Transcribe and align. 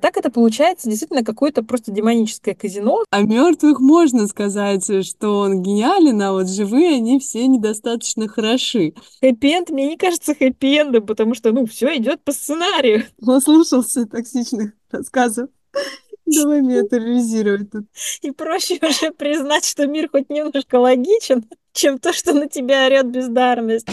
Так 0.00 0.16
это 0.16 0.30
получается 0.30 0.88
действительно 0.88 1.24
какое-то 1.24 1.62
просто 1.62 1.92
демоническое 1.92 2.54
казино. 2.54 3.04
А 3.10 3.22
мертвых 3.22 3.80
можно 3.80 4.26
сказать, 4.26 4.84
что 5.06 5.38
он 5.38 5.62
гениален, 5.62 6.20
а 6.22 6.32
вот 6.32 6.48
живые 6.48 6.96
они 6.96 7.20
все 7.20 7.46
недостаточно 7.46 8.28
хороши. 8.28 8.94
Хэппи-энд 9.22 9.70
мне 9.70 9.88
не 9.88 9.96
кажется 9.96 10.32
хэппи-эндом, 10.32 11.06
потому 11.06 11.34
что, 11.34 11.52
ну, 11.52 11.66
все 11.66 11.96
идет 11.96 12.22
по 12.24 12.32
сценарию. 12.32 13.04
Он 13.24 13.40
слушался 13.40 14.06
токсичных 14.06 14.72
рассказов. 14.90 15.48
Давай 16.26 16.60
меня 16.60 16.82
терроризировать 16.82 17.70
тут. 17.70 17.86
И 18.22 18.30
проще 18.30 18.78
уже 18.82 19.12
признать, 19.12 19.64
что 19.64 19.86
мир 19.86 20.08
хоть 20.10 20.30
немножко 20.30 20.76
логичен, 20.76 21.44
чем 21.72 21.98
то, 21.98 22.12
что 22.12 22.34
на 22.34 22.48
тебя 22.48 22.86
орет 22.86 23.06
бездарность. 23.06 23.88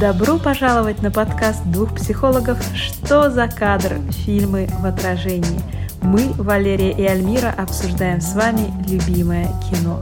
Добро 0.00 0.38
пожаловать 0.38 1.02
на 1.02 1.10
подкаст 1.10 1.64
двух 1.64 1.96
психологов 1.96 2.62
«Что 2.72 3.30
за 3.30 3.48
кадр? 3.48 4.00
Фильмы 4.24 4.68
в 4.78 4.86
отражении». 4.86 5.60
Мы, 6.02 6.28
Валерия 6.34 6.92
и 6.92 7.02
Альмира, 7.04 7.52
обсуждаем 7.58 8.20
с 8.20 8.34
вами 8.34 8.70
любимое 8.88 9.48
кино. 9.68 10.00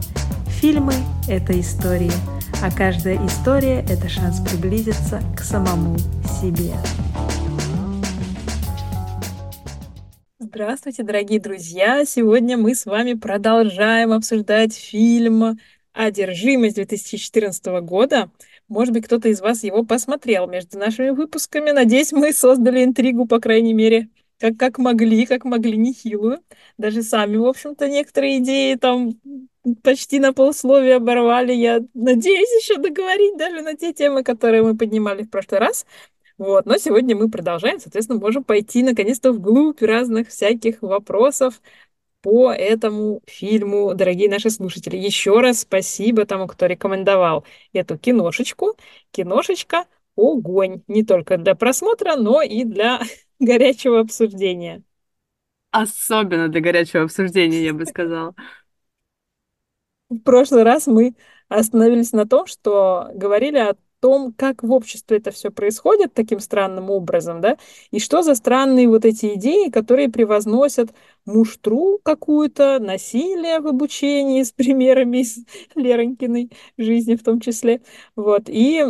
Фильмы– 0.49 0.93
это 1.29 1.59
истории, 1.59 2.13
а 2.63 2.71
каждая 2.71 3.25
история– 3.27 3.87
это 3.89 4.07
шанс 4.11 4.39
приблизиться 4.47 5.23
к 5.35 5.41
самому 5.41 5.97
себе. 6.41 6.75
Здравствуйте, 10.39 11.05
дорогие 11.05 11.41
друзья! 11.41 12.05
Сегодня 12.05 12.59
мы 12.59 12.75
с 12.75 12.85
вами 12.85 13.15
продолжаем 13.15 14.13
обсуждать 14.13 14.75
фильм 14.75 15.59
«Одержимость» 15.95 16.75
2014 16.75 17.65
года– 17.81 18.29
может 18.69 18.93
быть, 18.93 19.05
кто-то 19.05 19.29
из 19.29 19.41
вас 19.41 19.63
его 19.63 19.85
посмотрел 19.85 20.47
между 20.49 20.79
нашими 20.79 21.11
выпусками. 21.11 21.71
Надеюсь, 21.71 22.13
мы 22.13 22.33
создали 22.33 22.85
интригу, 22.85 23.27
по 23.27 23.41
крайней 23.41 23.75
мере, 23.75 24.09
как, 24.39 24.57
как 24.57 24.79
могли, 24.79 25.27
как 25.27 25.45
могли, 25.45 25.77
нехилую. 25.77 26.41
Даже 26.79 27.03
сами, 27.03 27.37
в 27.37 27.47
общем-то, 27.47 27.89
некоторые 27.89 28.39
идеи 28.39 28.75
там 28.75 29.21
почти 29.83 30.19
на 30.19 30.33
полусловие 30.33 30.97
оборвали. 30.97 31.53
Я 31.53 31.81
надеюсь 31.95 32.63
еще 32.63 32.77
договорить 32.79 33.37
даже 33.37 33.63
на 33.63 33.75
те 33.75 33.93
темы, 33.93 34.23
которые 34.23 34.63
мы 34.63 34.77
поднимали 34.77 35.23
в 35.23 35.31
прошлый 35.31 35.61
раз. 35.61 35.87
Вот, 36.39 36.67
но 36.67 36.77
сегодня 36.77 37.17
мы 37.17 37.31
продолжаем, 37.31 37.81
соответственно, 37.81 38.21
можем 38.21 38.45
пойти 38.45 38.83
наконец-то 38.83 39.33
вглубь 39.33 39.81
разных 39.81 40.29
всяких 40.29 40.83
вопросов, 40.83 41.63
по 42.27 42.53
этому 42.53 43.21
фильму, 43.29 43.95
дорогие 43.95 44.29
наши 44.29 44.51
слушатели. 44.51 44.97
Еще 44.97 45.39
раз 45.39 45.61
спасибо 45.61 46.27
тому, 46.27 46.49
кто 46.49 46.67
рекомендовал 46.67 47.45
эту 47.73 47.97
киношечку. 47.97 48.77
Киношечка 49.13 49.85
огонь. 50.17 50.83
Не 50.89 51.05
только 51.05 51.37
для 51.37 51.55
просмотра, 51.55 52.17
но 52.17 52.43
и 52.43 52.65
для 52.65 53.01
горячего 53.39 54.01
обсуждения. 54.01 54.83
Особенно 55.71 56.49
для 56.49 56.61
горячего 56.61 57.05
обсуждения, 57.05 57.63
я 57.63 57.73
бы 57.73 57.87
сказала. 57.87 58.35
В 60.09 60.19
прошлый 60.19 60.65
раз 60.65 60.89
мы 60.89 61.15
остановились 61.49 62.11
на 62.11 62.27
том, 62.27 62.49
что 62.49 63.09
говорили 63.15 63.59
о 63.59 63.77
том, 64.01 64.33
как 64.37 64.63
в 64.63 64.73
обществе 64.73 65.19
это 65.19 65.31
все 65.31 65.51
происходит 65.51 66.15
таким 66.15 66.41
странным 66.41 66.91
образом, 66.91 67.41
да, 67.41 67.59
и 67.91 67.99
что 67.99 68.23
за 68.23 68.35
странные 68.35 68.89
вот 68.89 69.05
эти 69.05 69.35
идеи, 69.35 69.71
которые 69.71 70.09
превозносят 70.09 70.91
муштру 71.25 71.99
какую-то, 72.03 72.79
насилие 72.79 73.61
в 73.61 73.67
обучении 73.67 74.43
с 74.43 74.53
примерами 74.53 75.19
из 75.19 75.39
Леронькиной 75.75 76.51
жизни 76.79 77.17
в 77.17 77.23
том 77.23 77.41
числе, 77.41 77.83
вот, 78.15 78.45
и 78.49 78.85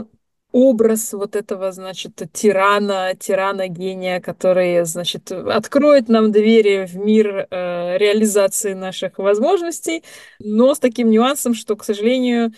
образ 0.53 1.12
вот 1.12 1.37
этого, 1.37 1.71
значит, 1.73 2.23
тирана, 2.33 3.15
тирана-гения, 3.15 4.21
который, 4.21 4.84
значит, 4.87 5.31
откроет 5.31 6.09
нам 6.09 6.33
двери 6.33 6.87
в 6.87 6.97
мир 6.97 7.47
э, 7.51 7.99
реализации 7.99 8.73
наших 8.73 9.19
возможностей, 9.19 10.03
но 10.39 10.75
с 10.75 10.79
таким 10.79 11.11
нюансом, 11.11 11.53
что, 11.55 11.77
к 11.77 11.84
сожалению, 11.84 12.53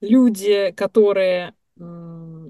люди, 0.00 0.72
которые 0.76 1.54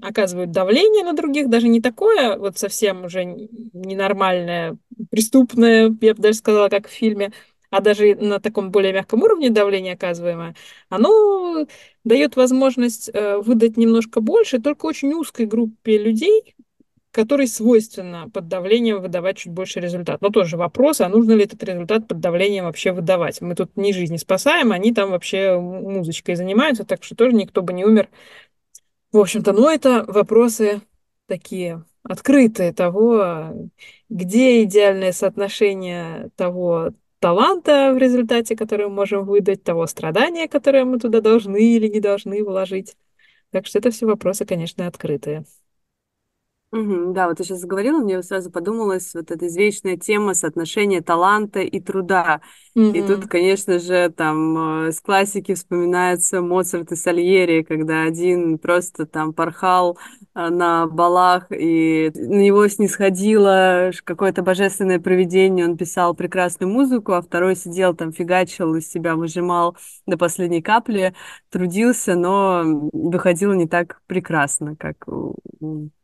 оказывают 0.01 0.51
давление 0.51 1.03
на 1.03 1.13
других, 1.13 1.49
даже 1.49 1.67
не 1.67 1.81
такое 1.81 2.37
вот 2.37 2.57
совсем 2.57 3.05
уже 3.05 3.23
ненормальное, 3.25 4.77
преступное, 5.09 5.95
я 6.01 6.15
бы 6.15 6.21
даже 6.21 6.37
сказала, 6.37 6.69
как 6.69 6.87
в 6.87 6.91
фильме, 6.91 7.31
а 7.69 7.81
даже 7.81 8.15
на 8.15 8.39
таком 8.39 8.71
более 8.71 8.93
мягком 8.93 9.23
уровне 9.23 9.49
давление 9.49 9.93
оказываемое, 9.93 10.55
оно 10.89 11.65
дает 12.03 12.35
возможность 12.35 13.09
э, 13.13 13.37
выдать 13.37 13.77
немножко 13.77 14.21
больше 14.21 14.59
только 14.59 14.85
очень 14.85 15.13
узкой 15.13 15.45
группе 15.45 15.97
людей, 15.97 16.55
которой 17.11 17.47
свойственно 17.47 18.29
под 18.29 18.47
давлением 18.47 19.01
выдавать 19.01 19.37
чуть 19.37 19.51
больше 19.51 19.79
результат. 19.79 20.21
Но 20.21 20.29
тоже 20.29 20.57
вопрос, 20.57 21.01
а 21.01 21.09
нужно 21.09 21.33
ли 21.33 21.43
этот 21.43 21.61
результат 21.63 22.07
под 22.07 22.19
давлением 22.19 22.65
вообще 22.65 22.93
выдавать? 22.93 23.41
Мы 23.41 23.55
тут 23.55 23.75
ни 23.75 23.91
жизни 23.91 24.17
спасаем, 24.17 24.71
они 24.71 24.93
там 24.93 25.11
вообще 25.11 25.57
музычкой 25.59 26.35
занимаются, 26.35 26.85
так 26.85 27.03
что 27.03 27.15
тоже 27.15 27.35
никто 27.35 27.61
бы 27.61 27.73
не 27.73 27.83
умер 27.83 28.09
в 29.11 29.17
общем-то, 29.17 29.53
ну, 29.53 29.69
это 29.69 30.03
вопросы 30.07 30.81
такие 31.27 31.83
открытые 32.03 32.73
того, 32.73 33.69
где 34.09 34.63
идеальное 34.63 35.11
соотношение 35.11 36.29
того 36.35 36.93
таланта 37.19 37.93
в 37.93 37.97
результате, 37.97 38.55
который 38.55 38.87
мы 38.87 38.95
можем 38.95 39.25
выдать, 39.25 39.63
того 39.63 39.85
страдания, 39.87 40.47
которое 40.47 40.85
мы 40.85 40.99
туда 40.99 41.21
должны 41.21 41.61
или 41.75 41.87
не 41.87 41.99
должны 41.99 42.43
вложить. 42.43 42.95
Так 43.51 43.67
что 43.67 43.79
это 43.79 43.91
все 43.91 44.05
вопросы, 44.07 44.45
конечно, 44.45 44.87
открытые. 44.87 45.45
Угу, 46.71 47.11
да, 47.13 47.27
вот 47.27 47.37
ты 47.37 47.43
сейчас 47.43 47.59
заговорила, 47.59 47.99
мне 47.99 48.23
сразу 48.23 48.49
подумалась 48.49 49.13
вот 49.13 49.29
эта 49.29 49.45
извечная 49.47 49.97
тема 49.97 50.33
соотношения 50.33 51.01
таланта 51.01 51.59
и 51.59 51.81
труда. 51.81 52.39
Угу. 52.73 52.85
И 52.85 53.01
тут, 53.01 53.27
конечно 53.27 53.79
же, 53.79 54.09
там 54.09 54.85
э, 54.85 54.91
с 54.93 55.01
классики 55.01 55.53
вспоминаются 55.55 56.41
Моцарт 56.41 56.91
и 56.93 56.95
Сальери, 56.95 57.63
когда 57.63 58.03
один 58.03 58.57
просто 58.57 59.05
там 59.05 59.33
порхал 59.33 59.97
э, 60.33 60.47
на 60.47 60.87
балах, 60.87 61.47
и 61.51 62.11
на 62.15 62.35
него 62.35 62.65
снисходило 62.69 63.91
какое-то 64.05 64.41
божественное 64.41 64.99
провидение, 64.99 65.65
он 65.65 65.75
писал 65.75 66.15
прекрасную 66.15 66.71
музыку, 66.71 67.11
а 67.11 67.21
второй 67.21 67.57
сидел 67.57 67.93
там, 67.93 68.13
фигачил 68.13 68.73
из 68.75 68.89
себя, 68.89 69.17
выжимал 69.17 69.75
до 70.05 70.17
последней 70.17 70.61
капли, 70.61 71.13
трудился, 71.49 72.15
но 72.15 72.63
выходило 72.93 73.51
не 73.51 73.67
так 73.67 74.01
прекрасно, 74.07 74.77
как 74.77 74.95
у 75.07 75.35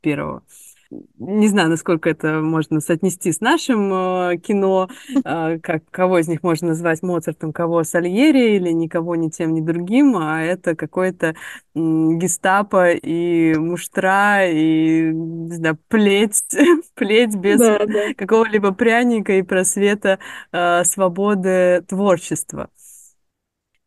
первого. 0.02 0.44
Не 0.90 1.48
знаю, 1.48 1.70
насколько 1.70 2.10
это 2.10 2.40
можно 2.42 2.80
соотнести 2.80 3.32
с 3.32 3.42
нашим 3.42 3.94
э, 3.94 4.38
кино, 4.38 4.90
э, 5.10 5.60
как, 5.60 5.84
кого 5.92 6.20
из 6.20 6.28
них 6.28 6.44
можно 6.44 6.70
назвать 6.70 7.04
Моцартом, 7.04 7.52
кого 7.52 7.84
Сальери, 7.84 8.56
или 8.56 8.70
никого 8.72 9.16
ни 9.16 9.30
тем, 9.30 9.54
ни 9.54 9.62
другим, 9.62 10.16
а 10.16 10.42
это 10.42 10.76
какой-то 10.76 11.28
э, 11.28 11.34
гестапо 11.74 12.92
и 12.92 13.56
муштра, 13.56 14.48
и, 14.50 15.12
не 15.12 15.56
знаю, 15.56 15.78
плеть, 15.90 16.44
плеть 16.96 17.36
без 17.36 17.60
да, 17.60 17.86
да. 17.86 18.14
какого-либо 18.16 18.72
пряника 18.72 19.34
и 19.34 19.42
просвета 19.42 20.20
э, 20.52 20.84
свободы 20.86 21.84
творчества. 21.88 22.70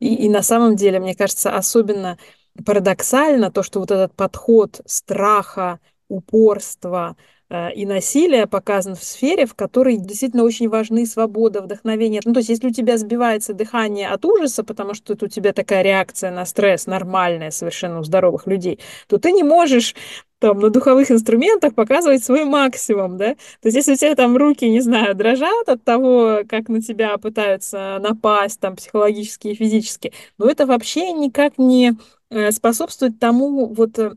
И, 0.00 0.26
и 0.26 0.28
на 0.28 0.42
самом 0.42 0.76
деле, 0.76 1.00
мне 1.00 1.14
кажется, 1.14 1.54
особенно 1.54 2.18
парадоксально 2.64 3.50
то, 3.50 3.62
что 3.62 3.80
вот 3.80 3.90
этот 3.90 4.14
подход 4.14 4.80
страха, 4.86 5.78
упорство 6.10 7.16
э, 7.48 7.72
и 7.72 7.86
насилие 7.86 8.46
показан 8.46 8.94
в 8.96 9.04
сфере, 9.04 9.46
в 9.46 9.54
которой 9.54 9.96
действительно 9.96 10.44
очень 10.44 10.68
важны 10.68 11.06
свобода, 11.06 11.62
вдохновение. 11.62 12.20
Ну, 12.24 12.32
то 12.34 12.40
есть, 12.40 12.50
если 12.50 12.68
у 12.68 12.72
тебя 12.72 12.98
сбивается 12.98 13.54
дыхание 13.54 14.08
от 14.08 14.24
ужаса, 14.24 14.64
потому 14.64 14.94
что 14.94 15.14
это 15.14 15.26
у 15.26 15.28
тебя 15.28 15.52
такая 15.52 15.82
реакция 15.82 16.30
на 16.30 16.44
стресс 16.44 16.86
нормальная 16.86 17.50
совершенно 17.50 18.00
у 18.00 18.04
здоровых 18.04 18.46
людей, 18.46 18.80
то 19.06 19.18
ты 19.18 19.32
не 19.32 19.44
можешь 19.44 19.94
там 20.40 20.58
на 20.58 20.70
духовых 20.70 21.10
инструментах 21.10 21.74
показывать 21.74 22.24
свой 22.24 22.44
максимум, 22.44 23.18
да? 23.18 23.34
То 23.34 23.68
есть, 23.68 23.76
если 23.76 23.92
у 23.92 23.96
тебя 23.96 24.14
там 24.16 24.36
руки, 24.36 24.68
не 24.68 24.80
знаю, 24.80 25.14
дрожат 25.14 25.68
от 25.68 25.84
того, 25.84 26.40
как 26.48 26.68
на 26.68 26.80
тебя 26.80 27.16
пытаются 27.18 27.98
напасть 28.00 28.58
там 28.58 28.74
психологически 28.74 29.48
и 29.48 29.54
физически, 29.54 30.12
ну, 30.38 30.46
это 30.46 30.66
вообще 30.66 31.12
никак 31.12 31.58
не 31.58 31.92
э, 32.30 32.50
способствует 32.52 33.18
тому 33.18 33.66
вот 33.66 33.98
э, 33.98 34.12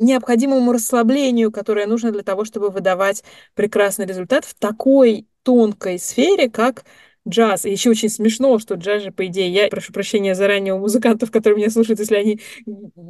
необходимому 0.00 0.72
расслаблению, 0.72 1.52
которое 1.52 1.86
нужно 1.86 2.10
для 2.12 2.22
того, 2.22 2.44
чтобы 2.44 2.70
выдавать 2.70 3.24
прекрасный 3.54 4.06
результат 4.06 4.44
в 4.44 4.54
такой 4.54 5.26
тонкой 5.42 5.98
сфере, 5.98 6.50
как 6.50 6.84
джаз. 7.28 7.64
И 7.64 7.70
еще 7.70 7.90
очень 7.90 8.08
смешно, 8.08 8.58
что 8.58 8.74
джаз 8.74 9.02
же, 9.02 9.12
по 9.12 9.26
идее, 9.26 9.52
я 9.52 9.68
прошу 9.68 9.92
прощения 9.92 10.34
заранее 10.34 10.74
у 10.74 10.78
музыкантов, 10.78 11.30
которые 11.30 11.58
меня 11.58 11.70
слушают, 11.70 12.00
если 12.00 12.16
они 12.16 12.40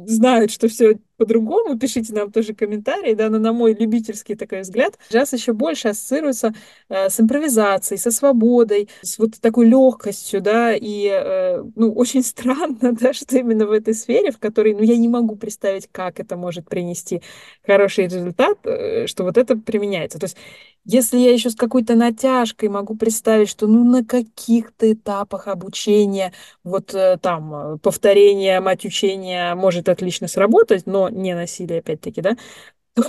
знают, 0.05 0.51
что 0.51 0.67
все 0.67 0.97
по-другому, 1.17 1.77
пишите 1.77 2.13
нам 2.13 2.31
тоже 2.31 2.55
комментарии, 2.55 3.13
да, 3.13 3.29
но 3.29 3.37
на 3.37 3.53
мой 3.53 3.75
любительский 3.75 4.35
такой 4.35 4.61
взгляд, 4.61 4.97
джаз 5.11 5.33
еще 5.33 5.53
больше 5.53 5.89
ассоциируется 5.89 6.53
э, 6.89 7.09
с 7.09 7.19
импровизацией, 7.19 7.99
со 7.99 8.09
свободой, 8.09 8.89
с 9.03 9.19
вот 9.19 9.39
такой 9.39 9.67
легкостью, 9.67 10.41
да, 10.41 10.73
и, 10.75 11.07
э, 11.07 11.63
ну, 11.75 11.93
очень 11.93 12.23
странно, 12.23 12.93
да, 12.93 13.13
что 13.13 13.37
именно 13.37 13.67
в 13.67 13.71
этой 13.71 13.93
сфере, 13.93 14.31
в 14.31 14.39
которой, 14.39 14.73
ну, 14.73 14.81
я 14.81 14.97
не 14.97 15.07
могу 15.07 15.35
представить, 15.35 15.87
как 15.91 16.19
это 16.19 16.37
может 16.37 16.67
принести 16.67 17.21
хороший 17.63 18.05
результат, 18.05 18.57
э, 18.63 19.05
что 19.05 19.23
вот 19.23 19.37
это 19.37 19.55
применяется. 19.55 20.17
То 20.17 20.25
есть 20.25 20.37
Если 20.83 21.17
я 21.19 21.31
еще 21.31 21.51
с 21.51 21.55
какой-то 21.55 21.95
натяжкой 21.95 22.69
могу 22.69 22.95
представить, 22.95 23.49
что 23.49 23.67
ну 23.67 23.83
на 23.83 24.03
каких-то 24.03 24.91
этапах 24.91 25.47
обучения 25.47 26.33
вот 26.63 26.93
э, 26.95 27.17
там 27.21 27.53
э, 27.75 27.77
повторение, 27.77 28.59
мать 28.61 28.83
учения 28.85 29.53
может 29.55 29.89
отлично 29.89 30.27
сработать, 30.27 30.87
но 30.87 31.09
не 31.09 31.35
насилие 31.35 31.79
опять-таки, 31.79 32.21
да, 32.21 32.35
то 32.95 33.03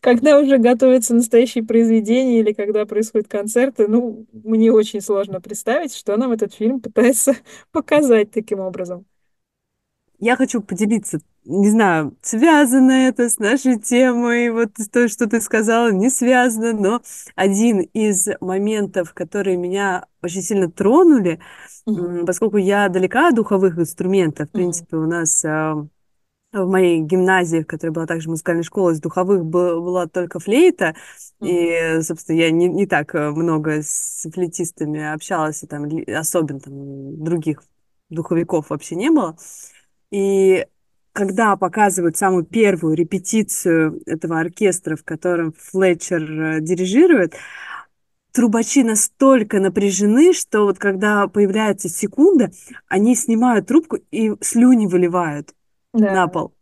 когда 0.00 0.38
уже 0.40 0.58
готовятся 0.58 1.14
настоящие 1.14 1.64
произведения 1.64 2.40
или 2.40 2.52
когда 2.52 2.86
происходят 2.86 3.28
концерты, 3.28 3.88
ну, 3.88 4.26
мне 4.32 4.72
очень 4.72 5.00
сложно 5.00 5.40
представить, 5.40 5.94
что 5.96 6.16
нам 6.16 6.32
этот 6.32 6.54
фильм 6.54 6.80
пытается 6.80 7.36
показать 7.72 8.30
таким 8.32 8.60
образом. 8.60 9.06
Я 10.20 10.36
хочу 10.36 10.60
поделиться, 10.60 11.20
не 11.44 11.70
знаю, 11.70 12.16
связано 12.22 12.90
это 12.90 13.28
с 13.28 13.38
нашей 13.38 13.78
темой, 13.78 14.50
вот 14.50 14.70
то, 14.92 15.08
что 15.08 15.28
ты 15.28 15.40
сказала, 15.40 15.92
не 15.92 16.10
связано, 16.10 16.72
но 16.72 17.02
один 17.36 17.80
из 17.80 18.26
моментов, 18.40 19.14
которые 19.14 19.56
меня 19.56 20.06
очень 20.20 20.42
сильно 20.42 20.70
тронули, 20.70 21.38
mm-hmm. 21.88 22.26
поскольку 22.26 22.56
я 22.56 22.88
далека 22.88 23.28
от 23.28 23.36
духовых 23.36 23.78
инструментов, 23.78 24.48
в 24.48 24.52
принципе, 24.52 24.96
mm-hmm. 24.96 25.04
у 25.04 25.06
нас 25.06 25.44
а, 25.44 25.86
в 26.52 26.66
моей 26.68 27.00
гимназии, 27.00 27.62
в 27.62 27.66
которой 27.66 27.90
была 27.90 28.06
также 28.06 28.28
музыкальная 28.28 28.64
школа, 28.64 28.90
из 28.90 29.00
духовых 29.00 29.44
была 29.44 30.08
только 30.08 30.40
флейта, 30.40 30.96
mm-hmm. 31.40 31.98
и, 31.98 32.02
собственно, 32.02 32.36
я 32.36 32.50
не, 32.50 32.68
не 32.68 32.86
так 32.86 33.14
э, 33.14 33.30
много 33.30 33.82
с 33.82 34.28
флейтистами 34.32 35.12
общалась, 35.12 35.62
и 35.62 35.66
там 35.68 35.84
особенно 36.08 36.58
там 36.58 37.22
других 37.22 37.62
духовиков 38.10 38.70
вообще 38.70 38.96
не 38.96 39.10
было. 39.10 39.36
И 40.10 40.66
когда 41.12 41.56
показывают 41.56 42.16
самую 42.16 42.44
первую 42.44 42.94
репетицию 42.94 44.00
этого 44.06 44.38
оркестра, 44.38 44.96
в 44.96 45.04
котором 45.04 45.52
Флетчер 45.52 46.22
э, 46.22 46.60
дирижирует, 46.60 47.34
трубачи 48.32 48.82
настолько 48.82 49.58
напряжены, 49.58 50.32
что 50.32 50.62
вот 50.62 50.78
когда 50.78 51.26
появляется 51.26 51.88
секунда, 51.88 52.50
они 52.86 53.16
снимают 53.16 53.66
трубку 53.66 53.98
и 54.10 54.32
слюни 54.40 54.86
выливают 54.86 55.54
да. 55.92 56.12
на 56.12 56.28
пол. 56.28 56.54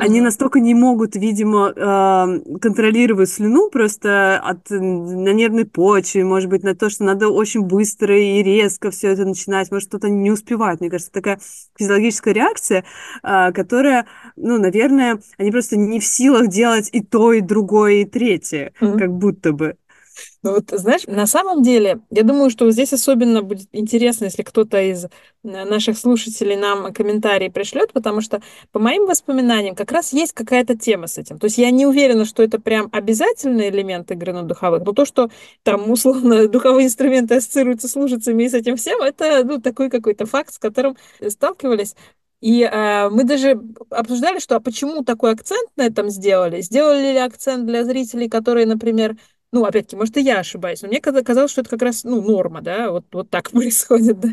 Они 0.00 0.20
настолько 0.20 0.60
не 0.60 0.74
могут, 0.74 1.14
видимо, 1.16 1.72
э, 1.74 2.58
контролировать 2.60 3.30
слюну 3.30 3.70
просто 3.70 4.38
от, 4.38 4.70
на 4.70 5.32
нервной 5.32 5.64
почве, 5.64 6.24
может 6.24 6.48
быть, 6.48 6.62
на 6.62 6.74
то, 6.74 6.90
что 6.90 7.04
надо 7.04 7.28
очень 7.28 7.62
быстро 7.62 8.18
и 8.18 8.42
резко 8.42 8.90
все 8.90 9.08
это 9.08 9.24
начинать, 9.24 9.70
может, 9.70 9.88
кто-то 9.88 10.08
не 10.08 10.30
успевает. 10.30 10.80
Мне 10.80 10.90
кажется, 10.90 11.12
такая 11.12 11.38
физиологическая 11.78 12.34
реакция, 12.34 12.84
э, 13.22 13.52
которая, 13.52 14.06
ну, 14.36 14.58
наверное, 14.58 15.20
они 15.38 15.50
просто 15.50 15.76
не 15.76 16.00
в 16.00 16.04
силах 16.04 16.48
делать 16.48 16.88
и 16.92 17.00
то, 17.00 17.32
и 17.32 17.40
другое, 17.40 18.02
и 18.02 18.04
третье, 18.04 18.72
mm-hmm. 18.80 18.98
как 18.98 19.12
будто 19.12 19.52
бы. 19.52 19.76
Ну 20.42 20.54
вот, 20.54 20.70
знаешь, 20.70 21.02
на 21.06 21.26
самом 21.26 21.62
деле, 21.62 22.00
я 22.10 22.22
думаю, 22.22 22.48
что 22.48 22.70
здесь 22.70 22.94
особенно 22.94 23.42
будет 23.42 23.68
интересно, 23.72 24.24
если 24.24 24.42
кто-то 24.42 24.80
из 24.80 25.04
э, 25.04 25.08
наших 25.42 25.98
слушателей 25.98 26.56
нам 26.56 26.94
комментарии 26.94 27.50
пришлет, 27.50 27.92
потому 27.92 28.22
что 28.22 28.40
по 28.72 28.78
моим 28.78 29.04
воспоминаниям 29.04 29.74
как 29.74 29.92
раз 29.92 30.14
есть 30.14 30.32
какая-то 30.32 30.78
тема 30.78 31.08
с 31.08 31.18
этим. 31.18 31.38
То 31.38 31.44
есть 31.44 31.58
я 31.58 31.70
не 31.70 31.84
уверена, 31.84 32.24
что 32.24 32.42
это 32.42 32.58
прям 32.58 32.88
обязательный 32.90 33.68
элемент 33.68 34.10
игры 34.12 34.32
на 34.32 34.42
духовых, 34.44 34.82
но 34.86 34.92
то, 34.92 35.04
что 35.04 35.30
там 35.62 35.90
условно 35.90 36.48
духовые 36.48 36.86
инструменты 36.86 37.34
ассоциируются 37.34 37.88
с 37.88 37.94
лужицами 37.94 38.44
и 38.44 38.48
с 38.48 38.54
этим 38.54 38.76
всем, 38.76 39.02
это 39.02 39.44
ну, 39.44 39.60
такой 39.60 39.90
какой-то 39.90 40.24
факт, 40.24 40.54
с 40.54 40.58
которым 40.58 40.96
сталкивались. 41.28 41.94
И 42.40 42.62
э, 42.62 43.10
мы 43.10 43.24
даже 43.24 43.60
обсуждали, 43.90 44.38
что 44.38 44.56
а 44.56 44.60
почему 44.60 45.04
такой 45.04 45.32
акцент 45.32 45.68
на 45.76 45.82
этом 45.82 46.08
сделали? 46.08 46.62
Сделали 46.62 47.12
ли 47.12 47.18
акцент 47.18 47.66
для 47.66 47.84
зрителей, 47.84 48.30
которые, 48.30 48.64
например, 48.66 49.16
ну, 49.52 49.64
опять-таки, 49.64 49.96
может, 49.96 50.16
и 50.16 50.22
я 50.22 50.38
ошибаюсь, 50.40 50.82
но 50.82 50.88
мне 50.88 51.00
казалось, 51.00 51.50
что 51.50 51.62
это 51.62 51.70
как 51.70 51.82
раз, 51.82 52.04
ну, 52.04 52.22
норма, 52.22 52.60
да, 52.60 52.90
вот, 52.90 53.06
вот 53.12 53.30
так 53.30 53.50
происходит, 53.52 54.20
да. 54.20 54.30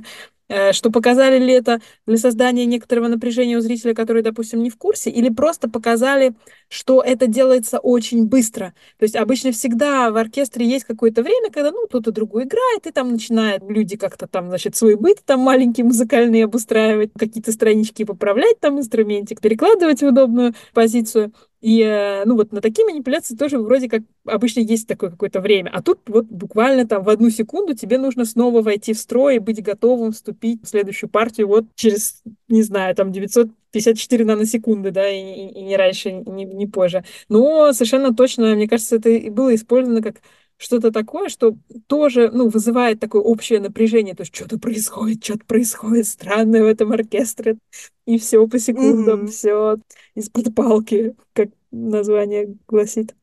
Э, 0.49 0.71
что 0.71 0.91
показали 0.91 1.39
ли 1.39 1.53
это 1.53 1.81
для 2.05 2.17
создания 2.17 2.65
некоторого 2.65 3.07
напряжения 3.09 3.57
у 3.57 3.61
зрителя, 3.61 3.93
который, 3.93 4.21
допустим, 4.21 4.63
не 4.63 4.69
в 4.69 4.77
курсе, 4.77 5.09
или 5.09 5.29
просто 5.29 5.69
показали, 5.69 6.33
что 6.69 7.01
это 7.01 7.27
делается 7.27 7.79
очень 7.79 8.25
быстро. 8.27 8.73
То 8.97 9.03
есть 9.03 9.15
обычно 9.15 9.51
всегда 9.51 10.09
в 10.09 10.15
оркестре 10.15 10.65
есть 10.65 10.85
какое-то 10.85 11.21
время, 11.21 11.51
когда, 11.51 11.71
ну, 11.71 11.87
кто-то 11.87 12.11
другой 12.11 12.45
играет, 12.45 12.87
и 12.87 12.91
там 12.91 13.11
начинают 13.11 13.63
люди 13.67 13.97
как-то 13.97 14.27
там, 14.27 14.47
значит, 14.47 14.75
свой 14.75 14.95
быт 14.95 15.19
там 15.25 15.41
маленький 15.41 15.83
музыкальный 15.83 16.43
обустраивать, 16.45 17.11
какие-то 17.17 17.51
странички 17.51 18.05
поправлять 18.05 18.59
там 18.61 18.79
инструментик, 18.79 19.41
перекладывать 19.41 20.01
в 20.01 20.07
удобную 20.07 20.53
позицию. 20.73 21.33
И, 21.59 21.81
э, 21.81 22.23
ну, 22.25 22.35
вот 22.35 22.51
на 22.51 22.61
такие 22.61 22.85
манипуляции 22.85 23.35
тоже 23.35 23.57
вроде 23.57 23.89
как 23.89 24.03
обычно 24.25 24.59
есть 24.59 24.87
такое 24.87 25.09
какое-то 25.09 25.41
время. 25.41 25.71
А 25.73 25.81
тут 25.81 25.99
вот 26.07 26.25
буквально 26.25 26.87
там 26.87 27.03
в 27.03 27.09
одну 27.09 27.29
секунду 27.31 27.73
тебе 27.73 27.97
нужно 27.97 28.25
снова 28.25 28.61
войти 28.61 28.93
в 28.93 28.99
строй 28.99 29.37
и 29.37 29.39
быть 29.39 29.63
готовым 29.63 30.11
вступить 30.11 30.63
в 30.63 30.67
следующую 30.67 31.09
партию 31.09 31.47
вот 31.47 31.65
через, 31.75 32.21
не 32.47 32.61
знаю, 32.61 32.95
там 32.95 33.11
954 33.11 34.25
наносекунды, 34.25 34.91
да, 34.91 35.09
и, 35.09 35.47
и, 35.47 35.63
не 35.63 35.75
раньше, 35.77 36.11
не, 36.11 36.45
не 36.45 36.67
позже. 36.67 37.03
Но 37.27 37.73
совершенно 37.73 38.13
точно, 38.13 38.55
мне 38.55 38.67
кажется, 38.67 38.97
это 38.97 39.09
и 39.09 39.29
было 39.31 39.55
использовано 39.55 40.03
как 40.03 40.17
что-то 40.57 40.91
такое, 40.91 41.29
что 41.29 41.55
тоже, 41.87 42.31
ну, 42.31 42.49
вызывает 42.49 42.99
такое 42.99 43.21
общее 43.21 43.59
напряжение, 43.59 44.15
то 44.15 44.21
есть 44.21 44.35
что-то 44.35 44.59
происходит, 44.59 45.23
что-то 45.23 45.45
происходит 45.45 46.07
странное 46.07 46.63
в 46.63 46.67
этом 46.67 46.91
оркестре, 46.91 47.57
и 48.05 48.17
все 48.17 48.45
по 48.47 48.59
секундам, 48.59 49.25
mm-hmm. 49.25 49.27
все 49.27 49.77
из-под 50.15 50.55
палки, 50.55 51.15
как 51.33 51.49
название 51.71 52.55
гласит. 52.67 53.15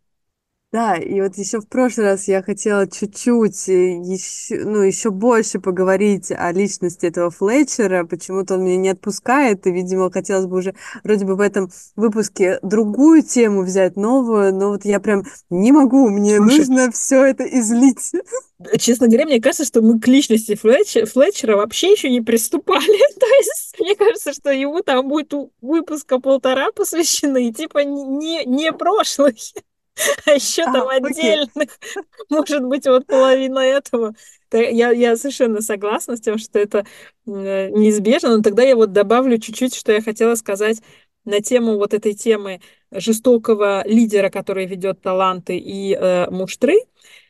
Да, 0.74 0.96
и 0.96 1.20
вот 1.20 1.38
еще 1.38 1.60
в 1.60 1.68
прошлый 1.68 2.06
раз 2.06 2.26
я 2.26 2.42
хотела 2.42 2.88
чуть-чуть, 2.88 3.68
еще, 3.68 4.64
ну, 4.64 4.82
еще 4.82 5.12
больше 5.12 5.60
поговорить 5.60 6.32
о 6.32 6.50
личности 6.50 7.06
этого 7.06 7.30
Флетчера. 7.30 8.04
Почему-то 8.04 8.54
он 8.54 8.64
меня 8.64 8.76
не 8.78 8.88
отпускает, 8.88 9.68
и, 9.68 9.70
видимо, 9.70 10.10
хотелось 10.10 10.46
бы 10.46 10.56
уже 10.56 10.74
вроде 11.04 11.26
бы 11.26 11.36
в 11.36 11.40
этом 11.40 11.70
выпуске 11.94 12.58
другую 12.62 13.22
тему 13.22 13.62
взять, 13.62 13.94
новую, 13.94 14.52
но 14.52 14.70
вот 14.70 14.84
я 14.84 14.98
прям 14.98 15.22
не 15.48 15.70
могу, 15.70 16.08
мне 16.08 16.38
Слушай, 16.38 16.58
нужно 16.58 16.90
все 16.90 17.24
это 17.24 17.44
излить. 17.44 18.10
Честно 18.80 19.06
говоря, 19.06 19.26
мне 19.26 19.40
кажется, 19.40 19.64
что 19.66 19.80
мы 19.80 20.00
к 20.00 20.08
личности 20.08 20.56
Флетчера, 20.56 21.06
Флетчера 21.06 21.56
вообще 21.56 21.92
еще 21.92 22.10
не 22.10 22.20
приступали. 22.20 23.14
То 23.20 23.26
есть, 23.26 23.76
мне 23.78 23.94
кажется, 23.94 24.32
что 24.32 24.50
ему 24.50 24.80
там 24.80 25.06
будет 25.06 25.32
выпуска 25.60 26.18
полтора 26.18 26.72
посвящены, 26.72 27.52
типа 27.52 27.84
не, 27.84 28.44
не 28.44 28.72
прошлый. 28.72 29.38
А 30.26 30.30
еще 30.32 30.64
там 30.64 30.88
отдельных, 30.88 31.78
может 32.28 32.64
быть, 32.64 32.86
вот 32.86 33.06
половина 33.06 33.60
этого. 33.60 34.14
Я, 34.52 34.90
я 34.90 35.16
совершенно 35.16 35.60
согласна 35.60 36.16
с 36.16 36.20
тем, 36.20 36.38
что 36.38 36.58
это 36.58 36.86
неизбежно, 37.26 38.36
но 38.36 38.42
тогда 38.42 38.62
я 38.62 38.76
вот 38.76 38.92
добавлю 38.92 39.38
чуть-чуть, 39.38 39.74
что 39.74 39.92
я 39.92 40.00
хотела 40.00 40.34
сказать 40.36 40.80
на 41.24 41.40
тему 41.40 41.76
вот 41.76 41.94
этой 41.94 42.14
темы 42.14 42.60
жестокого 42.90 43.86
лидера, 43.86 44.30
который 44.30 44.66
ведет 44.66 45.00
таланты 45.00 45.56
и 45.56 45.94
э, 45.94 46.30
муштры, 46.30 46.76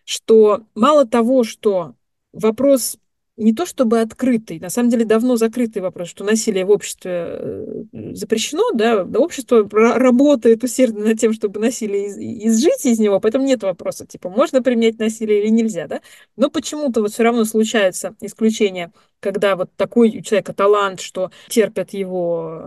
что 0.04 0.62
мало 0.74 1.06
того, 1.06 1.44
что 1.44 1.94
вопрос 2.32 2.98
не 3.36 3.52
то 3.52 3.66
чтобы 3.66 4.00
открытый, 4.00 4.60
на 4.60 4.70
самом 4.70 4.90
деле 4.90 5.04
давно 5.04 5.36
закрытый 5.36 5.82
вопрос, 5.82 6.08
что 6.08 6.22
насилие 6.24 6.64
в 6.64 6.70
обществе 6.70 7.10
э, 7.12 7.84
запрещено, 8.12 8.70
да, 8.72 9.04
общество 9.04 9.68
работает 9.70 10.62
усердно 10.62 11.04
над 11.06 11.18
тем, 11.18 11.32
чтобы 11.32 11.58
насилие 11.58 12.06
из, 12.06 12.16
изжить 12.16 12.86
из 12.86 13.00
него, 13.00 13.18
поэтому 13.18 13.44
нет 13.44 13.62
вопроса, 13.64 14.06
типа, 14.06 14.30
можно 14.30 14.62
применять 14.62 14.98
насилие 15.00 15.42
или 15.42 15.48
нельзя, 15.48 15.88
да, 15.88 16.00
но 16.36 16.48
почему-то 16.48 17.00
вот 17.02 17.12
все 17.12 17.24
равно 17.24 17.44
случаются 17.44 18.14
исключения, 18.20 18.92
когда 19.18 19.56
вот 19.56 19.70
такой 19.76 20.16
у 20.18 20.22
человека 20.22 20.52
талант, 20.52 21.00
что 21.00 21.30
терпят 21.48 21.92
его 21.92 22.60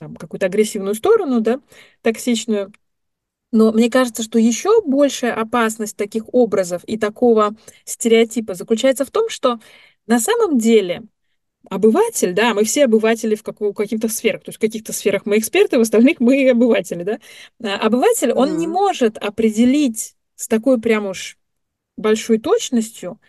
э, 0.00 0.08
какую-то 0.18 0.46
агрессивную 0.46 0.96
сторону, 0.96 1.40
да, 1.40 1.60
токсичную, 2.02 2.72
но 3.50 3.72
мне 3.72 3.90
кажется, 3.90 4.22
что 4.22 4.38
еще 4.38 4.82
большая 4.84 5.34
опасность 5.34 5.96
таких 5.96 6.24
образов 6.34 6.82
и 6.84 6.98
такого 6.98 7.54
стереотипа 7.84 8.54
заключается 8.54 9.04
в 9.06 9.10
том, 9.10 9.30
что 9.30 9.58
на 10.08 10.18
самом 10.18 10.58
деле 10.58 11.02
обыватель, 11.70 12.32
да, 12.32 12.54
мы 12.54 12.64
все 12.64 12.84
обыватели 12.84 13.34
в, 13.34 13.42
как, 13.42 13.60
в 13.60 13.72
каких-то 13.74 14.08
сферах, 14.08 14.42
то 14.42 14.48
есть 14.48 14.58
в 14.58 14.60
каких-то 14.60 14.92
сферах 14.92 15.26
мы 15.26 15.38
эксперты, 15.38 15.78
в 15.78 15.82
остальных 15.82 16.18
мы 16.20 16.50
обыватели, 16.50 17.02
да. 17.02 17.18
А 17.62 17.86
обыватель, 17.86 18.32
он 18.32 18.50
mm-hmm. 18.50 18.56
не 18.56 18.66
может 18.66 19.18
определить 19.18 20.16
с 20.34 20.48
такой 20.48 20.80
прям 20.80 21.06
уж 21.06 21.36
большой 21.96 22.38
точностью, 22.38 23.20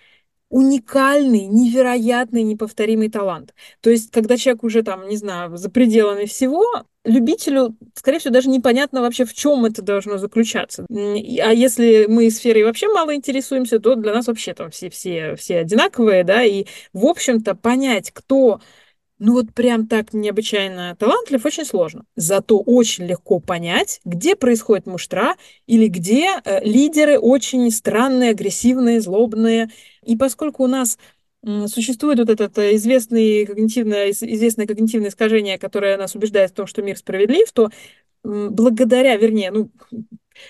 уникальный, 0.49 1.45
невероятный, 1.45 2.43
неповторимый 2.43 3.09
талант. 3.09 3.53
То 3.81 3.89
есть, 3.89 4.11
когда 4.11 4.37
человек 4.37 4.63
уже 4.63 4.83
там, 4.83 5.07
не 5.07 5.17
знаю, 5.17 5.57
за 5.57 5.69
пределами 5.69 6.25
всего, 6.25 6.65
любителю, 7.09 7.75
скорее 7.95 8.19
всего, 8.19 8.33
даже 8.33 8.49
непонятно 8.49 9.01
вообще, 9.01 9.25
в 9.25 9.33
чем 9.33 9.65
это 9.65 9.81
должно 9.81 10.17
заключаться. 10.17 10.85
А 10.89 10.93
если 11.53 12.05
мы 12.07 12.29
сферой 12.29 12.63
вообще 12.63 12.87
мало 12.87 13.15
интересуемся, 13.15 13.79
то 13.79 13.95
для 13.95 14.13
нас 14.13 14.27
вообще 14.27 14.53
там 14.53 14.71
все, 14.71 14.89
все, 14.89 15.35
все 15.35 15.57
одинаковые, 15.59 16.23
да, 16.23 16.43
и, 16.43 16.65
в 16.93 17.05
общем-то, 17.05 17.55
понять, 17.55 18.11
кто 18.11 18.61
ну 19.19 19.33
вот 19.33 19.53
прям 19.53 19.85
так 19.87 20.13
необычайно 20.13 20.95
талантлив, 20.97 21.45
очень 21.45 21.65
сложно. 21.65 22.05
Зато 22.15 22.57
очень 22.57 23.05
легко 23.05 23.39
понять, 23.39 23.99
где 24.05 24.35
происходит 24.35 24.87
муштра 24.87 25.35
или 25.67 25.87
где 25.87 26.39
э, 26.43 26.63
лидеры 26.63 27.19
очень 27.19 27.69
странные, 27.69 28.31
агрессивные, 28.31 29.01
злобные. 29.01 29.69
И 30.05 30.15
поскольку 30.15 30.63
у 30.63 30.67
нас 30.67 30.97
существует 31.67 32.19
вот 32.19 32.29
это 32.29 32.61
э, 32.61 32.75
известное 32.75 33.45
когнитивное, 33.45 34.11
известное 34.11 34.67
когнитивное 34.67 35.09
искажение, 35.09 35.57
которое 35.57 35.97
нас 35.97 36.15
убеждает 36.15 36.51
в 36.51 36.53
том, 36.53 36.67
что 36.67 36.81
мир 36.81 36.97
справедлив, 36.97 37.51
то 37.51 37.69
благодаря, 38.23 39.15
вернее, 39.17 39.51
ну, 39.51 39.71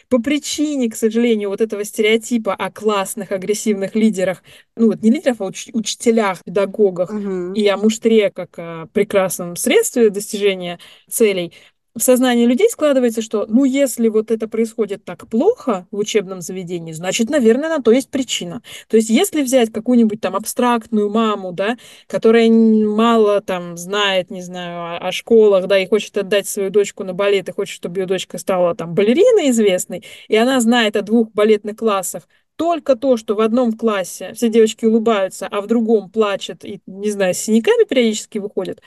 по 0.10 0.22
причине, 0.22 0.90
к 0.90 0.96
сожалению, 0.96 1.50
вот 1.50 1.62
этого 1.62 1.84
стереотипа 1.84 2.54
о 2.54 2.72
классных, 2.72 3.32
агрессивных 3.32 3.96
лидерах, 3.96 4.44
ну 4.76 4.88
вот 4.88 5.02
не 5.02 5.12
лидерах, 5.12 5.38
а 5.40 5.46
уч- 5.46 5.72
учителях, 5.74 6.44
педагогах 6.44 7.12
Угу. 7.12 7.54
и 7.54 7.68
о 7.68 7.78
муштре 7.78 8.30
как 8.32 8.58
о 8.58 8.88
прекрасном 8.94 9.56
средстве 9.56 10.10
достижения 10.10 10.80
целей, 11.10 11.54
в 12.00 12.04
сознании 12.04 12.46
людей 12.46 12.70
складывается, 12.70 13.22
что, 13.22 13.46
ну, 13.48 13.66
если 13.66 14.08
вот 14.08 14.32
это 14.32 14.48
происходит 14.48 15.06
так 15.06 15.28
плохо 15.28 15.88
в 15.92 15.98
учебном 15.98 16.42
заведении, 16.42 16.94
значит, 16.94 17.30
наверное, 17.30 17.70
на 17.70 17.82
то 17.82 17.92
есть 17.92 18.10
причина. 18.10 18.62
То 18.88 18.98
есть, 18.98 19.10
если 19.10 19.42
взять 19.42 19.72
какую-нибудь 19.72 20.22
там 20.22 20.36
абстрактную 20.36 21.10
маму, 21.10 21.52
да, 21.52 21.78
которая 22.08 22.50
мало 22.50 23.42
там 23.42 23.78
знает, 23.78 24.32
не 24.32 24.42
знаю, 24.42 24.98
о, 24.98 25.08
о 25.08 25.12
школах, 25.12 25.68
да, 25.68 25.80
и 25.80 25.88
хочет 25.88 26.18
отдать 26.18 26.48
свою 26.48 26.70
дочку 26.70 27.04
на 27.04 27.14
балет, 27.14 27.50
и 27.50 27.52
хочет, 27.52 27.76
чтобы 27.76 28.00
ее 28.02 28.06
дочка 28.06 28.38
стала 28.38 28.76
там 28.76 28.94
балериной 28.96 29.50
известной, 29.52 30.04
и 30.28 30.36
она 30.36 30.60
знает 30.60 30.96
о 30.96 31.02
двух 31.02 31.32
балетных 31.34 31.78
классах, 31.78 32.28
только 32.60 32.98
то, 32.98 33.16
что 33.16 33.36
в 33.36 33.40
одном 33.40 33.72
классе 33.72 34.34
все 34.34 34.50
девочки 34.50 34.86
улыбаются, 34.86 35.48
а 35.48 35.62
в 35.62 35.68
другом 35.68 36.10
плачут 36.10 36.66
и, 36.66 36.82
не 36.88 37.10
знаю, 37.10 37.34
с 37.34 37.38
синяками 37.38 37.86
периодически 37.86 38.38
выходят, 38.38 38.82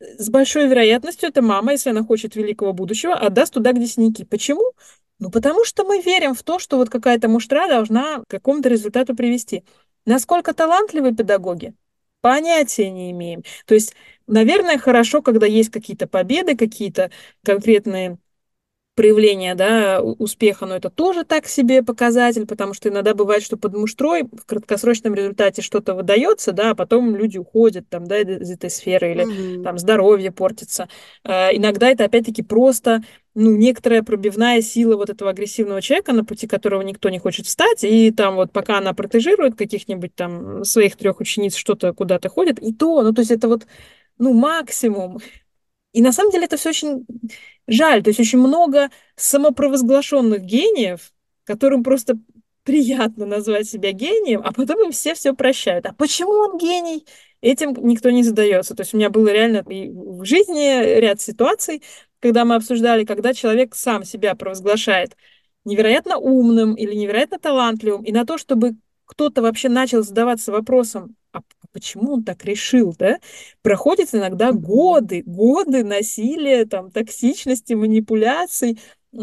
с 0.00 0.30
большой 0.30 0.68
вероятностью 0.68 1.28
эта 1.28 1.42
мама, 1.42 1.72
если 1.72 1.90
она 1.90 2.02
хочет 2.02 2.34
великого 2.34 2.72
будущего, 2.72 3.14
отдаст 3.14 3.54
туда, 3.54 3.72
где 3.72 3.86
синяки. 3.86 4.24
Почему? 4.24 4.72
Ну, 5.18 5.30
потому 5.30 5.64
что 5.64 5.84
мы 5.84 6.00
верим 6.00 6.34
в 6.34 6.42
то, 6.42 6.58
что 6.58 6.78
вот 6.78 6.88
какая-то 6.88 7.28
муштра 7.28 7.68
должна 7.68 8.20
к 8.20 8.28
какому-то 8.28 8.70
результату 8.70 9.14
привести. 9.14 9.64
Насколько 10.06 10.54
талантливы 10.54 11.14
педагоги? 11.14 11.74
Понятия 12.22 12.90
не 12.90 13.10
имеем. 13.10 13.42
То 13.66 13.74
есть, 13.74 13.94
наверное, 14.26 14.78
хорошо, 14.78 15.20
когда 15.22 15.46
есть 15.46 15.70
какие-то 15.70 16.06
победы, 16.06 16.56
какие-то 16.56 17.10
конкретные 17.44 18.18
проявление 19.00 19.54
да, 19.54 20.02
успеха, 20.02 20.66
но 20.66 20.76
это 20.76 20.90
тоже 20.90 21.24
так 21.24 21.46
себе 21.46 21.82
показатель, 21.82 22.46
потому 22.46 22.74
что 22.74 22.90
иногда 22.90 23.14
бывает, 23.14 23.42
что 23.42 23.56
под 23.56 23.74
муштрой 23.74 24.24
в 24.24 24.44
краткосрочном 24.44 25.14
результате 25.14 25.62
что-то 25.62 25.94
выдается, 25.94 26.52
да, 26.52 26.72
а 26.72 26.74
потом 26.74 27.16
люди 27.16 27.38
уходят 27.38 27.88
там, 27.88 28.06
да, 28.06 28.20
из 28.20 28.50
этой 28.50 28.68
сферы, 28.68 29.12
или 29.12 29.24
Угу. 29.24 29.62
там 29.62 29.78
здоровье 29.78 30.32
портится. 30.32 30.90
Э, 31.24 31.48
иногда 31.56 31.88
это 31.88 32.04
опять-таки 32.04 32.42
просто 32.42 33.02
ну, 33.34 33.56
некоторая 33.56 34.02
пробивная 34.02 34.60
сила 34.60 34.96
вот 34.96 35.08
этого 35.08 35.30
агрессивного 35.30 35.80
человека, 35.80 36.12
на 36.12 36.22
пути 36.22 36.46
которого 36.46 36.82
никто 36.82 37.08
не 37.08 37.18
хочет 37.18 37.46
встать, 37.46 37.84
и 37.84 38.10
там 38.10 38.34
вот 38.34 38.52
пока 38.52 38.76
она 38.76 38.92
протежирует 38.92 39.56
каких-нибудь 39.56 40.14
там 40.14 40.62
своих 40.64 40.96
трех 40.96 41.20
учениц, 41.20 41.54
что-то 41.54 41.94
куда-то 41.94 42.28
ходит, 42.28 42.58
и 42.58 42.74
то, 42.74 43.02
ну, 43.02 43.14
то 43.14 43.22
есть 43.22 43.30
это 43.30 43.48
вот, 43.48 43.66
ну, 44.18 44.34
максимум. 44.34 45.20
И 45.92 46.02
на 46.02 46.12
самом 46.12 46.30
деле 46.30 46.44
это 46.44 46.56
все 46.56 46.68
очень 46.68 47.06
жаль. 47.72 48.02
То 48.02 48.10
есть 48.10 48.20
очень 48.20 48.38
много 48.38 48.90
самопровозглашенных 49.16 50.42
гениев, 50.42 51.12
которым 51.44 51.82
просто 51.82 52.18
приятно 52.64 53.26
назвать 53.26 53.68
себя 53.68 53.92
гением, 53.92 54.42
а 54.44 54.52
потом 54.52 54.84
им 54.84 54.92
все 54.92 55.14
все 55.14 55.34
прощают. 55.34 55.86
А 55.86 55.94
почему 55.94 56.32
он 56.32 56.58
гений? 56.58 57.06
Этим 57.40 57.74
никто 57.86 58.10
не 58.10 58.22
задается. 58.22 58.74
То 58.74 58.82
есть 58.82 58.92
у 58.92 58.98
меня 58.98 59.08
было 59.08 59.28
реально 59.28 59.62
в 59.64 60.24
жизни 60.24 61.00
ряд 61.00 61.20
ситуаций, 61.20 61.82
когда 62.20 62.44
мы 62.44 62.56
обсуждали, 62.56 63.04
когда 63.04 63.32
человек 63.32 63.74
сам 63.74 64.04
себя 64.04 64.34
провозглашает 64.34 65.16
невероятно 65.64 66.18
умным 66.18 66.74
или 66.74 66.94
невероятно 66.94 67.38
талантливым, 67.38 68.02
и 68.02 68.12
на 68.12 68.26
то, 68.26 68.38
чтобы 68.38 68.74
кто-то 69.10 69.42
вообще 69.42 69.68
начал 69.68 70.02
задаваться 70.04 70.52
вопросом, 70.52 71.16
а 71.32 71.40
почему 71.72 72.14
он 72.14 72.22
так 72.24 72.44
решил, 72.44 72.94
да? 72.96 73.18
Проходят 73.60 74.14
иногда 74.14 74.52
годы, 74.52 75.24
годы 75.26 75.82
насилия, 75.82 76.64
там, 76.64 76.92
токсичности, 76.92 77.72
манипуляций, 77.72 78.78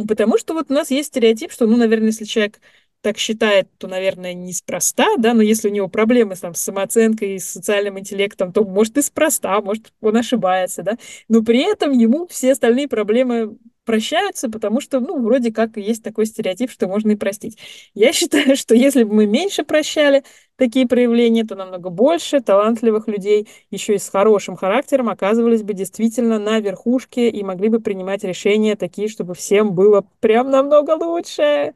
потому 0.08 0.38
что 0.38 0.54
вот 0.54 0.70
у 0.70 0.74
нас 0.74 0.92
есть 0.92 1.08
стереотип, 1.10 1.54
что, 1.54 1.68
ну, 1.68 1.78
наверное, 1.78 2.08
если 2.08 2.26
человек 2.26 2.60
так 3.00 3.18
считает, 3.18 3.70
то, 3.78 3.88
наверное, 3.88 4.34
неспроста, 4.34 5.06
да, 5.18 5.34
но 5.34 5.42
если 5.42 5.70
у 5.70 5.72
него 5.72 5.88
проблемы 5.88 6.36
там, 6.36 6.54
с 6.54 6.62
самооценкой 6.62 7.36
и 7.36 7.40
с 7.40 7.50
социальным 7.50 7.98
интеллектом, 7.98 8.52
то, 8.52 8.66
может, 8.66 8.98
и 8.98 9.02
спроста, 9.02 9.62
может, 9.62 9.94
он 10.02 10.18
ошибается, 10.18 10.84
да, 10.84 10.98
но 11.30 11.44
при 11.44 11.60
этом 11.60 11.94
ему 11.94 12.28
все 12.28 12.52
остальные 12.52 12.90
проблемы 12.90 13.58
прощаются, 13.88 14.50
потому 14.50 14.82
что, 14.82 15.00
ну, 15.00 15.20
вроде 15.24 15.52
как 15.52 15.78
есть 15.78 16.04
такой 16.04 16.26
стереотип, 16.28 16.70
что 16.70 16.88
можно 16.88 17.12
и 17.12 17.16
простить. 17.16 17.58
Я 17.96 18.14
считаю, 18.14 18.56
что 18.58 18.76
если 18.76 19.04
бы 19.04 19.16
мы 19.16 19.26
меньше 19.26 19.64
прощали 19.64 20.24
такие 20.58 20.88
проявления, 20.88 21.46
то 21.46 21.56
намного 21.56 21.90
больше 21.90 22.42
талантливых 22.42 23.08
людей, 23.08 23.48
еще 23.72 23.96
и 23.96 23.98
с 23.98 24.10
хорошим 24.10 24.58
характером, 24.58 25.10
оказывались 25.10 25.64
бы 25.64 25.74
действительно 25.74 26.38
на 26.38 26.60
верхушке 26.60 27.30
и 27.30 27.44
могли 27.44 27.70
бы 27.70 27.80
принимать 27.80 28.24
решения 28.24 28.76
такие, 28.76 29.08
чтобы 29.08 29.34
всем 29.34 29.74
было 29.74 30.06
прям 30.20 30.52
намного 30.52 30.92
лучше. 30.92 31.74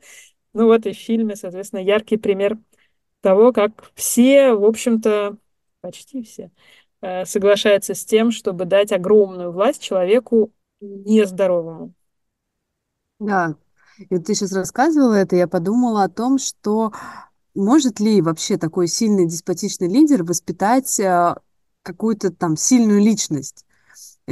Ну 0.54 0.66
вот 0.66 0.86
и 0.86 0.92
в 0.94 0.98
фильме, 0.98 1.36
соответственно, 1.38 1.80
яркий 1.80 2.18
пример 2.18 2.58
того, 3.22 3.54
как 3.54 3.72
все, 3.96 4.54
в 4.54 4.66
общем-то, 4.66 5.38
почти 5.80 6.24
все, 6.24 6.52
э, 7.02 7.26
соглашаются 7.26 7.94
с 7.94 8.04
тем, 8.04 8.32
чтобы 8.32 8.66
дать 8.66 8.92
огромную 8.92 9.52
власть 9.52 9.82
человеку 9.82 10.52
нездоровому. 10.82 11.94
Да, 13.22 13.56
и 14.00 14.16
вот 14.16 14.26
ты 14.26 14.34
сейчас 14.34 14.52
рассказывала 14.54 15.14
это, 15.14 15.36
я 15.36 15.48
подумала 15.48 16.04
о 16.04 16.10
том, 16.10 16.40
что 16.40 16.92
может 17.54 18.00
ли 18.00 18.22
вообще 18.22 18.58
такой 18.58 18.88
сильный 18.88 19.28
деспотичный 19.28 19.88
лидер 19.90 20.24
воспитать 20.24 21.00
э, 21.00 21.36
какую-то 21.84 22.32
там 22.32 22.58
сильную 22.58 23.00
личность? 23.02 23.66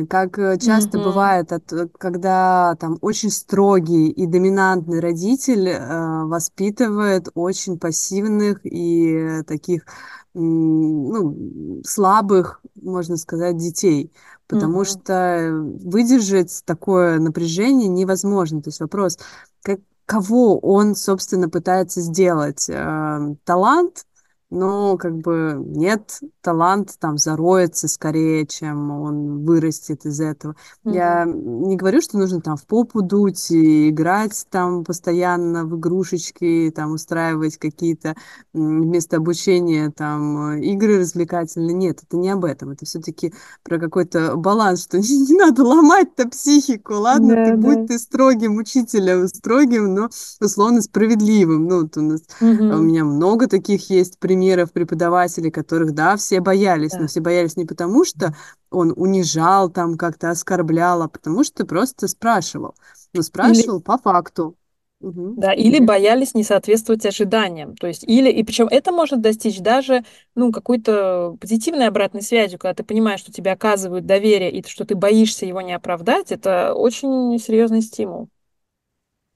Как 0.09 0.39
э, 0.39 0.57
часто 0.59 0.99
Мгм. 0.99 1.03
бывает, 1.09 1.51
от, 1.53 1.73
э, 1.73 1.87
когда 1.99 2.75
там 2.79 2.97
очень 3.01 3.31
строгий 3.31 4.09
и 4.09 4.27
доминантный 4.27 5.01
родитель 5.01 5.69
э, 5.69 6.23
воспитывает 6.25 7.29
очень 7.35 7.79
пассивных 7.79 8.61
и 8.65 9.43
таких 9.47 9.85
ну, 10.33 11.81
слабых, 11.85 12.61
можно 12.75 13.17
сказать, 13.17 13.57
детей, 13.57 14.11
потому 14.49 14.79
Мгм. 14.79 14.85
что 14.85 15.49
выдержать 15.85 16.63
такое 16.65 17.19
напряжение 17.19 17.87
невозможно. 17.87 18.61
То 18.61 18.69
есть 18.69 18.81
вопрос, 18.81 19.17
как, 19.61 19.79
кого 20.05 20.57
он, 20.59 20.95
собственно, 20.95 21.49
пытается 21.49 22.01
сделать? 22.01 22.65
Э, 22.69 23.35
талант? 23.45 24.05
Но 24.51 24.97
как 24.97 25.15
бы 25.17 25.55
нет, 25.63 26.19
талант 26.41 26.95
там 26.99 27.17
зароется 27.19 27.87
скорее, 27.87 28.47
чем 28.47 28.89
он 28.89 29.45
вырастет 29.45 30.05
из 30.05 30.19
этого. 30.19 30.55
Мгм. 30.83 30.93
Я 30.95 31.25
не 31.25 31.75
говорю, 31.75 32.01
что 32.01 32.17
нужно 32.17 32.41
там 32.41 32.57
в 32.57 32.65
попу 32.65 33.01
дуть 33.03 33.51
и 33.51 33.89
играть 33.89 34.45
там 34.49 34.83
постоянно 34.83 35.65
в 35.65 35.77
игрушечки, 35.77 36.71
там 36.75 36.93
устраивать 36.93 37.57
какие-то 37.57 38.15
вместо 38.53 39.17
обучения 39.17 39.91
там 39.91 40.53
э, 40.53 40.61
игры 40.61 40.99
развлекательные. 40.99 41.75
Нет, 41.75 42.01
это 42.03 42.17
не 42.17 42.29
об 42.31 42.43
этом. 42.45 42.71
Это 42.71 42.85
все-таки 42.85 43.33
про 43.63 43.77
какой-то 43.79 44.35
баланс, 44.35 44.83
что 44.83 44.97
не, 44.97 45.17
не 45.27 45.33
надо 45.37 45.63
ломать-то 45.63 46.27
психику. 46.29 46.95
Ладно, 46.95 47.37
ты 47.37 47.51
Да, 47.51 47.55
будь 47.55 47.81
да. 47.81 47.85
ты 47.85 47.99
строгим 47.99 48.57
учителем, 48.57 49.27
строгим, 49.27 49.93
но 49.93 50.09
условно 50.41 50.81
справедливым. 50.81 51.67
Ну, 51.67 51.81
вот 51.83 51.97
у 51.97 52.01
нас 52.01 52.21
а 52.41 52.77
У 52.77 52.81
меня 52.81 53.05
много 53.05 53.47
таких 53.47 53.89
есть 53.89 54.17
примеров 54.19 54.38
преподавателей, 54.73 55.51
которых, 55.51 55.93
да, 55.93 56.15
все 56.17 56.39
боялись, 56.41 56.97
но 56.97 57.05
Да. 57.05 57.07
все 57.07 57.21
боялись 57.21 57.57
не 57.57 57.65
потому, 57.65 58.05
что 58.05 58.35
он 58.71 58.93
унижал 58.95 59.69
там, 59.69 59.97
как-то 59.97 60.29
оскорблял, 60.29 61.01
а 61.01 61.07
потому 61.09 61.43
что 61.43 61.65
просто 61.65 62.07
спрашивал. 62.07 62.75
Но 63.13 63.21
Или, 63.41 63.63
спрашивал 63.63 63.81
по 63.81 63.97
факту. 63.97 64.55
Мгм. 65.01 65.35
да, 65.35 65.53
или 65.53 65.79
Или 65.79 65.79
боялись 65.79 66.33
не 66.33 66.43
соответствовать 66.43 67.05
ожиданиям. 67.05 67.75
То 67.77 67.87
есть, 67.87 68.03
или, 68.03 68.29
и 68.29 68.43
причем 68.43 68.67
это 68.69 68.91
можно 68.91 69.15
достичь 69.17 69.59
даже, 69.59 70.03
ну, 70.35 70.51
какой-то 70.51 71.37
позитивной 71.39 71.87
обратной 71.87 72.21
связью, 72.21 72.59
когда 72.59 72.73
ты 72.73 72.83
понимаешь, 72.83 73.21
что 73.21 73.31
тебе 73.31 73.51
оказывают 73.51 74.05
доверие, 74.05 74.51
и 74.51 74.67
что 74.67 74.85
ты 74.85 74.95
боишься 74.95 75.45
его 75.45 75.61
не 75.61 75.73
оправдать, 75.73 76.31
это 76.33 76.73
очень 76.73 77.39
серьезный 77.39 77.81
стимул. 77.81 78.29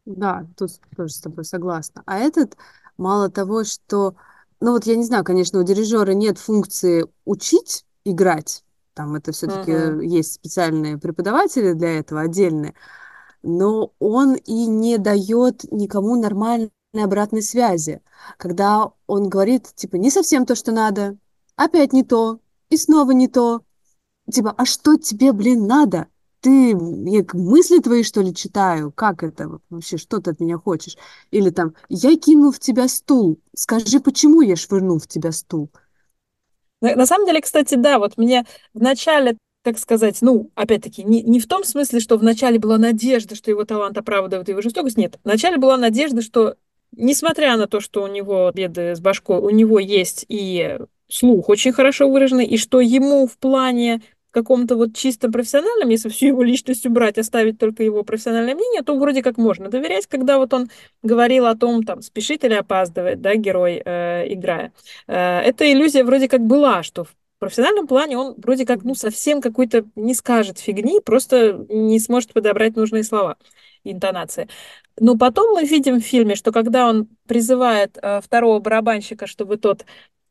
Да, 0.06 0.46
тут 0.58 0.72
тоже 0.96 1.14
с 1.14 1.20
тобой 1.22 1.46
согласна. 1.46 2.04
А 2.06 2.18
этот, 2.20 2.58
мало 2.98 3.30
того, 3.30 3.64
что, 3.64 4.16
ну 4.64 4.72
вот 4.74 4.86
я 4.86 4.96
не 4.96 5.04
знаю, 5.04 5.24
конечно, 5.24 5.60
у 5.60 5.64
дирижера 5.64 6.12
нет 6.14 6.38
функции 6.40 7.06
учить 7.26 7.86
играть, 8.06 8.64
там 8.94 9.16
это 9.16 9.32
все-таки 9.32 9.72
Мгм. 9.72 10.00
есть 10.02 10.34
специальные 10.34 10.98
преподаватели 10.98 11.74
для 11.74 12.00
этого 12.00 12.22
отдельные, 12.22 12.74
но 13.44 13.94
он 14.00 14.36
и 14.36 14.66
не 14.68 14.98
дает 14.98 15.72
никому 15.72 16.16
нормальной 16.22 16.72
обратной 16.94 17.42
связи, 17.44 18.02
когда 18.38 18.92
он 19.08 19.30
говорит, 19.30 19.74
типа, 19.76 19.98
не 19.98 20.12
совсем 20.12 20.46
то, 20.46 20.56
что 20.56 20.72
надо, 20.72 21.18
опять 21.56 21.94
не 21.94 22.04
то, 22.04 22.40
и 22.70 22.78
снова 22.78 23.12
не 23.12 23.28
то. 23.28 23.64
типа, 24.32 24.54
а 24.58 24.66
что 24.66 24.98
тебе, 24.98 25.34
блин, 25.34 25.68
надо? 25.68 26.08
Ты, 26.44 26.72
я 26.72 27.26
мысли 27.32 27.80
твои, 27.80 28.04
что 28.04 28.20
ли, 28.20 28.36
читаю? 28.36 28.92
Как 28.92 29.24
это 29.24 29.62
вообще? 29.70 29.96
Что 29.96 30.20
ты 30.20 30.32
от 30.32 30.42
меня 30.42 30.58
хочешь? 30.58 30.98
Или 31.32 31.52
там, 31.52 31.74
я 31.88 32.18
кинул 32.18 32.52
в 32.52 32.60
тебя 32.60 32.90
стул. 32.90 33.40
Скажи, 33.56 34.02
почему 34.02 34.42
я 34.42 34.58
швырнул 34.58 35.00
в 35.00 35.08
тебя 35.08 35.32
стул? 35.32 35.70
На, 36.82 36.98
на 36.98 37.06
самом 37.06 37.26
деле, 37.26 37.40
кстати, 37.40 37.76
да, 37.76 37.98
вот 37.98 38.18
мне 38.18 38.46
в 38.74 38.82
начале, 38.82 39.38
как 39.64 39.80
сказать, 39.80 40.18
ну, 40.22 40.52
опять-таки, 40.56 41.06
не, 41.06 41.22
не 41.24 41.40
в 41.40 41.48
том 41.48 41.64
смысле, 41.64 42.02
что 42.02 42.18
в 42.18 42.24
начале 42.24 42.60
была 42.60 42.78
надежда, 42.78 43.36
что 43.36 43.50
его 43.50 43.64
талант 43.64 43.98
оправдывает 43.98 44.50
его 44.50 44.62
жестокость, 44.62 44.98
нет. 44.98 45.20
В 45.24 45.26
начале 45.26 45.56
была 45.56 45.78
надежда, 45.78 46.22
что, 46.22 46.58
несмотря 46.92 47.56
на 47.56 47.68
то, 47.68 47.80
что 47.80 48.04
у 48.04 48.08
него 48.08 48.52
беды 48.54 48.98
с 48.98 49.00
башкой, 49.00 49.38
у 49.38 49.50
него 49.50 49.80
есть 49.80 50.26
и 50.28 50.78
слух 51.08 51.48
очень 51.48 51.72
хорошо 51.72 52.10
выраженный, 52.10 52.46
и 52.46 52.58
что 52.58 52.82
ему 52.82 53.28
в 53.28 53.38
плане 53.38 54.02
каком-то 54.34 54.76
вот 54.76 54.96
чисто 54.96 55.32
профессиональном, 55.32 55.90
если 55.90 56.10
всю 56.10 56.28
его 56.28 56.44
личность 56.44 56.86
убрать, 56.86 57.18
оставить 57.18 57.60
только 57.60 57.84
его 57.84 58.04
профессиональное 58.04 58.56
мнение, 58.56 58.82
то 58.82 58.98
вроде 58.98 59.22
как 59.24 59.38
можно 59.38 59.70
доверять, 59.70 60.08
когда 60.08 60.38
вот 60.38 60.54
он 60.54 60.70
говорил 61.04 61.46
о 61.46 61.56
том, 61.56 61.84
там, 61.84 62.02
спешит 62.02 62.44
или 62.44 62.56
опаздывает, 62.56 63.22
да, 63.22 63.36
герой, 63.36 63.82
э, 63.86 64.34
играя. 64.34 64.74
Э, 65.08 65.40
эта 65.40 65.72
иллюзия 65.72 66.04
вроде 66.04 66.28
как 66.28 66.42
была, 66.42 66.84
что 66.84 67.06
в 67.06 67.16
профессиональном 67.40 67.88
плане 67.88 68.18
он 68.18 68.34
вроде 68.38 68.66
как, 68.66 68.84
ну, 68.84 68.96
совсем 68.96 69.40
какой-то 69.40 69.86
не 69.96 70.16
скажет 70.16 70.60
фигни, 70.60 71.00
просто 71.00 71.66
не 71.70 72.00
сможет 72.00 72.34
подобрать 72.34 72.76
нужные 72.76 73.04
слова, 73.04 73.38
интонации. 73.84 74.50
Но 75.00 75.18
потом 75.18 75.54
мы 75.54 75.66
видим 75.66 76.00
в 76.00 76.06
фильме, 76.06 76.36
что 76.36 76.52
когда 76.52 76.88
он 76.88 77.08
призывает 77.28 77.98
э, 78.02 78.22
второго 78.22 78.60
барабанщика, 78.60 79.28
чтобы 79.28 79.58
тот 79.58 79.86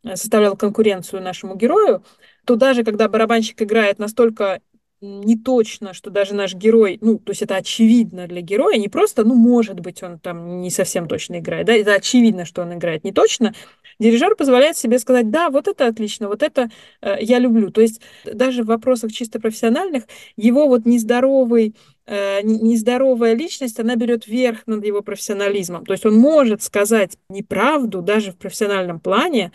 э, 0.05 0.17
составлял 0.17 0.57
конкуренцию 0.57 1.23
нашему 1.23 1.55
герою, 1.55 2.05
то 2.45 2.57
даже 2.57 2.85
когда 2.85 3.09
барабанщик 3.09 3.63
играет 3.63 3.99
настолько 3.99 4.61
не 5.03 5.37
точно, 5.37 5.95
что 5.95 6.11
даже 6.11 6.35
наш 6.35 6.55
герой, 6.55 6.99
ну, 7.01 7.19
то 7.19 7.33
есть 7.33 7.43
это 7.43 7.57
очевидно 7.57 8.29
для 8.29 8.41
героя, 8.41 8.79
не 8.79 8.89
просто, 8.89 9.25
ну, 9.25 9.35
может 9.35 9.81
быть, 9.81 10.03
он 10.03 10.21
там 10.21 10.61
не 10.61 10.71
совсем 10.71 11.09
точно 11.09 11.41
играет, 11.41 11.67
да, 11.67 11.75
это 11.75 11.95
очевидно, 11.95 12.45
что 12.45 12.63
он 12.63 12.75
играет 12.75 13.03
не 13.03 13.13
точно, 13.13 13.53
дирижер 13.99 14.37
позволяет 14.37 14.77
себе 14.77 15.01
сказать, 15.01 15.31
да, 15.31 15.51
вот 15.51 15.67
это 15.67 15.87
отлично, 15.87 16.29
вот 16.29 16.43
это 16.43 16.71
э, 17.01 17.17
я 17.21 17.41
люблю. 17.41 17.71
То 17.71 17.81
есть 17.81 18.01
даже 18.25 18.63
в 18.63 18.67
вопросах 18.67 19.13
чисто 19.13 19.41
профессиональных 19.41 20.05
его 20.37 20.69
вот 20.69 20.87
нездоровый 20.87 21.75
э, 22.07 22.43
нездоровая 22.43 23.35
личность, 23.35 23.81
она 23.81 23.97
берет 23.97 24.27
верх 24.27 24.67
над 24.67 24.85
его 24.85 25.03
профессионализмом. 25.03 25.85
То 25.85 25.93
есть 25.93 26.07
он 26.07 26.15
может 26.15 26.63
сказать 26.63 27.17
неправду 27.29 28.03
даже 28.03 28.33
в 28.33 28.37
профессиональном 28.37 29.01
плане, 29.01 29.53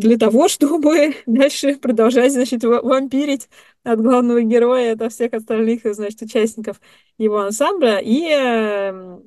для 0.00 0.18
того, 0.18 0.48
чтобы 0.48 1.14
дальше 1.26 1.76
продолжать, 1.76 2.32
значит, 2.32 2.64
вампирить 2.64 3.48
от 3.84 4.00
главного 4.00 4.42
героя, 4.42 4.94
от 4.94 5.12
всех 5.12 5.32
остальных, 5.34 5.82
значит, 5.84 6.22
участников 6.22 6.80
его 7.18 7.40
ансамбля. 7.40 7.98
И 7.98 8.26
э, 8.28 9.18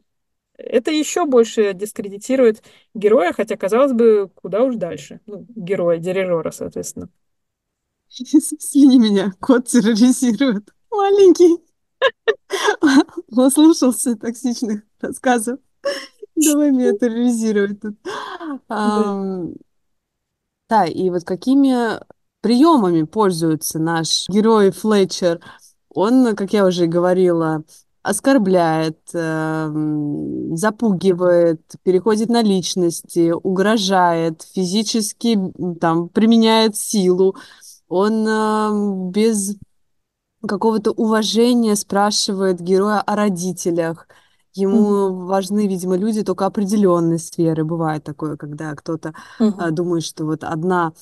это 0.58 0.92
еще 0.92 1.26
больше 1.26 1.74
дискредитирует 1.74 2.64
героя, 2.94 3.34
хотя, 3.34 3.58
казалось 3.58 3.94
бы, 3.94 4.30
куда 4.36 4.64
уж 4.64 4.76
дальше. 4.76 5.20
Ну, 5.26 5.46
героя, 5.56 5.98
дирижера, 5.98 6.52
соответственно. 6.52 7.10
Извини 8.10 9.00
меня, 9.00 9.34
кот 9.40 9.68
терроризирует. 9.68 10.70
Маленький. 10.92 11.58
Наслушался 13.30 14.16
токсичных 14.16 14.84
рассказов. 15.00 15.60
Давай 16.36 16.72
меня 16.72 16.94
терроризировать 16.94 17.82
тут. 17.82 17.96
Да. 20.74 20.86
И 20.86 21.12
вот 21.12 21.24
какими 21.24 22.00
приемами 22.42 23.04
пользуется 23.04 23.78
наш 23.78 24.28
герой 24.28 24.72
Флетчер? 24.72 25.40
Он, 25.94 26.36
как 26.36 26.52
я 26.52 26.66
уже 26.66 26.88
говорила, 26.88 27.64
оскорбляет, 28.02 28.98
эм, 29.14 30.58
запугивает, 30.58 31.62
переходит 31.84 32.30
на 32.30 32.42
личности, 32.42 33.32
угрожает, 33.32 34.42
физически 34.42 35.38
там 35.80 36.10
применяет 36.10 36.76
силу. 36.76 37.36
Он 37.88 38.28
эм, 38.28 39.12
без 39.12 39.56
какого-то 40.48 40.90
уважения 40.92 41.76
спрашивает 41.76 42.60
героя 42.60 43.02
о 43.02 43.16
родителях. 43.16 44.08
Ему 44.56 44.78
mm-hmm. 44.78 45.26
важны, 45.26 45.68
видимо, 45.68 45.98
люди 45.98 46.24
только 46.24 46.46
определенной 46.46 47.18
сферы. 47.18 47.64
Бывает 47.64 48.04
такое, 48.04 48.38
когда 48.38 48.76
кто-то 48.76 49.14
mm-hmm. 49.40 49.72
думает, 49.72 50.04
что 50.04 50.26
вот 50.26 50.44
одна 50.44 50.94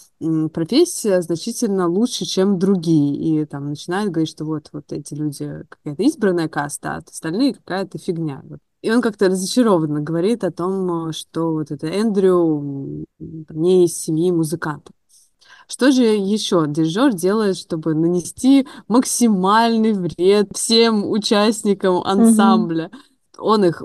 профессия 0.53 1.21
значительно 1.21 1.87
лучше, 1.87 2.25
чем 2.25 2.59
другие, 2.59 3.41
и 3.41 3.45
там 3.45 3.67
начинает 3.67 4.09
говорить, 4.09 4.29
что 4.29 4.45
вот 4.45 4.69
вот 4.71 4.93
эти 4.93 5.13
люди 5.13 5.65
какая-то 5.67 6.03
избранная 6.03 6.47
каста, 6.47 6.95
а 6.95 6.97
остальные 6.99 7.55
какая-то 7.55 7.97
фигня. 7.97 8.41
Вот. 8.47 8.59
И 8.81 8.89
он 8.89 9.01
как-то 9.01 9.27
разочарованно 9.27 9.99
говорит 9.99 10.45
о 10.45 10.51
том, 10.51 11.11
что 11.11 11.51
вот 11.51 11.71
это 11.71 11.87
Эндрю 11.87 13.05
не 13.19 13.85
из 13.85 13.95
семьи 13.95 14.31
музыкантов. 14.31 14.95
Что 15.67 15.91
же 15.91 16.03
еще 16.03 16.65
дирижер 16.67 17.13
делает, 17.13 17.57
чтобы 17.57 17.93
нанести 17.95 18.67
максимальный 18.87 19.93
вред 19.93 20.49
всем 20.55 21.09
участникам 21.09 22.01
ансамбля? 22.03 22.85
Mm-hmm 22.85 23.10
он 23.37 23.65
их 23.65 23.83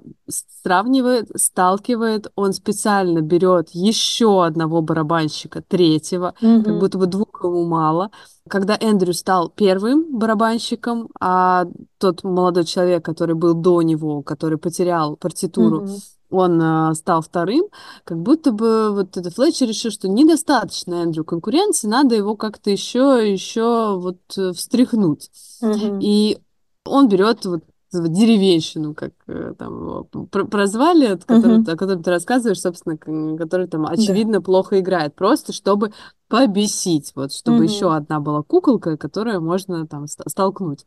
сравнивает, 0.62 1.30
сталкивает, 1.34 2.30
он 2.34 2.52
специально 2.52 3.20
берет 3.20 3.70
еще 3.70 4.44
одного 4.44 4.82
барабанщика, 4.82 5.62
третьего, 5.62 6.34
mm-hmm. 6.40 6.62
как 6.62 6.78
будто 6.78 6.98
бы 6.98 7.06
двух 7.06 7.44
ему 7.44 7.64
мало. 7.64 8.10
Когда 8.48 8.76
Эндрю 8.78 9.12
стал 9.12 9.48
первым 9.48 10.18
барабанщиком, 10.18 11.08
а 11.20 11.66
тот 11.98 12.24
молодой 12.24 12.64
человек, 12.64 13.04
который 13.04 13.34
был 13.34 13.54
до 13.54 13.82
него, 13.82 14.22
который 14.22 14.58
потерял 14.58 15.16
партитуру, 15.16 15.84
mm-hmm. 15.84 16.02
он 16.30 16.60
а, 16.62 16.94
стал 16.94 17.22
вторым, 17.22 17.66
как 18.04 18.18
будто 18.18 18.52
бы 18.52 18.92
вот 18.92 19.16
этот 19.16 19.34
Флетчер 19.34 19.68
решил, 19.68 19.90
что 19.90 20.08
недостаточно 20.08 20.94
Эндрю 20.94 21.24
конкуренции, 21.24 21.88
надо 21.88 22.14
его 22.14 22.36
как-то 22.36 22.70
еще, 22.70 23.20
еще 23.30 23.96
вот 23.98 24.18
э, 24.36 24.52
встряхнуть. 24.52 25.30
Mm-hmm. 25.62 25.98
И 26.02 26.38
он 26.84 27.08
берет 27.08 27.44
вот 27.46 27.64
деревенщину, 28.08 28.94
как 28.94 29.12
э, 29.26 29.54
там 29.58 30.06
прозвали, 30.30 31.06
от 31.06 31.24
которого, 31.24 31.60
uh-huh. 31.60 31.72
о 31.72 31.76
котором 31.76 32.02
ты 32.02 32.10
рассказываешь, 32.10 32.60
собственно, 32.60 32.96
который 33.36 33.66
там 33.66 33.86
очевидно 33.86 34.34
да. 34.34 34.40
плохо 34.40 34.80
играет, 34.80 35.14
просто 35.14 35.52
чтобы 35.52 35.92
побесить, 36.28 37.12
вот, 37.14 37.32
чтобы 37.32 37.64
uh-huh. 37.64 37.68
еще 37.68 37.94
одна 37.94 38.20
была 38.20 38.42
куколка, 38.42 38.96
которую 38.96 39.40
можно 39.42 39.86
там 39.86 40.06
столкнуть. 40.06 40.84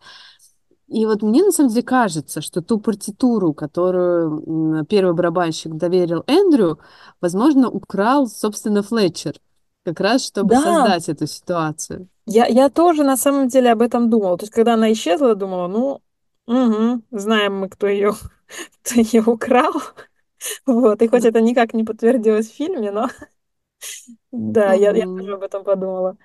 И 0.87 1.05
вот 1.05 1.21
мне 1.21 1.43
на 1.43 1.51
самом 1.51 1.69
деле 1.69 1.83
кажется, 1.83 2.41
что 2.41 2.61
ту 2.61 2.79
партитуру, 2.79 3.53
которую 3.53 4.85
первый 4.85 5.13
барабанщик 5.13 5.75
доверил 5.75 6.23
Эндрю, 6.25 6.79
возможно, 7.21 7.69
украл, 7.69 8.27
собственно, 8.27 8.81
Флетчер, 8.81 9.35
как 9.85 9.99
раз 9.99 10.25
чтобы 10.25 10.55
да. 10.55 10.61
создать 10.61 11.09
эту 11.09 11.27
ситуацию. 11.27 12.07
Я, 12.25 12.45
я 12.47 12.69
тоже 12.69 13.03
на 13.03 13.17
самом 13.17 13.47
деле 13.47 13.71
об 13.71 13.81
этом 13.81 14.09
думала. 14.09 14.37
То 14.37 14.43
есть, 14.43 14.53
когда 14.53 14.73
она 14.73 14.91
исчезла, 14.91 15.35
думала, 15.35 15.67
ну, 15.67 16.01
Угу. 16.49 17.03
Знаем 17.11 17.59
мы, 17.59 17.69
кто 17.69 17.87
ее, 17.87 18.13
кто 18.83 18.95
ее 19.01 19.23
украл. 19.23 19.73
Вот, 20.65 21.01
и 21.01 21.07
хоть 21.09 21.25
это 21.25 21.41
никак 21.41 21.73
не 21.73 21.83
подтвердилось 21.83 22.49
в 22.49 22.55
фильме, 22.55 22.91
но 22.91 23.09
да, 24.31 24.73
я, 24.73 24.91
я 24.91 25.05
тоже 25.15 25.33
об 25.35 25.43
этом 25.43 25.63
подумала. 25.63 26.17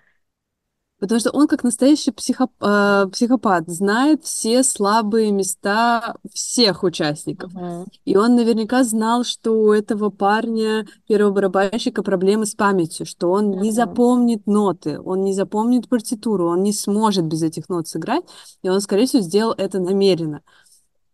Потому 1.00 1.20
что 1.20 1.30
он, 1.30 1.48
как 1.48 1.64
настоящий 1.64 2.12
психоп... 2.12 2.50
э, 2.61 3.07
психопат, 3.12 3.68
знает 3.68 4.24
все 4.24 4.62
слабые 4.62 5.33
места 5.33 6.16
всех 6.33 6.85
участников. 6.85 7.52
Uh-huh. 7.52 7.87
И 8.04 8.16
он 8.16 8.37
наверняка 8.37 8.85
знал, 8.85 9.24
что 9.24 9.52
у 9.52 9.72
этого 9.72 10.11
парня, 10.11 10.87
первого 11.09 11.33
барабанщика, 11.33 12.02
проблемы 12.02 12.46
с 12.46 12.54
памятью, 12.54 13.07
что 13.07 13.30
он 13.33 13.50
uh-huh. 13.50 13.61
не 13.61 13.72
запомнит 13.72 14.46
ноты, 14.46 15.00
он 15.00 15.24
не 15.24 15.35
запомнит 15.35 15.88
партитуру, 15.88 16.48
он 16.48 16.62
не 16.62 16.72
сможет 16.72 17.26
без 17.26 17.42
этих 17.42 17.68
нот 17.68 17.88
сыграть, 17.88 18.24
и 18.62 18.68
он, 18.68 18.80
скорее 18.80 19.07
всего, 19.07 19.22
сделал 19.22 19.52
это 19.57 19.80
намеренно. 19.80 20.42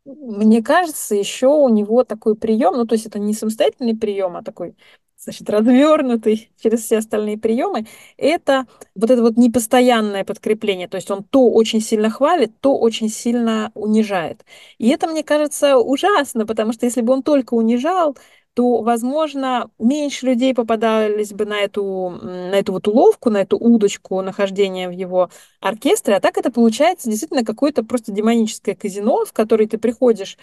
Мне 0.04 0.62
кажется, 0.62 1.14
еще 1.14 1.48
у 1.48 1.68
него 1.68 2.04
такой 2.04 2.34
прием, 2.34 2.74
ну 2.76 2.86
то 2.86 2.94
есть 2.94 3.06
это 3.06 3.18
не 3.18 3.34
самостоятельный 3.34 3.96
прием, 3.96 4.36
а 4.36 4.42
такой 4.42 4.74
значит, 5.22 5.48
развернутый 5.50 6.50
через 6.60 6.80
все 6.82 6.98
остальные 6.98 7.38
приемы, 7.38 7.86
это 8.16 8.66
вот 8.94 9.10
это 9.10 9.22
вот 9.22 9.36
непостоянное 9.36 10.24
подкрепление. 10.24 10.88
То 10.88 10.96
есть 10.96 11.10
он 11.10 11.24
то 11.24 11.50
очень 11.50 11.80
сильно 11.80 12.10
хвалит, 12.10 12.52
то 12.60 12.76
очень 12.76 13.08
сильно 13.08 13.70
унижает. 13.74 14.44
И 14.78 14.88
это, 14.88 15.06
мне 15.06 15.22
кажется, 15.22 15.76
ужасно, 15.78 16.46
потому 16.46 16.72
что 16.72 16.86
если 16.86 17.02
бы 17.02 17.12
он 17.12 17.22
только 17.22 17.54
унижал, 17.54 18.16
то, 18.54 18.82
возможно, 18.82 19.70
меньше 19.78 20.26
людей 20.26 20.54
попадались 20.54 21.32
бы 21.32 21.44
на 21.44 21.60
эту, 21.60 22.10
на 22.10 22.54
эту 22.54 22.72
вот 22.72 22.88
уловку, 22.88 23.30
на 23.30 23.38
эту 23.38 23.56
удочку 23.56 24.20
нахождения 24.22 24.88
в 24.88 24.92
его 24.92 25.30
оркестре. 25.60 26.16
А 26.16 26.20
так 26.20 26.36
это 26.36 26.50
получается 26.50 27.08
действительно 27.08 27.44
какое-то 27.44 27.84
просто 27.84 28.10
демоническое 28.12 28.74
казино, 28.74 29.24
в 29.24 29.32
которое 29.32 29.68
ты 29.68 29.78
приходишь 29.78 30.36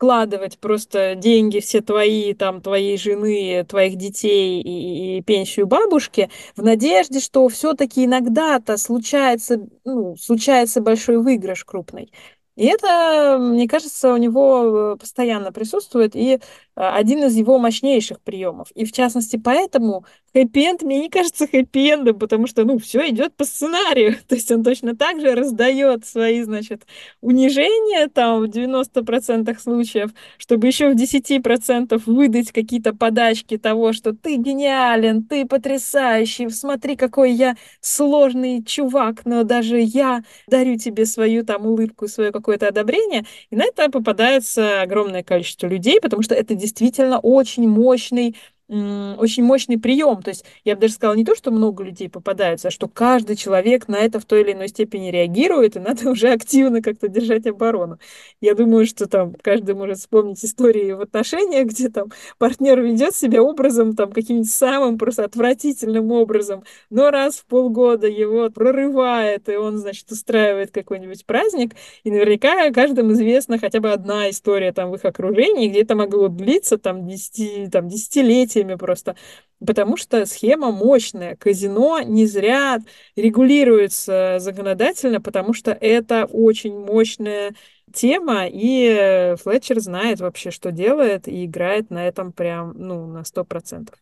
вкладывать 0.00 0.58
просто 0.58 1.14
деньги 1.14 1.60
все 1.60 1.82
твои, 1.82 2.32
там, 2.32 2.62
твоей 2.62 2.96
жены, 2.96 3.66
твоих 3.68 3.96
детей 3.96 4.62
и, 4.62 5.18
и 5.18 5.22
пенсию 5.22 5.66
бабушки 5.66 6.30
в 6.56 6.62
надежде, 6.62 7.20
что 7.20 7.46
все-таки 7.48 8.06
иногда-то 8.06 8.78
случается, 8.78 9.60
ну, 9.84 10.16
случается 10.16 10.80
большой 10.80 11.18
выигрыш 11.18 11.66
крупный. 11.66 12.10
И 12.56 12.64
это, 12.64 13.36
мне 13.38 13.68
кажется, 13.68 14.12
у 14.14 14.16
него 14.16 14.94
э, 14.94 14.96
постоянно 14.98 15.52
присутствует, 15.52 16.16
и 16.16 16.34
э, 16.34 16.38
один 16.76 17.24
из 17.24 17.34
его 17.36 17.58
мощнейших 17.58 18.20
приемов. 18.20 18.70
И 18.74 18.86
в 18.86 18.92
частности, 18.92 19.36
поэтому 19.36 20.06
хэппи-энд 20.34 20.82
мне 20.82 21.00
не 21.00 21.08
кажется 21.08 21.46
хэппи-эндом, 21.46 22.18
потому 22.18 22.46
что, 22.46 22.64
ну, 22.64 22.78
все 22.78 23.08
идет 23.10 23.34
по 23.34 23.44
сценарию. 23.44 24.16
То 24.28 24.34
есть 24.34 24.50
он 24.50 24.62
точно 24.62 24.96
так 24.96 25.20
же 25.20 25.34
раздает 25.34 26.06
свои, 26.06 26.42
значит, 26.42 26.86
унижения 27.20 28.08
там 28.08 28.42
в 28.42 28.48
90% 28.48 29.58
случаев, 29.58 30.10
чтобы 30.38 30.66
еще 30.66 30.90
в 30.90 30.96
10% 30.96 32.02
выдать 32.06 32.52
какие-то 32.52 32.94
подачки 32.94 33.58
того, 33.58 33.92
что 33.92 34.12
ты 34.12 34.36
гениален, 34.36 35.24
ты 35.24 35.46
потрясающий, 35.46 36.48
смотри, 36.50 36.96
какой 36.96 37.32
я 37.32 37.56
сложный 37.80 38.62
чувак, 38.62 39.24
но 39.24 39.44
даже 39.44 39.80
я 39.80 40.22
дарю 40.46 40.76
тебе 40.76 41.06
свою 41.06 41.44
там 41.44 41.66
улыбку, 41.66 42.08
свое 42.08 42.32
какое-то 42.32 42.68
одобрение, 42.68 43.24
и 43.50 43.56
на 43.56 43.64
это 43.64 43.90
попадается 43.90 44.82
огромное 44.82 45.22
количество 45.22 45.66
людей, 45.66 46.00
потому 46.00 46.22
что 46.22 46.34
это 46.34 46.54
действительно 46.54 47.18
очень 47.18 47.68
мощный 47.68 48.36
очень 48.70 49.42
мощный 49.42 49.78
прием. 49.78 50.22
То 50.22 50.30
есть 50.30 50.44
я 50.64 50.74
бы 50.74 50.82
даже 50.82 50.94
сказала 50.94 51.16
не 51.16 51.24
то, 51.24 51.34
что 51.34 51.50
много 51.50 51.82
людей 51.82 52.08
попадаются, 52.08 52.68
а 52.68 52.70
что 52.70 52.88
каждый 52.88 53.36
человек 53.36 53.88
на 53.88 53.96
это 53.96 54.20
в 54.20 54.24
той 54.24 54.42
или 54.42 54.52
иной 54.52 54.68
степени 54.68 55.10
реагирует, 55.10 55.76
и 55.76 55.80
надо 55.80 56.08
уже 56.10 56.28
активно 56.28 56.80
как-то 56.80 57.08
держать 57.08 57.46
оборону. 57.46 57.98
Я 58.40 58.54
думаю, 58.54 58.86
что 58.86 59.06
там 59.06 59.34
каждый 59.42 59.74
может 59.74 59.98
вспомнить 59.98 60.44
истории 60.44 60.92
в 60.92 61.00
отношениях, 61.00 61.68
где 61.68 61.88
там 61.88 62.12
партнер 62.38 62.80
ведет 62.80 63.14
себя 63.14 63.42
образом, 63.42 63.96
там 63.96 64.12
каким-нибудь 64.12 64.50
самым 64.50 64.98
просто 64.98 65.24
отвратительным 65.24 66.12
образом, 66.12 66.62
но 66.90 67.10
раз 67.10 67.36
в 67.36 67.46
полгода 67.46 68.06
его 68.06 68.50
прорывает, 68.50 69.48
и 69.48 69.56
он, 69.56 69.78
значит, 69.78 70.10
устраивает 70.10 70.70
какой-нибудь 70.70 71.26
праздник, 71.26 71.74
и 72.04 72.10
наверняка 72.10 72.70
каждому 72.70 73.12
известна 73.12 73.58
хотя 73.58 73.80
бы 73.80 73.90
одна 73.90 74.30
история 74.30 74.72
там 74.72 74.90
в 74.90 74.94
их 74.94 75.04
окружении, 75.04 75.68
где 75.68 75.82
это 75.82 75.94
могло 75.94 76.28
длиться 76.28 76.78
там, 76.78 77.06
10, 77.06 77.72
там 77.72 77.88
десятилетия, 77.88 78.59
событиями 78.60 78.74
просто, 78.76 79.16
потому 79.64 79.96
что 79.96 80.26
схема 80.26 80.70
мощная. 80.70 81.36
Казино 81.36 82.00
не 82.02 82.26
зря 82.26 82.78
регулируется 83.16 84.36
законодательно, 84.38 85.20
потому 85.20 85.52
что 85.52 85.72
это 85.72 86.26
очень 86.26 86.78
мощная 86.78 87.54
тема, 87.92 88.46
и 88.46 89.34
Флетчер 89.42 89.80
знает 89.80 90.20
вообще, 90.20 90.50
что 90.50 90.70
делает, 90.70 91.26
и 91.26 91.44
играет 91.44 91.90
на 91.90 92.06
этом 92.06 92.32
прям, 92.32 92.72
ну, 92.76 93.06
на 93.06 93.24
сто 93.24 93.44
процентов. 93.44 93.96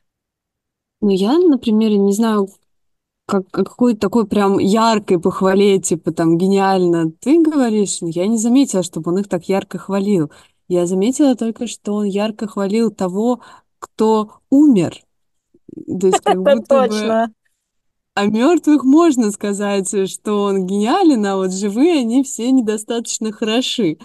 Ну, 1.00 1.10
я, 1.10 1.38
например, 1.38 1.90
не 1.92 2.12
знаю, 2.12 2.48
как, 3.26 3.48
какой 3.50 3.94
такой 3.94 4.26
прям 4.26 4.58
яркой 4.58 5.20
похвале, 5.20 5.78
типа 5.78 6.12
там 6.12 6.38
гениально 6.38 7.10
ты 7.20 7.40
говоришь, 7.42 7.98
я 8.00 8.26
не 8.26 8.38
заметила, 8.38 8.82
чтобы 8.82 9.12
он 9.12 9.18
их 9.18 9.28
так 9.28 9.48
ярко 9.48 9.78
хвалил. 9.78 10.30
Я 10.66 10.86
заметила 10.86 11.34
только, 11.34 11.66
что 11.66 11.94
он 11.94 12.04
ярко 12.04 12.46
хвалил 12.46 12.90
того, 12.90 13.40
кто 13.78 14.40
умер. 14.50 15.00
То 16.00 16.06
есть 16.06 16.20
как 16.20 16.42
будто 16.42 16.88
бы 16.88 17.28
о 18.14 18.26
мертвых 18.26 18.82
можно 18.82 19.30
сказать, 19.30 20.10
что 20.10 20.42
он 20.42 20.66
гениален, 20.66 21.24
а 21.24 21.36
вот 21.36 21.52
живые 21.52 22.00
они 22.00 22.24
все 22.24 22.50
недостаточно 22.50 23.30
хороши. 23.30 23.98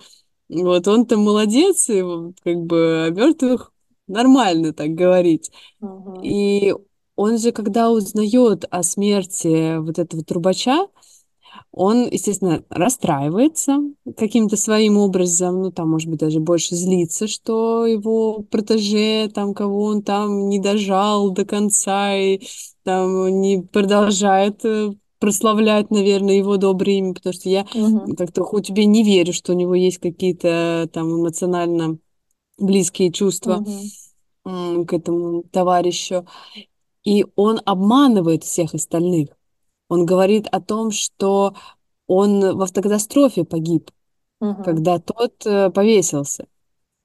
Вот 0.49 0.87
он-то 0.87 1.17
молодец, 1.17 1.89
и 1.89 2.03
как 2.43 2.57
бы 2.57 3.05
о 3.07 3.09
мертвых 3.09 3.71
нормально 4.07 4.71
так 4.71 4.89
говорить. 4.89 5.51
Мгм. 5.79 6.21
И 6.21 6.75
он 7.15 7.39
же, 7.39 7.51
когда 7.51 7.89
узнает 7.89 8.65
о 8.69 8.83
смерти 8.83 9.77
вот 9.79 9.97
этого 9.97 10.23
трубача, 10.23 10.87
он, 11.71 12.07
естественно, 12.09 12.63
расстраивается 12.69 13.79
каким-то 14.17 14.57
своим 14.57 14.97
образом, 14.97 15.61
ну, 15.61 15.71
там, 15.71 15.89
может 15.89 16.09
быть, 16.09 16.19
даже 16.19 16.39
больше 16.39 16.75
злится, 16.75 17.27
что 17.27 17.85
его 17.85 18.43
протеже, 18.43 19.29
там, 19.33 19.53
кого 19.53 19.83
он 19.85 20.03
там 20.03 20.49
не 20.49 20.59
дожал 20.59 21.31
до 21.31 21.45
конца 21.45 22.15
и 22.15 22.41
там 22.83 23.41
не 23.41 23.61
продолжает 23.61 24.63
э, 24.65 24.91
прославлять, 25.19 25.89
наверное, 25.89 26.35
его 26.35 26.57
доброе 26.57 26.97
имя, 26.97 27.13
потому 27.13 27.33
что 27.33 27.49
я 27.49 27.65
Мгм. 27.73 28.15
как-то 28.15 28.43
хоть 28.43 28.67
тебе 28.67 28.85
не 28.85 29.03
верю, 29.03 29.33
что 29.33 29.53
у 29.53 29.55
него 29.55 29.73
есть 29.75 29.97
какие-то 29.99 30.89
там 30.93 31.09
эмоционально 31.21 31.97
близкие 32.57 33.11
чувства 33.11 33.63
м, 34.45 34.85
к 34.85 34.93
этому 34.93 35.43
товарищу. 35.43 36.25
И 37.03 37.25
он 37.35 37.61
обманывает 37.65 38.43
всех 38.43 38.73
остальных. 38.73 39.29
Он 39.93 40.07
говорит 40.07 40.47
о 40.51 40.59
том, 40.59 40.89
что 40.89 41.53
он 42.07 42.39
в 42.57 42.61
автокатастрофе 42.63 43.43
погиб, 43.45 43.91
Мгм. 44.39 44.63
когда 44.63 44.97
тот 44.97 45.45
э, 45.45 45.69
повесился. 45.69 46.47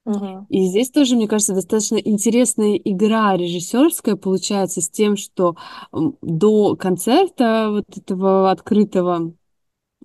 Мгм. 0.06 0.46
И 0.48 0.66
здесь 0.68 0.90
тоже, 0.90 1.16
мне 1.16 1.28
кажется, 1.28 1.52
достаточно 1.54 1.96
интересная 1.96 2.76
игра 2.76 3.36
режиссерская 3.36 4.16
получается 4.16 4.80
с 4.80 4.88
тем, 4.88 5.16
что 5.16 5.56
до 5.92 6.76
концерта 6.76 7.68
вот 7.70 7.84
этого 7.94 8.50
открытого 8.50 9.34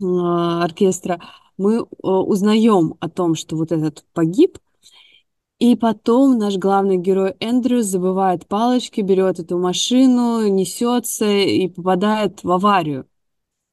э, 0.01 0.03
оркестра 0.05 1.21
мы 1.57 1.75
э, 1.77 1.83
узнаем 2.01 2.95
о 2.99 3.09
том, 3.09 3.35
что 3.35 3.55
вот 3.55 3.71
этот 3.71 4.03
погиб, 4.13 4.59
и 5.63 5.77
потом 5.77 6.37
наш 6.37 6.57
главный 6.57 6.97
герой 6.97 7.35
Эндрю 7.39 7.83
забывает 7.83 8.45
палочки, 8.47 8.99
берет 8.99 9.39
эту 9.39 9.57
машину, 9.57 10.45
несется 10.49 11.25
и 11.25 11.69
попадает 11.69 12.43
в 12.43 12.51
аварию. 12.51 13.07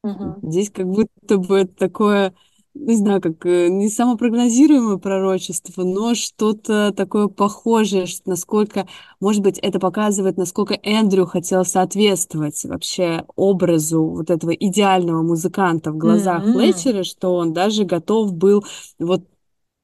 Мгм. 0.05 0.39
Здесь 0.49 0.71
как 0.71 0.87
будто 0.87 1.39
бы 1.39 1.65
такое, 1.65 2.33
не 2.75 2.95
знаю, 2.95 3.21
как 3.21 3.45
э, 3.45 3.71
не 3.71 3.89
самопрогнозируемое 3.89 4.99
пророчество, 4.99 5.83
но 5.83 6.15
что-то 6.15 6.95
такое 6.97 7.27
похожее, 7.27 8.07
что 8.07 8.31
насколько, 8.31 8.87
может 9.19 9.43
быть, 9.43 9.59
это 9.59 9.81
показывает, 9.81 10.37
насколько 10.37 10.79
Эндрю 10.85 11.27
хотел 11.27 11.65
соответствовать 11.65 12.65
вообще 12.67 13.25
образу 13.35 14.05
вот 14.05 14.31
этого 14.31 14.53
идеального 14.53 15.23
музыканта 15.23 15.91
в 15.91 15.99
глазах 15.99 16.45
М. 16.45 16.53
Флетчера, 16.53 17.03
что 17.03 17.35
он 17.35 17.53
даже 17.53 17.83
готов 17.83 18.33
был 18.33 18.65
вот 19.01 19.25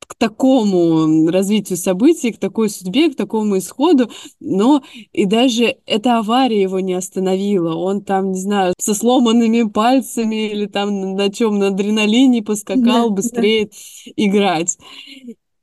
к 0.06 0.14
такому 0.14 1.28
развитию 1.30 1.76
событий, 1.78 2.32
к 2.32 2.38
такой 2.38 2.70
судьбе, 2.70 3.10
к 3.10 3.16
такому 3.16 3.58
исходу, 3.58 4.10
но 4.40 4.82
и 5.12 5.24
даже 5.26 5.78
эта 5.86 6.18
авария 6.18 6.62
его 6.62 6.80
не 6.80 6.94
остановила. 6.94 7.74
Он 7.74 8.02
там, 8.02 8.32
не 8.32 8.40
знаю, 8.40 8.74
со 8.78 8.94
сломанными 8.94 9.64
пальцами 9.64 10.50
или 10.50 10.66
там 10.66 11.14
на 11.16 11.30
чем, 11.30 11.58
на 11.58 11.68
адреналине 11.68 12.40
Да, 12.40 12.46
поскакал 12.46 13.08
да. 13.10 13.14
быстрее 13.16 13.70
играть. 14.16 14.78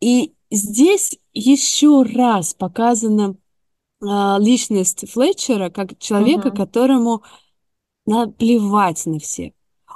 И 0.02 0.34
здесь 0.52 1.18
еще 1.34 2.04
раз 2.04 2.54
показана 2.54 3.36
а, 4.02 4.38
личность 4.40 5.10
Флетчера 5.10 5.70
как 5.70 5.98
человека, 6.00 6.50
Мгм. 6.50 6.58
которому 6.58 7.24
наплевать 8.06 9.06
на 9.06 9.20
всех. 9.20 9.54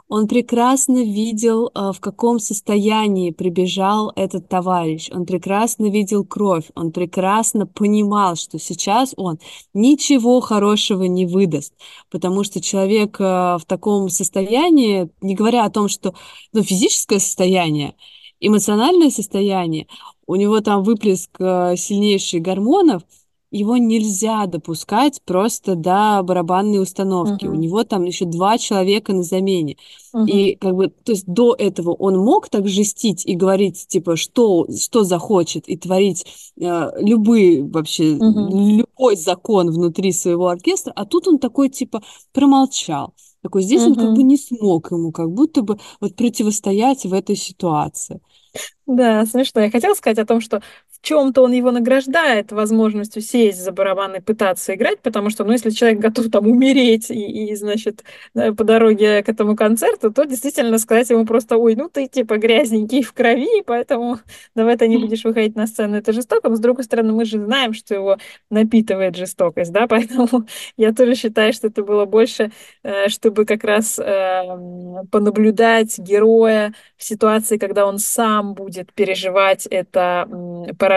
Он 0.09 0.27
прекрасно 0.27 1.03
видел, 1.03 1.69
а, 1.73 1.91
в 1.91 1.99
каком 1.99 2.39
состоянии 2.39 3.31
прибежал 3.31 4.13
этот 4.15 4.47
товарищ. 4.47 5.09
Он 5.11 5.25
прекрасно 5.25 5.89
видел 5.89 6.23
кровь. 6.23 6.65
Он 6.75 6.93
прекрасно 6.93 7.67
понимал, 7.67 8.37
что 8.37 8.57
сейчас 8.57 9.13
он 9.17 9.39
ничего 9.73 10.39
хорошего 10.39 11.03
не 11.03 11.25
выдаст, 11.25 11.73
потому 12.09 12.45
что 12.45 12.61
человек 12.61 13.17
а, 13.19 13.57
в 13.57 13.65
таком 13.65 14.07
состоянии, 14.09 15.09
не 15.21 15.35
говоря 15.35 15.65
о 15.65 15.69
том, 15.69 15.89
что 15.89 16.13
ну, 16.53 16.63
физическое 16.63 17.19
состояние, 17.19 17.95
эмоциональное 18.39 19.09
состояние, 19.09 19.87
у 20.25 20.35
него 20.35 20.61
там 20.61 20.83
выплеск 20.83 21.31
а, 21.41 21.75
сильнейших 21.75 22.41
гормонов, 22.41 23.03
его 23.51 23.77
нельзя 23.77 24.45
допускать 24.45 25.21
просто 25.25 25.75
до 25.75 26.21
барабанной 26.23 26.81
установки. 26.81 27.45
У 27.47 27.53
Мгм. 27.53 27.61
него 27.61 27.83
там 27.83 28.03
еще 28.03 28.25
два 28.25 28.57
человека 28.57 29.13
на 29.13 29.23
замене. 29.23 29.77
Мгм. 30.13 30.27
И 30.27 30.55
как 30.55 30.75
бы, 30.75 30.89
то 30.89 31.11
есть 31.13 31.25
до 31.25 31.55
этого 31.57 31.91
он 31.93 32.17
мог 32.17 32.49
так 32.49 32.67
жестить 32.67 33.25
и 33.25 33.35
говорить, 33.35 33.87
типа, 33.87 34.15
что, 34.17 34.67
что 34.77 35.03
захочет, 35.03 35.67
и 35.69 35.77
творить 35.77 36.25
э, 36.59 36.89
любые 36.99 37.63
вообще, 37.63 38.15
Мгм. 38.19 38.49
любой 38.49 39.15
закон 39.15 39.71
внутри 39.71 40.11
своего 40.11 40.49
оркестра, 40.49 40.91
а 40.95 41.05
тут 41.05 41.27
он 41.27 41.39
такой, 41.39 41.69
типа, 41.69 42.01
промолчал. 42.33 43.13
Такой, 43.41 43.61
здесь 43.61 43.85
он 43.87 43.95
как 43.95 44.11
бы 44.11 44.23
не 44.23 44.35
смог 44.37 44.91
ему 44.91 45.11
как 45.11 45.31
будто 45.31 45.61
бы 45.61 45.79
вот 46.01 46.15
противостоять 46.15 47.05
в 47.05 47.13
этой 47.13 47.35
ситуации. 47.35 48.19
Да, 48.85 49.25
смешно. 49.25 49.61
Я 49.61 49.69
хотела 49.71 49.93
сказать 49.95 50.17
о 50.19 50.25
том, 50.25 50.39
что 50.41 50.61
чем-то 51.07 51.41
он 51.43 51.53
его 51.53 51.71
награждает 51.71 52.51
возможностью 52.51 53.21
сесть 53.21 53.63
за 53.63 53.71
барабан 53.71 54.15
и 54.15 54.19
пытаться 54.19 54.75
играть, 54.75 54.99
потому 55.01 55.29
что, 55.29 55.45
ну, 55.45 55.53
если 55.53 55.69
человек 55.69 55.99
готов 55.99 56.29
там 56.29 56.47
умереть 56.47 57.09
и, 57.09 57.51
и 57.51 57.55
значит, 57.55 58.03
по 58.33 58.63
дороге 58.65 59.23
к 59.23 59.29
этому 59.29 59.55
концерту, 59.55 60.11
то 60.11 60.25
действительно 60.25 60.77
сказать 60.79 61.09
ему 61.09 61.25
просто, 61.25 61.55
ой, 61.55 61.75
ну 61.75 61.87
ты 61.87 62.07
типа 62.07 62.37
грязненький 62.37 63.03
в 63.03 63.13
крови, 63.13 63.63
поэтому 63.65 64.19
давай 64.53 64.75
ты 64.75 64.89
не 64.89 64.97
будешь 64.97 65.23
выходить 65.23 65.55
на 65.55 65.65
сцену, 65.67 65.95
это 65.95 66.11
жестоко. 66.11 66.49
Но, 66.49 66.57
с 66.57 66.59
другой 66.59 66.83
стороны, 66.83 67.13
мы 67.13 67.23
же 67.23 67.37
знаем, 67.41 67.73
что 67.73 67.93
его 67.95 68.17
напитывает 68.49 69.15
жестокость, 69.15 69.71
да, 69.71 69.87
поэтому 69.87 70.45
я 70.75 70.93
тоже 70.93 71.15
считаю, 71.15 71.53
что 71.53 71.67
это 71.67 71.83
было 71.83 72.03
больше, 72.03 72.51
э, 72.83 73.07
чтобы 73.07 73.45
как 73.45 73.63
раз 73.63 73.97
эм, 73.97 75.07
понаблюдать 75.09 75.97
героя 75.99 76.73
в 76.97 77.03
ситуации, 77.03 77.57
когда 77.57 77.85
он 77.85 77.97
сам 77.97 78.55
будет 78.55 78.91
переживать 78.91 79.65
это 79.67 80.27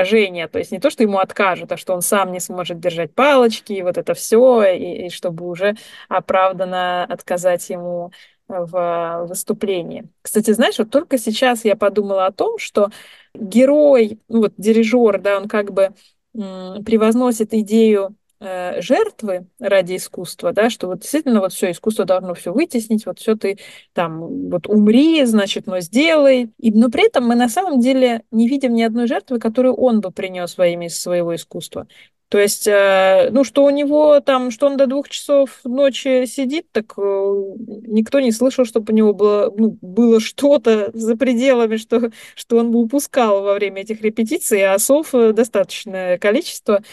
поражение. 0.00 0.48
То 0.48 0.58
есть 0.58 0.72
не 0.72 0.78
то, 0.78 0.90
что 0.90 1.02
ему 1.02 1.18
откажут, 1.18 1.72
а 1.72 1.76
что 1.76 1.94
он 1.94 2.02
сам 2.02 2.32
не 2.32 2.40
сможет 2.40 2.80
держать 2.80 3.14
палочки, 3.14 3.72
и 3.72 3.82
вот 3.82 3.98
это 3.98 4.14
все, 4.14 4.62
и, 4.64 5.06
и 5.06 5.10
чтобы 5.10 5.46
уже 5.48 5.76
оправданно 6.08 7.04
отказать 7.04 7.68
ему 7.70 8.12
в 8.48 9.26
выступлении. 9.28 10.08
Кстати, 10.22 10.50
знаешь, 10.52 10.78
вот 10.78 10.90
только 10.90 11.18
сейчас 11.18 11.64
я 11.64 11.76
подумала 11.76 12.26
о 12.26 12.32
том, 12.32 12.58
что 12.58 12.88
герой, 13.34 14.20
ну 14.28 14.40
вот 14.40 14.54
дирижер, 14.56 15.20
да, 15.20 15.38
он 15.38 15.48
как 15.48 15.72
бы 15.72 15.90
превозносит 16.32 17.52
идею 17.54 18.08
э, 18.08 18.12
жертвы 18.40 19.46
ради 19.58 19.96
искусства, 19.96 20.52
да, 20.52 20.70
что 20.70 20.86
вот 20.86 21.00
действительно 21.00 21.40
вот 21.40 21.52
все 21.52 21.70
искусство 21.70 22.04
должно 22.06 22.34
все 22.34 22.52
вытеснить, 22.52 23.04
вот 23.04 23.18
все 23.18 23.34
ты 23.36 23.58
там 23.92 24.48
вот 24.50 24.66
умри, 24.66 25.24
значит, 25.24 25.66
но 25.66 25.80
сделай. 25.80 26.50
И, 26.58 26.70
но 26.72 26.90
при 26.90 27.06
этом 27.06 27.26
мы 27.26 27.34
на 27.34 27.48
самом 27.48 27.80
деле 27.80 28.22
не 28.30 28.48
видим 28.48 28.74
ни 28.74 28.82
одной 28.82 29.06
жертвы, 29.06 29.38
которую 29.38 29.74
он 29.74 30.00
бы 30.00 30.10
принес 30.10 30.56
во 30.56 30.66
имя 30.66 30.88
своего 30.88 31.34
искусства. 31.34 31.86
То 32.30 32.38
есть, 32.38 32.68
э, 32.68 33.28
ну, 33.32 33.42
что 33.42 33.64
у 33.64 33.70
него 33.70 34.20
там, 34.20 34.52
что 34.52 34.66
он 34.68 34.76
до 34.76 34.86
двух 34.86 35.08
часов 35.08 35.58
ночи 35.64 36.26
сидит, 36.26 36.70
так 36.70 36.94
э, 36.96 37.00
никто 37.00 38.20
не 38.20 38.30
слышал, 38.30 38.64
чтобы 38.64 38.92
у 38.92 38.96
него 38.96 39.12
было, 39.12 39.52
ну, 39.56 39.76
было 39.80 40.20
что-то 40.20 40.92
за 40.94 41.16
пределами, 41.16 41.76
что, 41.76 42.12
что 42.36 42.58
он 42.58 42.70
бы 42.70 42.78
упускал 42.78 43.42
во 43.42 43.54
время 43.54 43.82
этих 43.82 44.00
репетиций, 44.02 44.64
а 44.64 44.78
сов 44.78 45.12
э, 45.12 45.32
достаточное 45.32 46.18
количество. 46.18 46.84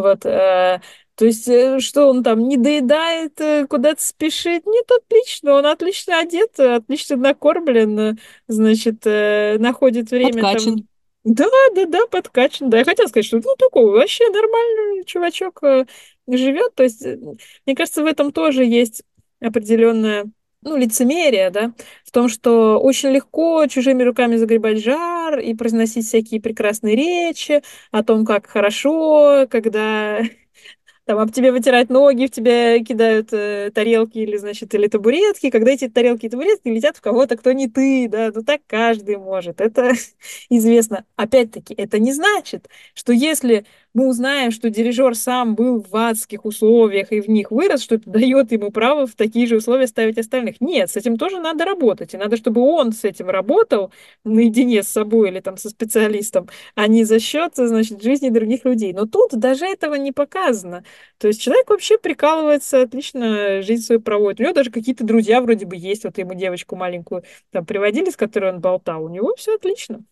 Вот, 0.00 0.20
то 0.20 0.80
есть, 1.20 1.48
что 1.80 2.08
он 2.08 2.22
там 2.22 2.40
не 2.48 2.56
доедает, 2.56 3.40
куда-то 3.68 4.02
спешит? 4.02 4.66
Нет, 4.66 4.90
отлично, 4.90 5.54
он 5.54 5.66
отлично 5.66 6.18
одет, 6.18 6.58
отлично 6.58 7.16
накормлен, 7.16 8.18
значит, 8.48 9.04
находит 9.04 10.10
время 10.10 10.42
Подкачан. 10.42 10.76
там 10.76 10.88
да, 11.24 11.46
да, 11.74 11.86
да, 11.86 12.06
подкачан. 12.06 12.68
Да, 12.68 12.78
я 12.78 12.84
хотела 12.84 13.06
сказать, 13.06 13.24
что 13.24 13.38
ну 13.38 13.56
такой 13.58 13.86
вообще 13.86 14.28
нормальный 14.28 15.04
чувачок 15.04 15.62
э, 15.62 15.86
живет. 16.28 16.74
То 16.74 16.82
есть, 16.82 17.04
э, 17.04 17.18
мне 17.64 17.74
кажется, 17.74 18.02
в 18.02 18.06
этом 18.06 18.30
тоже 18.30 18.64
есть 18.64 19.02
определенное 19.40 20.26
ну, 20.64 20.76
лицемерие, 20.76 21.50
да, 21.50 21.72
в 22.04 22.10
том, 22.10 22.28
что 22.28 22.78
очень 22.80 23.10
легко 23.10 23.66
чужими 23.66 24.02
руками 24.02 24.36
загребать 24.36 24.82
жар 24.82 25.38
и 25.38 25.54
произносить 25.54 26.06
всякие 26.06 26.40
прекрасные 26.40 26.96
речи 26.96 27.62
о 27.90 28.02
том, 28.02 28.24
как 28.24 28.46
хорошо, 28.46 29.46
когда 29.50 30.20
там 31.04 31.18
об 31.18 31.32
тебе 31.32 31.52
вытирать 31.52 31.90
ноги, 31.90 32.26
в 32.26 32.30
тебя 32.30 32.82
кидают 32.82 33.32
э, 33.32 33.70
тарелки 33.74 34.18
или, 34.18 34.36
значит, 34.36 34.74
или 34.74 34.86
табуретки, 34.88 35.50
когда 35.50 35.72
эти 35.72 35.88
тарелки 35.88 36.26
и 36.26 36.28
табуретки 36.30 36.68
летят 36.68 36.96
в 36.96 37.00
кого-то, 37.00 37.36
кто 37.36 37.52
не 37.52 37.68
ты, 37.68 38.08
да, 38.08 38.30
ну 38.34 38.42
так 38.42 38.62
каждый 38.66 39.18
может, 39.18 39.60
это 39.60 39.92
известно. 40.50 41.04
Опять-таки, 41.16 41.74
это 41.74 41.98
не 41.98 42.12
значит, 42.12 42.68
что 42.94 43.12
если 43.12 43.66
мы 43.94 44.08
узнаем, 44.08 44.50
что 44.50 44.70
дирижер 44.70 45.14
сам 45.14 45.54
был 45.54 45.84
в 45.88 45.96
адских 45.96 46.44
условиях 46.44 47.12
и 47.12 47.20
в 47.20 47.28
них 47.28 47.52
вырос, 47.52 47.82
что 47.82 47.94
это 47.94 48.10
дает 48.10 48.50
ему 48.50 48.70
право 48.72 49.06
в 49.06 49.14
такие 49.14 49.46
же 49.46 49.56
условия 49.56 49.86
ставить 49.86 50.18
остальных. 50.18 50.60
Нет, 50.60 50.90
с 50.90 50.96
этим 50.96 51.16
тоже 51.16 51.38
надо 51.38 51.64
работать. 51.64 52.12
И 52.12 52.16
надо, 52.16 52.36
чтобы 52.36 52.60
он 52.60 52.92
с 52.92 53.04
этим 53.04 53.30
работал 53.30 53.92
наедине 54.24 54.82
с 54.82 54.88
собой 54.88 55.28
или 55.30 55.40
там 55.40 55.56
со 55.56 55.70
специалистом, 55.70 56.48
а 56.74 56.88
не 56.88 57.04
за 57.04 57.20
счет, 57.20 57.52
значит, 57.54 58.02
жизни 58.02 58.30
других 58.30 58.64
людей. 58.64 58.92
Но 58.92 59.06
тут 59.06 59.30
даже 59.32 59.64
этого 59.64 59.94
не 59.94 60.10
показано. 60.12 60.84
То 61.18 61.28
есть 61.28 61.40
человек 61.40 61.70
вообще 61.70 61.96
прикалывается, 61.96 62.82
отлично 62.82 63.62
жизнь 63.62 63.82
свою 63.84 64.00
проводит. 64.00 64.40
У 64.40 64.42
него 64.42 64.52
даже 64.54 64.70
какие-то 64.72 65.04
друзья 65.04 65.40
вроде 65.40 65.66
бы 65.66 65.76
есть. 65.76 66.04
Вот 66.04 66.18
ему 66.18 66.34
девочку 66.34 66.74
маленькую 66.76 67.22
там 67.52 67.64
приводили, 67.64 68.10
с 68.10 68.16
которой 68.16 68.52
он 68.52 68.60
болтал. 68.60 69.04
У 69.04 69.08
него 69.08 69.34
все 69.36 69.54
отлично. 69.54 70.04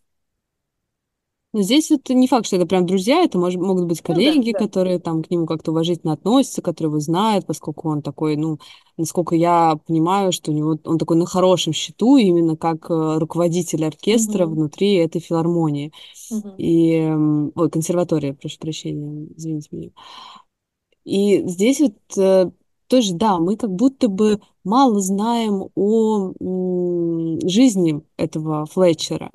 Но 1.55 1.61
здесь 1.61 1.91
это 1.91 2.15
не 2.15 2.29
факт, 2.29 2.47
что 2.47 2.57
это 2.57 2.65
прям 2.65 2.87
друзья, 2.87 3.23
это 3.25 3.39
может, 3.39 3.61
могут 3.61 3.85
быть 3.85 4.01
коллеги, 4.01 4.39
ну, 4.39 4.53
да, 4.53 4.59
да. 4.59 4.59
которые 4.59 4.99
там 4.99 5.23
к 5.23 5.31
нему 5.31 5.47
как-то 5.47 5.73
уважительно 5.73 6.15
относятся, 6.15 6.63
которые 6.63 6.91
его 6.91 7.01
знают, 7.01 7.45
поскольку 7.45 7.91
он 7.91 8.01
такой, 8.01 8.37
ну, 8.37 8.59
насколько 8.97 9.35
я 9.35 9.79
понимаю, 9.87 10.33
что 10.33 10.51
у 10.51 10.55
него 10.55 10.79
он 10.85 10.97
такой 10.97 11.19
на 11.19 11.27
хорошем 11.27 11.75
счету 11.75 12.17
именно 12.17 12.57
как 12.57 12.91
э, 12.91 13.19
руководитель 13.19 13.85
оркестра 13.85 14.47
угу. 14.47 14.55
внутри 14.55 14.95
этой 14.95 15.21
филармонии. 15.21 15.93
Угу. 16.31 16.55
И, 16.57 17.01
ой, 17.55 17.71
консерватория, 17.71 18.33
прошу 18.33 18.59
прощения, 18.59 19.29
извините 19.37 19.69
меня. 19.73 19.91
И 21.05 21.47
здесь 21.47 21.81
вот 21.81 21.97
э, 22.17 22.51
тоже, 22.87 23.13
да, 23.15 23.39
мы 23.39 23.57
как 23.57 23.71
будто 23.71 24.09
бы 24.09 24.41
мало 24.65 25.01
знаем 25.01 25.69
о 25.75 26.33
жизни 27.47 28.03
этого 28.17 28.65
Флетчера 28.67 29.31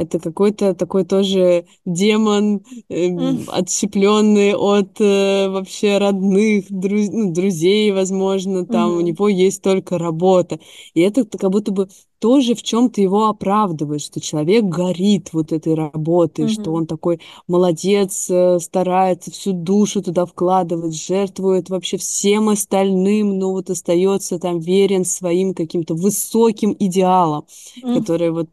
это 0.00 0.18
какой-то 0.18 0.74
такой 0.74 1.04
тоже 1.04 1.66
демон, 1.84 2.62
э, 2.88 3.08
отщепленный 3.48 4.54
от 4.54 5.00
э, 5.00 5.48
вообще 5.48 5.98
родных, 5.98 6.66
друз 6.70 7.08
ну, 7.10 7.32
друзей, 7.32 7.92
возможно, 7.92 8.66
там 8.66 8.90
mm-hmm. 8.90 8.96
у 8.96 9.00
него 9.00 9.28
есть 9.28 9.62
только 9.62 9.98
работа. 9.98 10.58
И 10.94 11.00
это 11.00 11.24
как 11.24 11.50
будто 11.50 11.72
бы 11.72 11.88
тоже 12.20 12.54
в 12.54 12.62
чем-то 12.62 13.00
его 13.00 13.28
оправдывает, 13.28 14.02
что 14.02 14.20
человек 14.20 14.64
горит 14.64 15.30
вот 15.32 15.52
этой 15.52 15.74
работой, 15.74 16.44
mm-hmm. 16.44 16.62
что 16.62 16.72
он 16.72 16.86
такой 16.86 17.18
молодец, 17.48 18.28
э, 18.30 18.58
старается 18.60 19.30
всю 19.30 19.52
душу 19.52 20.02
туда 20.02 20.26
вкладывать, 20.26 20.94
жертвует 20.94 21.70
вообще 21.70 21.96
всем 21.96 22.50
остальным, 22.50 23.38
но 23.38 23.50
вот 23.50 23.70
остается 23.70 24.38
там 24.38 24.60
верен 24.60 25.06
своим 25.06 25.54
каким-то 25.54 25.94
высоким 25.94 26.76
идеалам, 26.78 27.46
mm-hmm. 27.82 27.98
которые 27.98 28.32
вот 28.32 28.50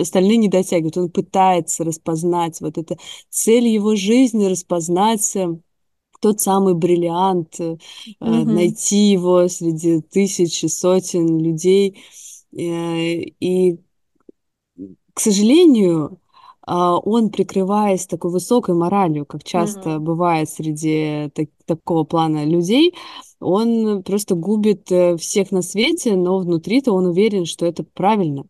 остальные 0.00 0.38
не 0.38 0.48
дотягивают 0.48 0.96
он 0.96 1.10
пытается 1.10 1.84
распознать 1.84 2.60
вот 2.62 2.78
это 2.78 2.96
цель 3.28 3.68
его 3.68 3.96
жизни, 3.96 4.46
распознать 4.46 5.36
э, 5.36 5.58
тот 6.22 6.40
самый 6.40 6.74
бриллиант, 6.74 7.60
mm-hmm. 7.60 7.76
найти 8.20 9.10
его 9.10 9.46
среди 9.48 10.00
тысяч 10.00 10.64
и 10.64 10.68
сотен 10.68 11.38
людей. 11.38 11.98
И, 12.52 13.78
к 15.14 15.20
сожалению, 15.20 16.20
а, 16.62 16.98
он, 16.98 17.30
прикрываясь 17.30 18.06
такой 18.06 18.30
высокой 18.30 18.74
моралью, 18.74 19.26
как 19.26 19.44
часто 19.44 19.90
mm-hmm. 19.90 19.98
бывает 19.98 20.50
среди 20.50 21.30
так, 21.34 21.48
такого 21.64 22.04
плана 22.04 22.44
людей, 22.44 22.94
он 23.40 24.02
просто 24.02 24.34
губит 24.34 24.88
всех 25.18 25.50
на 25.52 25.62
свете, 25.62 26.16
но 26.16 26.38
внутри-то 26.38 26.92
он 26.92 27.06
уверен, 27.06 27.46
что 27.46 27.66
это 27.66 27.84
правильно 27.84 28.44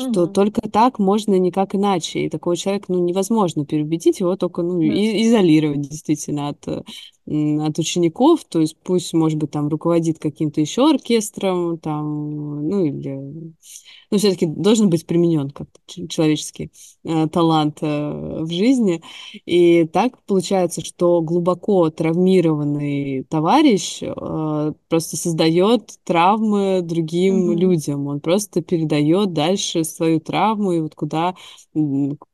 что 0.00 0.24
угу. 0.24 0.32
только 0.32 0.62
так 0.62 0.98
можно, 0.98 1.38
никак 1.38 1.74
иначе. 1.74 2.24
И 2.24 2.30
такого 2.30 2.56
человека, 2.56 2.86
ну, 2.88 3.04
невозможно 3.04 3.66
переубедить, 3.66 4.20
его 4.20 4.36
только, 4.36 4.62
ну, 4.62 4.80
и, 4.80 5.26
изолировать 5.26 5.82
действительно 5.82 6.48
от, 6.48 6.66
от 7.30 7.78
учеников, 7.78 8.44
то 8.44 8.60
есть 8.60 8.76
пусть, 8.82 9.12
может 9.14 9.38
быть, 9.38 9.50
там 9.50 9.68
руководит 9.68 10.18
каким-то 10.18 10.60
еще 10.60 10.90
оркестром, 10.90 11.78
там, 11.78 12.68
ну, 12.68 12.84
или 12.84 13.52
но 14.10 14.18
все-таки 14.18 14.46
должен 14.46 14.90
быть 14.90 15.06
применен 15.06 15.50
как 15.50 15.68
человеческий 15.86 16.70
э, 17.04 17.28
талант 17.28 17.78
э, 17.80 18.42
в 18.42 18.50
жизни. 18.50 19.02
И 19.46 19.84
так 19.86 20.20
получается, 20.24 20.84
что 20.84 21.20
глубоко 21.22 21.90
травмированный 21.90 23.24
товарищ 23.24 24.02
э, 24.02 24.72
просто 24.88 25.16
создает 25.16 25.94
травмы 26.04 26.80
другим 26.82 27.52
mm-hmm. 27.52 27.56
людям. 27.56 28.06
Он 28.08 28.20
просто 28.20 28.62
передает 28.62 29.32
дальше 29.32 29.84
свою 29.84 30.20
травму, 30.20 30.72
и 30.72 30.80
вот 30.80 30.94
куда 30.94 31.34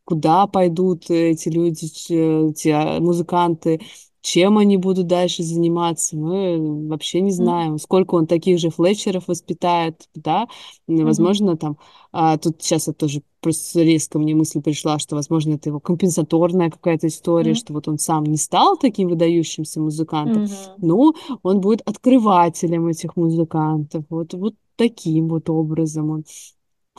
куда 0.07 0.47
пойдут 0.47 1.11
эти 1.11 1.49
люди, 1.49 2.71
а, 2.71 3.01
музыканты, 3.01 3.81
чем 4.27 4.59
они 4.59 4.77
будут 4.77 5.07
дальше 5.07 5.45
заниматься, 5.45 6.17
мы 6.17 6.89
вообще 6.89 7.21
не 7.21 7.31
знаем. 7.31 7.75
Mm-hmm. 7.75 7.79
Сколько 7.79 8.17
он 8.17 8.27
таких 8.27 8.59
же 8.59 8.71
флетчеров 8.71 9.29
воспитает, 9.29 10.09
да, 10.17 10.49
возможно, 10.89 11.53
mm-hmm. 11.53 11.57
там, 11.59 11.79
а, 12.11 12.37
тут 12.37 12.61
сейчас 12.61 12.89
это 12.89 12.99
тоже 12.99 13.23
просто 13.41 13.83
резко 13.83 14.19
мне 14.19 14.35
мысль 14.35 14.61
пришла, 14.61 14.99
что, 14.99 15.15
возможно, 15.15 15.55
это 15.55 15.69
его 15.69 15.79
компенсаторная 15.79 16.71
какая-то 16.71 17.07
история, 17.07 17.53
mm-hmm. 17.53 17.55
что 17.55 17.73
вот 17.73 17.87
он 17.87 18.01
сам 18.01 18.25
не 18.25 18.37
стал 18.37 18.77
таким 18.77 19.11
выдающимся 19.11 19.81
музыкантом, 19.81 20.47
mm-hmm. 20.47 20.75
но 20.79 21.15
он 21.45 21.61
будет 21.61 21.83
открывателем 21.83 22.89
этих 22.89 23.15
музыкантов, 23.15 24.07
вот, 24.11 24.35
вот 24.35 24.55
таким 24.75 25.29
вот 25.29 25.49
образом 25.49 26.11
он 26.11 26.25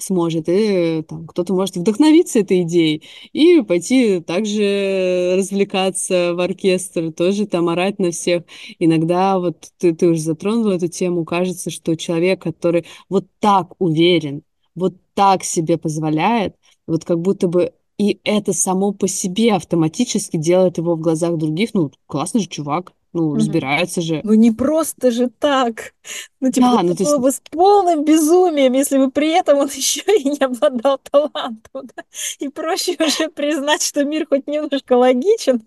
сможет, 0.01 0.45
и 0.47 1.03
там 1.07 1.27
кто-то 1.27 1.53
может 1.53 1.77
вдохновиться 1.77 2.39
этой 2.39 2.63
идеей 2.63 3.03
и 3.33 3.61
пойти 3.61 4.19
также 4.21 5.35
развлекаться 5.37 6.33
в 6.33 6.39
оркестр, 6.39 7.11
тоже 7.11 7.45
там 7.47 7.69
орать 7.69 7.99
на 7.99 8.11
всех. 8.11 8.43
Иногда 8.79 9.39
вот 9.39 9.71
ты, 9.77 9.93
ты 9.93 10.07
уже 10.09 10.21
затронула 10.21 10.73
эту 10.73 10.87
тему, 10.87 11.25
кажется, 11.25 11.69
что 11.69 11.95
человек, 11.95 12.41
который 12.41 12.85
вот 13.09 13.25
так 13.39 13.73
уверен, 13.79 14.43
вот 14.75 14.95
так 15.13 15.43
себе 15.43 15.77
позволяет, 15.77 16.55
вот 16.87 17.05
как 17.05 17.19
будто 17.19 17.47
бы 17.47 17.73
и 17.97 18.19
это 18.23 18.53
само 18.53 18.93
по 18.93 19.07
себе 19.07 19.53
автоматически 19.53 20.37
делает 20.37 20.77
его 20.77 20.95
в 20.95 21.01
глазах 21.01 21.35
других, 21.37 21.73
ну, 21.73 21.91
классный 22.05 22.41
же 22.41 22.47
чувак, 22.47 22.93
ну, 23.13 23.31
Мгм. 23.31 23.37
разбирается 23.39 24.01
же. 24.01 24.21
Ну 24.23 24.33
не 24.33 24.51
просто 24.51 25.11
же 25.11 25.29
так. 25.29 25.93
Ну, 26.39 26.51
типа, 26.51 26.67
Да, 26.67 26.83
ну, 26.83 26.95
то 26.95 27.03
есть 27.03 27.03
было 27.03 27.17
бы 27.19 27.31
с 27.31 27.39
полным 27.51 28.05
безумием, 28.05 28.73
если 28.73 28.97
бы 28.97 29.11
при 29.11 29.29
этом 29.31 29.57
он 29.59 29.67
еще 29.75 30.01
и 30.17 30.29
не 30.29 30.39
обладал 30.39 30.97
талантом, 30.99 31.87
да? 31.95 32.03
И 32.39 32.49
проще 32.49 32.95
уже 32.99 33.29
признать, 33.29 33.83
что 33.83 34.03
мир 34.05 34.27
хоть 34.27 34.47
немножко 34.47 34.93
логичен, 34.93 35.65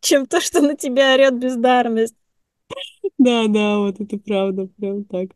чем 0.00 0.26
то, 0.26 0.40
что 0.40 0.60
на 0.62 0.76
тебя 0.76 1.14
орет 1.14 1.38
бездарность. 1.38 2.14
Да, 3.18 3.46
да, 3.48 3.78
вот 3.78 4.00
это 4.00 4.18
правда, 4.18 4.66
прям 4.78 5.04
так. 5.04 5.30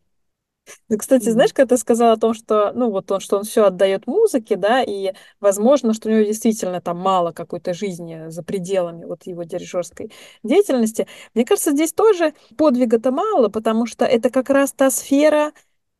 Ну, 0.88 0.96
кстати, 0.98 1.28
знаешь, 1.30 1.52
когда 1.52 1.74
ты 1.76 1.80
сказала 1.80 2.12
о 2.12 2.16
том, 2.16 2.34
что, 2.34 2.72
ну, 2.74 2.90
вот 2.90 3.10
он, 3.12 3.20
что 3.20 3.38
он 3.38 3.44
все 3.44 3.64
отдает 3.66 4.06
музыке, 4.06 4.56
да, 4.56 4.82
и, 4.82 5.12
возможно, 5.40 5.94
что 5.94 6.08
у 6.08 6.12
него 6.12 6.22
действительно 6.24 6.80
там 6.80 6.98
мало 6.98 7.32
какой-то 7.32 7.74
жизни 7.74 8.28
за 8.28 8.42
пределами 8.42 9.04
вот 9.04 9.24
его 9.26 9.44
дирижерской 9.44 10.10
деятельности, 10.42 11.06
мне 11.34 11.44
кажется, 11.44 11.72
здесь 11.72 11.92
тоже 11.92 12.34
подвига-то 12.56 13.10
мало, 13.12 13.48
потому 13.48 13.86
что 13.86 14.04
это 14.04 14.30
как 14.30 14.50
раз 14.50 14.72
та 14.72 14.90
сфера, 14.90 15.52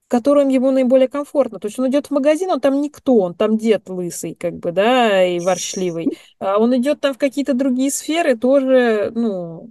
в 0.07 0.11
котором 0.11 0.49
ему 0.49 0.71
наиболее 0.71 1.09
комфортно. 1.09 1.59
То 1.61 1.69
есть 1.69 1.79
он 1.79 1.89
идет 1.91 2.07
в 2.07 2.11
магазин, 2.13 2.51
он 2.51 2.61
там 2.61 2.81
никто, 2.81 3.17
он 3.19 3.35
там 3.35 3.59
дед 3.59 3.89
лысый, 3.91 4.35
как 4.35 4.55
бы, 4.55 4.73
да, 4.73 5.25
и 5.27 5.39
ворчливый. 5.41 6.11
А 6.39 6.59
он 6.59 6.75
идет 6.77 7.01
там 7.01 7.15
в 7.15 7.19
какие-то 7.19 7.55
другие 7.55 7.91
сферы, 7.91 8.37
тоже, 8.37 9.13
ну, 9.15 9.71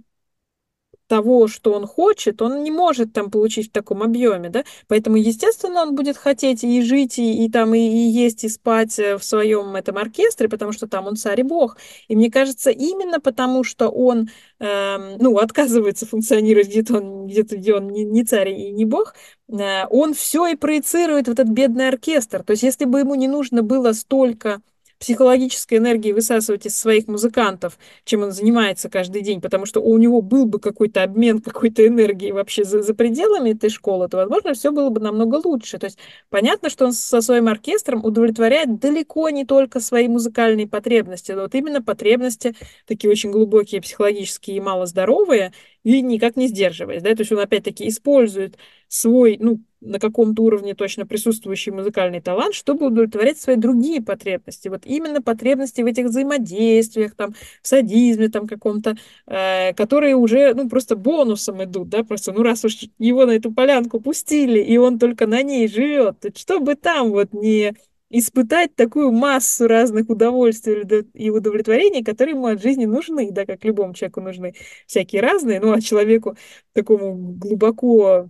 того, 1.08 1.48
что 1.48 1.72
он 1.72 1.86
хочет, 1.86 2.40
он 2.42 2.62
не 2.62 2.70
может 2.70 3.12
там 3.12 3.30
получить 3.30 3.70
в 3.70 3.72
таком 3.72 4.02
объеме, 4.02 4.50
да, 4.50 4.64
поэтому, 4.86 5.16
естественно, 5.16 5.82
он 5.82 5.94
будет 5.94 6.16
хотеть 6.16 6.62
и 6.62 6.82
жить, 6.82 7.18
и, 7.18 7.44
и 7.44 7.50
там, 7.50 7.74
и, 7.74 7.80
и 7.80 8.08
есть, 8.08 8.44
и 8.44 8.48
спать 8.48 8.98
э, 8.98 9.16
в 9.18 9.24
своем 9.24 9.74
этом 9.74 9.98
оркестре, 9.98 10.48
потому 10.48 10.72
что 10.72 10.86
там 10.86 11.06
он 11.06 11.16
царь 11.16 11.40
и 11.40 11.42
бог. 11.42 11.78
И 12.08 12.14
мне 12.14 12.30
кажется, 12.30 12.70
именно 12.70 13.20
потому, 13.20 13.64
что 13.64 13.88
он, 13.88 14.28
эм, 14.60 15.18
ну, 15.18 15.38
отказывается 15.38 16.06
функционировать 16.06 16.68
где-то, 16.68 16.98
он, 16.98 17.26
где-то 17.26 17.56
где 17.56 17.74
он 17.74 17.88
не, 17.88 18.04
не 18.04 18.24
царь 18.24 18.50
и 18.50 18.70
не 18.70 18.84
бог, 18.84 19.14
э, 19.48 19.86
он 19.90 20.14
все 20.14 20.46
и 20.46 20.56
проецирует 20.56 21.28
в 21.28 21.32
этот 21.32 21.48
бедный 21.48 21.88
оркестр. 21.88 22.42
То 22.44 22.52
есть, 22.52 22.62
если 22.62 22.84
бы 22.84 23.00
ему 23.00 23.14
не 23.14 23.28
нужно 23.28 23.62
было 23.62 23.92
столько 23.92 24.60
психологической 24.98 25.78
энергии 25.78 26.12
высасывать 26.12 26.66
из 26.66 26.76
своих 26.76 27.06
музыкантов, 27.06 27.78
чем 28.04 28.22
он 28.22 28.32
занимается 28.32 28.88
каждый 28.88 29.22
день, 29.22 29.40
потому 29.40 29.66
что 29.66 29.80
у 29.80 29.96
него 29.98 30.22
был 30.22 30.44
бы 30.46 30.58
какой-то 30.58 31.02
обмен 31.02 31.40
какой-то 31.42 31.86
энергии 31.86 32.32
вообще 32.32 32.64
за, 32.64 32.82
за 32.82 32.94
пределами 32.94 33.50
этой 33.50 33.70
школы, 33.70 34.08
то, 34.08 34.16
возможно, 34.16 34.54
все 34.54 34.72
было 34.72 34.90
бы 34.90 35.00
намного 35.00 35.40
лучше. 35.44 35.78
То 35.78 35.86
есть 35.86 35.98
понятно, 36.30 36.68
что 36.70 36.86
он 36.86 36.92
со 36.92 37.20
своим 37.20 37.48
оркестром 37.48 38.04
удовлетворяет 38.04 38.78
далеко 38.80 39.28
не 39.30 39.44
только 39.44 39.80
свои 39.80 40.08
музыкальные 40.08 40.66
потребности, 40.66 41.32
но 41.32 41.42
вот 41.42 41.54
именно 41.54 41.82
потребности 41.82 42.54
такие 42.86 43.10
очень 43.10 43.30
глубокие, 43.30 43.80
психологические 43.80 44.56
и 44.56 44.60
малоздоровые, 44.60 45.52
и 45.88 46.02
никак 46.02 46.36
не 46.36 46.48
сдерживаясь. 46.48 47.02
Да? 47.02 47.14
То 47.14 47.22
есть 47.22 47.32
он 47.32 47.38
опять-таки 47.38 47.88
использует 47.88 48.58
свой, 48.88 49.38
ну, 49.40 49.60
на 49.80 49.98
каком-то 49.98 50.42
уровне 50.42 50.74
точно 50.74 51.06
присутствующий 51.06 51.72
музыкальный 51.72 52.20
талант, 52.20 52.54
чтобы 52.54 52.86
удовлетворять 52.86 53.40
свои 53.40 53.56
другие 53.56 54.02
потребности. 54.02 54.68
Вот 54.68 54.82
именно 54.84 55.22
потребности 55.22 55.80
в 55.80 55.86
этих 55.86 56.06
взаимодействиях, 56.06 57.14
там, 57.14 57.32
в 57.62 57.66
садизме 57.66 58.28
там 58.28 58.46
каком-то, 58.46 58.96
э, 59.26 59.72
которые 59.74 60.16
уже, 60.16 60.52
ну, 60.54 60.68
просто 60.68 60.94
бонусом 60.96 61.62
идут, 61.64 61.88
да, 61.88 62.04
просто, 62.04 62.32
ну, 62.32 62.42
раз 62.42 62.64
уж 62.64 62.76
его 62.98 63.24
на 63.24 63.32
эту 63.32 63.52
полянку 63.52 64.00
пустили, 64.00 64.60
и 64.60 64.76
он 64.76 64.98
только 64.98 65.26
на 65.26 65.42
ней 65.42 65.68
живет, 65.68 66.20
то 66.20 66.30
чтобы 66.36 66.74
там 66.74 67.10
вот 67.10 67.32
не 67.32 67.74
испытать 68.10 68.74
такую 68.74 69.12
массу 69.12 69.68
разных 69.68 70.08
удовольствий 70.08 70.84
и 71.14 71.30
удовлетворений, 71.30 72.02
которые 72.04 72.34
ему 72.36 72.46
от 72.46 72.62
жизни 72.62 72.86
нужны, 72.86 73.30
да, 73.32 73.44
как 73.46 73.64
любому 73.64 73.94
человеку 73.94 74.20
нужны 74.20 74.54
всякие 74.86 75.22
разные, 75.22 75.60
ну, 75.60 75.72
а 75.72 75.80
человеку 75.80 76.36
такому 76.72 77.14
глубоко 77.16 78.28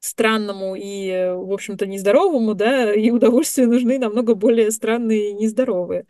странному 0.00 0.74
и, 0.76 1.10
в 1.34 1.52
общем-то, 1.52 1.86
нездоровому, 1.86 2.54
да, 2.54 2.92
и 2.94 3.10
удовольствия 3.10 3.66
нужны 3.66 3.98
намного 3.98 4.34
более 4.34 4.70
странные 4.70 5.30
и 5.30 5.34
нездоровые. 5.34 6.06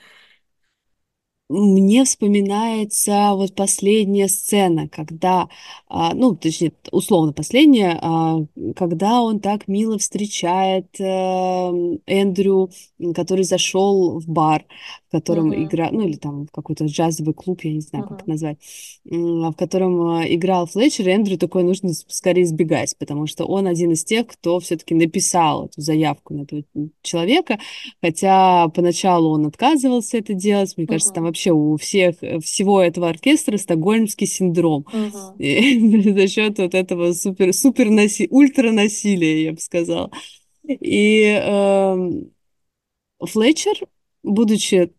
Мне 1.51 2.05
вспоминается 2.07 3.33
вот 3.35 3.55
последняя 3.55 4.29
сцена, 4.29 4.89
когда, 4.89 5.49
а, 5.89 6.15
ну, 6.15 6.35
точнее, 6.35 6.73
условно 6.91 7.35
последняя, 7.35 7.99
а, 8.01 8.39
когда 8.75 9.21
он 9.21 9.41
так 9.41 9.69
мило 9.69 9.99
встречает 9.99 10.87
э, 10.99 11.05
Эндрю, 12.07 12.71
который 13.15 13.45
зашел 13.45 14.19
в 14.21 14.27
бар, 14.27 14.65
в 15.09 15.13
котором 15.13 15.51
Мгм. 15.51 15.55
игра, 15.55 15.91
ну, 15.93 16.01
или 16.09 16.17
там 16.17 16.47
в 16.47 16.51
какой-то 16.51 16.87
джазовый 16.87 17.35
клуб, 17.35 17.61
я 17.63 17.73
не 17.75 17.81
знаю, 17.81 18.07
как 18.07 18.21
это 18.21 18.25
Мгм. 18.25 18.31
назвать, 18.31 18.59
м, 19.11 19.51
в 19.53 19.55
котором 19.57 20.21
э, 20.23 20.35
играл 20.35 20.67
Флетчер, 20.67 21.09
и 21.09 21.13
Эндрю 21.13 21.37
такой 21.39 21.63
нужно 21.63 21.93
с- 21.93 22.07
скорее 22.09 22.43
избегать, 22.45 22.97
потому 22.99 23.27
что 23.27 23.45
он 23.45 23.67
один 23.67 23.93
из 23.93 24.03
тех, 24.05 24.27
кто 24.27 24.61
все-таки 24.61 24.95
написал 24.95 25.67
эту 25.67 25.81
заявку 25.83 26.35
на 26.35 26.43
этого 26.43 26.63
человека, 27.03 27.59
Хотя 28.03 28.69
поначалу 28.69 29.31
он 29.31 29.47
отказывался 29.47 30.19
это 30.19 30.35
делать. 30.35 30.75
Мне 30.77 30.87
кажется, 30.87 31.13
там 31.13 31.27
Мгм. 31.27 31.34
Вообще 31.35 31.51
у 31.51 31.77
всех, 31.77 32.23
э, 32.23 32.39
всего 32.39 32.81
этого 32.81 33.09
оркестра 33.09 33.59
стокгольмский 33.59 34.27
синдром. 34.27 34.87
И 35.39 36.13
за 36.13 36.29
счет 36.29 36.59
вот 36.59 36.75
этого 36.75 37.13
супер, 37.13 37.53
супер 37.53 37.91
наси, 37.91 38.29
ультранасилия, 38.31 39.47
я 39.47 39.53
бы 39.53 39.59
сказала. 39.59 40.11
И 40.67 41.25
эм, 41.25 42.31
Флетчер, 43.21 43.75
будучи 44.23 44.93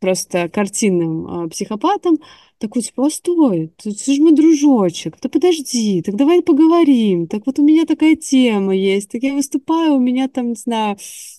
просто 0.00 0.48
картинным 0.48 1.44
э, 1.44 1.48
психопатом, 1.50 2.18
такой, 2.58 2.82
типа, 2.82 3.04
постой, 3.04 3.72
ты, 3.76 3.92
ты 3.92 4.14
же 4.14 4.22
мой 4.22 4.32
дружочек, 4.32 5.16
да 5.20 5.28
подожди, 5.28 6.00
так 6.02 6.16
давай 6.16 6.42
поговорим, 6.42 7.26
так 7.26 7.42
вот 7.46 7.58
у 7.58 7.62
меня 7.62 7.86
такая 7.86 8.16
тема 8.16 8.74
есть, 8.74 9.10
так 9.10 9.22
я 9.22 9.34
выступаю, 9.34 9.94
у 9.94 10.00
меня 10.00 10.28
там, 10.28 10.50
не 10.50 10.54
знаю, 10.54 10.96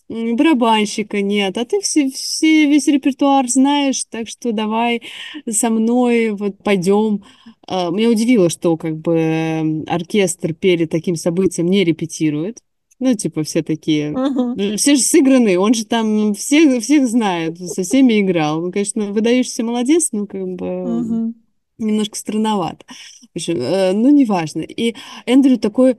барабанщика 0.10 1.22
нет, 1.22 1.58
а 1.58 1.66
ты 1.66 1.80
все, 1.82 2.10
все, 2.10 2.68
весь 2.68 2.88
репертуар 2.88 3.48
знаешь, 3.50 4.04
так 4.10 4.28
что 4.30 4.52
давай 4.52 5.02
со 5.50 5.70
мной 5.70 6.32
вот 6.32 6.58
пойдем. 6.64 7.24
А, 7.68 7.90
Меня 7.90 8.10
удивило, 8.10 8.50
что 8.50 8.78
как 8.78 8.98
бы 8.98 9.14
м, 9.16 9.84
оркестр 9.88 10.54
перед 10.54 10.90
таким 10.90 11.16
событием 11.16 11.68
не 11.68 11.84
репетирует, 11.84 12.60
ну, 13.00 13.14
типа, 13.16 13.44
все 13.44 13.64
такие 13.64 14.12
ну, 14.12 14.78
Все 14.78 14.96
же 14.96 15.02
сыграны, 15.02 15.58
он 15.58 15.74
же 15.74 15.86
там 15.86 16.34
всех, 16.36 16.82
всех 16.84 17.08
знает, 17.08 17.58
со 17.60 17.84
всеми 17.84 18.22
играл. 18.22 18.62
Ну, 18.62 18.72
конечно, 18.72 19.12
выдающийся 19.12 19.64
молодец, 19.64 20.10
но 20.12 20.26
как 20.28 20.46
бы 20.56 20.66
Мгм. 20.66 21.36
немножко 21.78 22.16
странновато. 22.16 22.86
В 23.34 23.36
общем, 23.36 23.58
э, 23.60 23.94
ну, 23.94 24.10
неважно. 24.10 24.62
И 24.62 24.96
Эндрю 25.26 25.58
такой, 25.58 25.98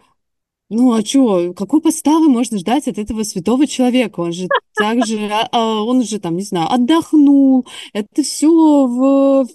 ну, 0.70 0.92
а 0.94 1.02
чё, 1.02 1.52
какой 1.54 1.80
подставы 1.80 2.28
можно 2.28 2.58
ждать 2.58 2.88
от 2.88 2.98
этого 2.98 3.22
святого 3.22 3.66
человека? 3.66 4.20
Он 4.20 4.32
же 4.32 4.48
также, 4.74 5.18
а, 5.30 5.48
а, 5.52 5.82
он 5.82 6.02
же 6.02 6.18
там, 6.18 6.36
не 6.36 6.42
знаю, 6.42 6.68
отдохнул. 6.72 7.66
Это 7.92 8.22
все 8.22 8.48
в, 8.48 9.46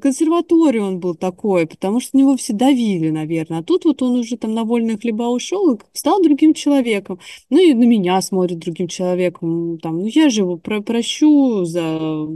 консерватории 0.00 0.78
он 0.78 1.00
был 1.00 1.14
такой, 1.14 1.66
потому 1.66 1.98
что 2.00 2.16
него 2.16 2.36
все 2.36 2.52
давили, 2.52 3.10
наверное. 3.10 3.60
А 3.60 3.62
тут 3.64 3.84
вот 3.84 4.02
он 4.02 4.18
уже 4.18 4.36
там 4.36 4.54
на 4.54 4.64
вольные 4.64 4.98
хлеба 4.98 5.28
ушел 5.28 5.72
и 5.74 5.78
стал 5.92 6.22
другим 6.22 6.54
человеком. 6.54 7.18
Ну 7.48 7.58
и 7.58 7.72
на 7.74 7.84
меня 7.84 8.20
смотрит 8.20 8.58
другим 8.58 8.86
человеком. 8.86 9.78
Там, 9.78 10.00
ну 10.00 10.06
я 10.06 10.28
же 10.28 10.42
его 10.42 10.56
про 10.58 10.82
прощу 10.82 11.64
за, 11.64 12.28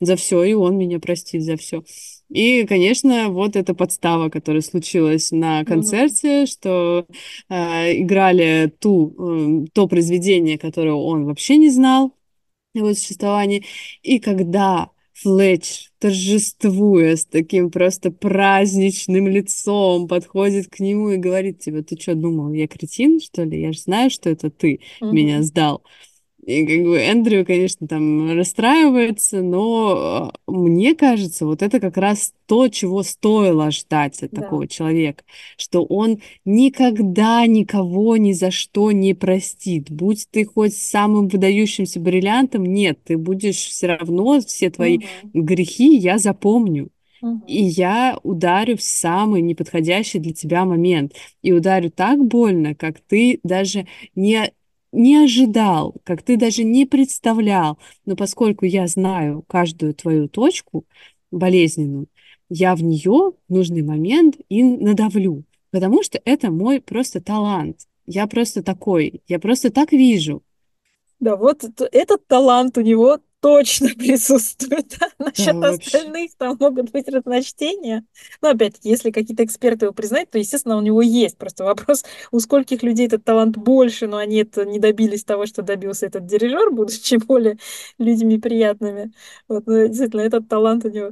за 0.00 0.16
все, 0.16 0.44
и 0.44 0.52
он 0.52 0.76
меня 0.76 1.00
простит 1.00 1.42
за 1.42 1.56
все. 1.56 1.82
И, 2.34 2.66
конечно, 2.66 3.30
вот 3.30 3.56
эта 3.56 3.74
подстава, 3.74 4.28
которая 4.30 4.62
случилась 4.62 5.30
на 5.32 5.64
Мгм. 5.66 5.66
концерте, 5.66 6.46
что 6.46 7.06
э, 7.48 8.00
играли 8.02 8.72
ту, 8.80 9.64
э, 9.64 9.66
то 9.72 9.88
произведение, 9.88 10.58
которое 10.58 10.94
он 10.94 11.26
вообще 11.26 11.56
не 11.58 11.70
знал 11.70 12.12
его 12.74 12.94
существовании. 12.94 13.64
И 14.02 14.18
когда 14.18 14.90
Флетч, 15.14 15.90
торжествуя 16.00 17.16
с 17.16 17.24
таким 17.26 17.70
просто 17.70 18.10
праздничным 18.10 19.28
лицом, 19.28 20.08
подходит 20.08 20.68
к 20.68 20.80
нему 20.80 21.10
и 21.10 21.16
говорит 21.18 21.60
тебе, 21.60 21.82
ты 21.82 21.96
что 22.00 22.14
думал, 22.16 22.52
я 22.52 22.66
кретин, 22.66 23.20
что 23.20 23.44
ли? 23.44 23.60
Я 23.60 23.72
же 23.72 23.80
знаю, 23.80 24.10
что 24.10 24.28
это 24.30 24.50
ты 24.50 24.80
меня 25.10 25.42
Мгм. 25.42 25.44
сдал. 25.44 25.84
И 26.46 26.66
как 26.66 26.84
бы 26.84 26.98
Эндрю, 26.98 27.46
конечно, 27.46 27.88
там 27.88 28.36
расстраивается, 28.36 29.40
но 29.40 30.32
э, 30.46 30.50
мне 30.52 30.94
кажется, 30.94 31.46
вот 31.46 31.62
это 31.62 31.80
как 31.80 31.96
раз 31.96 32.34
то, 32.44 32.68
чего 32.68 33.02
стоило 33.02 33.70
ждать 33.70 34.22
от 34.22 34.30
Да. 34.32 34.42
такого 34.42 34.68
человека, 34.68 35.24
что 35.56 35.84
он 35.86 36.20
никогда 36.44 37.46
никого 37.46 38.18
ни 38.18 38.32
за 38.32 38.50
что 38.50 38.92
не 38.92 39.14
простит. 39.14 39.90
Будь 39.90 40.28
ты 40.30 40.44
хоть 40.44 40.76
самым 40.76 41.28
выдающимся 41.28 41.98
бриллиантом, 41.98 42.66
нет, 42.66 43.02
ты 43.04 43.16
будешь 43.16 43.56
все 43.56 43.86
равно, 43.86 44.38
все 44.40 44.68
твои 44.68 44.98
Мгм. 44.98 45.30
грехи 45.32 45.96
я 45.96 46.18
запомню. 46.18 46.90
И 47.46 47.62
я 47.62 48.18
ударю 48.22 48.76
в 48.76 48.82
самый 48.82 49.42
неподходящий 49.42 50.18
для 50.18 50.32
тебя 50.32 50.64
момент. 50.64 51.12
И 51.42 51.52
ударю 51.52 51.90
так 51.90 52.24
больно, 52.24 52.74
как 52.74 53.00
ты 53.00 53.40
даже 53.42 53.86
не, 54.14 54.50
не 54.94 55.16
ожидал, 55.16 55.94
как 56.04 56.22
ты 56.22 56.36
даже 56.36 56.64
не 56.64 56.86
представлял. 56.86 57.78
Но 58.06 58.16
поскольку 58.16 58.64
я 58.64 58.86
знаю 58.86 59.44
каждую 59.46 59.94
твою 59.94 60.28
точку 60.28 60.86
болезненную, 61.30 62.06
я 62.48 62.74
в 62.74 62.82
нее 62.82 63.32
в 63.48 63.52
нужный 63.52 63.82
момент 63.82 64.36
и 64.48 64.62
надавлю. 64.62 65.44
Потому 65.70 66.02
что 66.02 66.20
это 66.24 66.50
мой 66.50 66.80
просто 66.80 67.20
талант. 67.20 67.88
Я 68.06 68.26
просто 68.26 68.62
такой. 68.62 69.22
Я 69.26 69.38
просто 69.38 69.70
так 69.70 69.92
вижу. 69.92 70.42
Да, 71.20 71.36
вот 71.36 71.64
этот 71.92 72.26
талант 72.26 72.78
у 72.78 72.80
него 72.80 73.18
точно 73.44 73.88
присутствует. 73.98 74.96
А 75.02 75.22
насчет 75.22 75.54
вообще. 75.56 75.98
остальных 75.98 76.30
там 76.38 76.56
могут 76.58 76.90
быть 76.92 77.06
разночтения. 77.08 78.02
Но 78.40 78.48
опять-таки, 78.48 78.88
если 78.88 79.10
какие-то 79.10 79.44
эксперты 79.44 79.84
его 79.84 79.92
признают, 79.92 80.30
то, 80.30 80.38
естественно, 80.38 80.78
у 80.78 80.80
него 80.80 81.02
есть. 81.02 81.36
Просто 81.36 81.62
вопрос, 81.62 82.04
у 82.30 82.40
скольких 82.40 82.82
людей 82.82 83.06
этот 83.06 83.22
талант 83.22 83.58
больше, 83.58 84.06
но 84.06 84.16
они 84.16 84.38
это 84.38 84.64
не 84.64 84.78
добились 84.78 85.24
того, 85.24 85.44
что 85.44 85.60
добился 85.60 86.06
этот 86.06 86.24
дирижер, 86.24 86.70
будучи 86.70 87.16
более 87.26 87.58
людьми 87.98 88.38
приятными. 88.38 89.12
Вот, 89.46 89.66
но 89.66 89.88
действительно, 89.88 90.22
этот 90.22 90.48
талант 90.48 90.86
у 90.86 90.88
него 90.88 91.10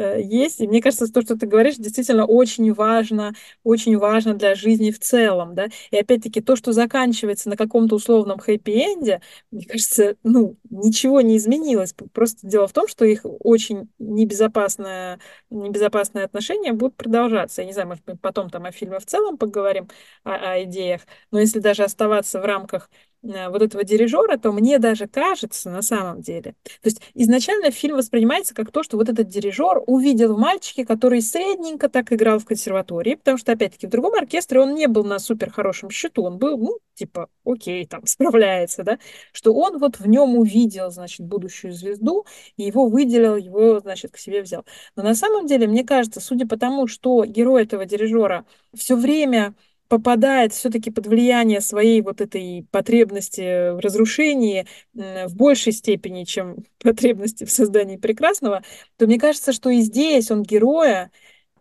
есть. 0.00 0.60
И 0.60 0.66
мне 0.68 0.80
кажется, 0.80 1.12
то, 1.12 1.22
что 1.22 1.36
ты 1.36 1.46
говоришь, 1.46 1.76
действительно 1.76 2.24
очень 2.26 2.72
важно, 2.72 3.34
очень 3.64 3.96
важно 3.98 4.34
для 4.34 4.54
жизни 4.54 4.90
в 4.90 4.98
целом, 4.98 5.54
да. 5.54 5.68
И 5.90 5.96
опять-таки, 5.98 6.40
то, 6.40 6.56
что 6.56 6.72
заканчивается 6.72 7.48
на 7.50 7.56
каком-то 7.56 7.96
условном 7.96 8.38
хэппи-энде, 8.38 9.20
мне 9.50 9.64
кажется, 9.66 10.16
ну, 10.22 10.56
ничего 10.70 11.20
не 11.20 11.36
изменилось. 11.36 11.94
Просто 12.12 12.46
дело 12.46 12.66
в 12.68 12.72
том, 12.72 12.88
что 12.88 13.04
их 13.04 13.20
очень 13.24 13.90
небезопасное, 13.98 15.18
небезопасные 15.50 16.24
отношения 16.24 16.72
будут 16.72 16.96
продолжаться. 16.96 17.62
Я 17.62 17.66
не 17.66 17.72
знаю, 17.72 17.88
может, 17.88 18.02
мы 18.06 18.16
потом 18.16 18.50
там 18.50 18.64
о 18.64 18.72
фильме 18.72 18.98
в 18.98 19.06
целом 19.06 19.36
поговорим, 19.38 19.88
о, 20.24 20.34
о 20.34 20.62
идеях, 20.64 21.02
но 21.30 21.38
если 21.40 21.60
даже 21.60 21.84
оставаться 21.84 22.40
в 22.40 22.44
рамках 22.44 22.90
э, 22.92 23.11
вот 23.22 23.62
этого 23.62 23.84
дирижера, 23.84 24.36
то 24.36 24.52
мне 24.52 24.78
даже 24.78 25.06
кажется 25.06 25.70
на 25.70 25.82
самом 25.82 26.20
деле. 26.20 26.54
То 26.64 26.88
есть 26.88 27.00
изначально 27.14 27.70
фильм 27.70 27.96
воспринимается 27.96 28.54
как 28.54 28.72
то, 28.72 28.82
что 28.82 28.96
вот 28.96 29.08
этот 29.08 29.28
дирижер 29.28 29.80
увидел 29.86 30.34
в 30.34 30.38
мальчике, 30.38 30.84
который 30.84 31.22
средненько 31.22 31.88
так 31.88 32.12
играл 32.12 32.38
в 32.38 32.44
консерватории, 32.44 33.14
потому 33.14 33.38
что, 33.38 33.52
опять-таки, 33.52 33.86
в 33.86 33.90
другом 33.90 34.14
оркестре 34.14 34.60
он 34.60 34.74
не 34.74 34.88
был 34.88 35.04
на 35.04 35.18
супер 35.18 35.50
хорошем 35.50 35.90
счету, 35.90 36.24
он 36.24 36.38
был, 36.38 36.58
ну, 36.58 36.78
типа, 36.94 37.28
окей, 37.44 37.86
там, 37.86 38.06
справляется, 38.06 38.82
да, 38.82 38.98
что 39.32 39.54
он 39.54 39.78
вот 39.78 39.98
в 40.00 40.06
нем 40.06 40.36
увидел, 40.36 40.90
значит, 40.90 41.26
будущую 41.26 41.72
звезду, 41.72 42.26
и 42.56 42.64
его 42.64 42.88
выделил, 42.88 43.36
его, 43.36 43.80
значит, 43.80 44.12
к 44.12 44.18
себе 44.18 44.42
взял. 44.42 44.64
Но 44.96 45.02
на 45.02 45.14
самом 45.14 45.46
деле, 45.46 45.66
мне 45.66 45.84
кажется, 45.84 46.20
судя 46.20 46.46
по 46.46 46.56
тому, 46.56 46.86
что 46.86 47.24
герой 47.24 47.62
этого 47.62 47.84
дирижера 47.84 48.44
все 48.74 48.96
время 48.96 49.54
попадает 49.92 50.54
все-таки 50.54 50.90
под 50.90 51.06
влияние 51.06 51.60
своей 51.60 52.00
вот 52.00 52.22
этой 52.22 52.66
потребности 52.70 53.72
в 53.72 53.78
разрушении 53.78 54.66
в 54.94 55.36
большей 55.36 55.72
степени, 55.72 56.24
чем 56.24 56.64
потребности 56.82 57.44
в 57.44 57.50
создании 57.50 57.98
прекрасного, 57.98 58.62
то 58.96 59.06
мне 59.06 59.18
кажется, 59.18 59.52
что 59.52 59.68
и 59.68 59.82
здесь 59.82 60.30
он 60.30 60.44
героя 60.44 61.10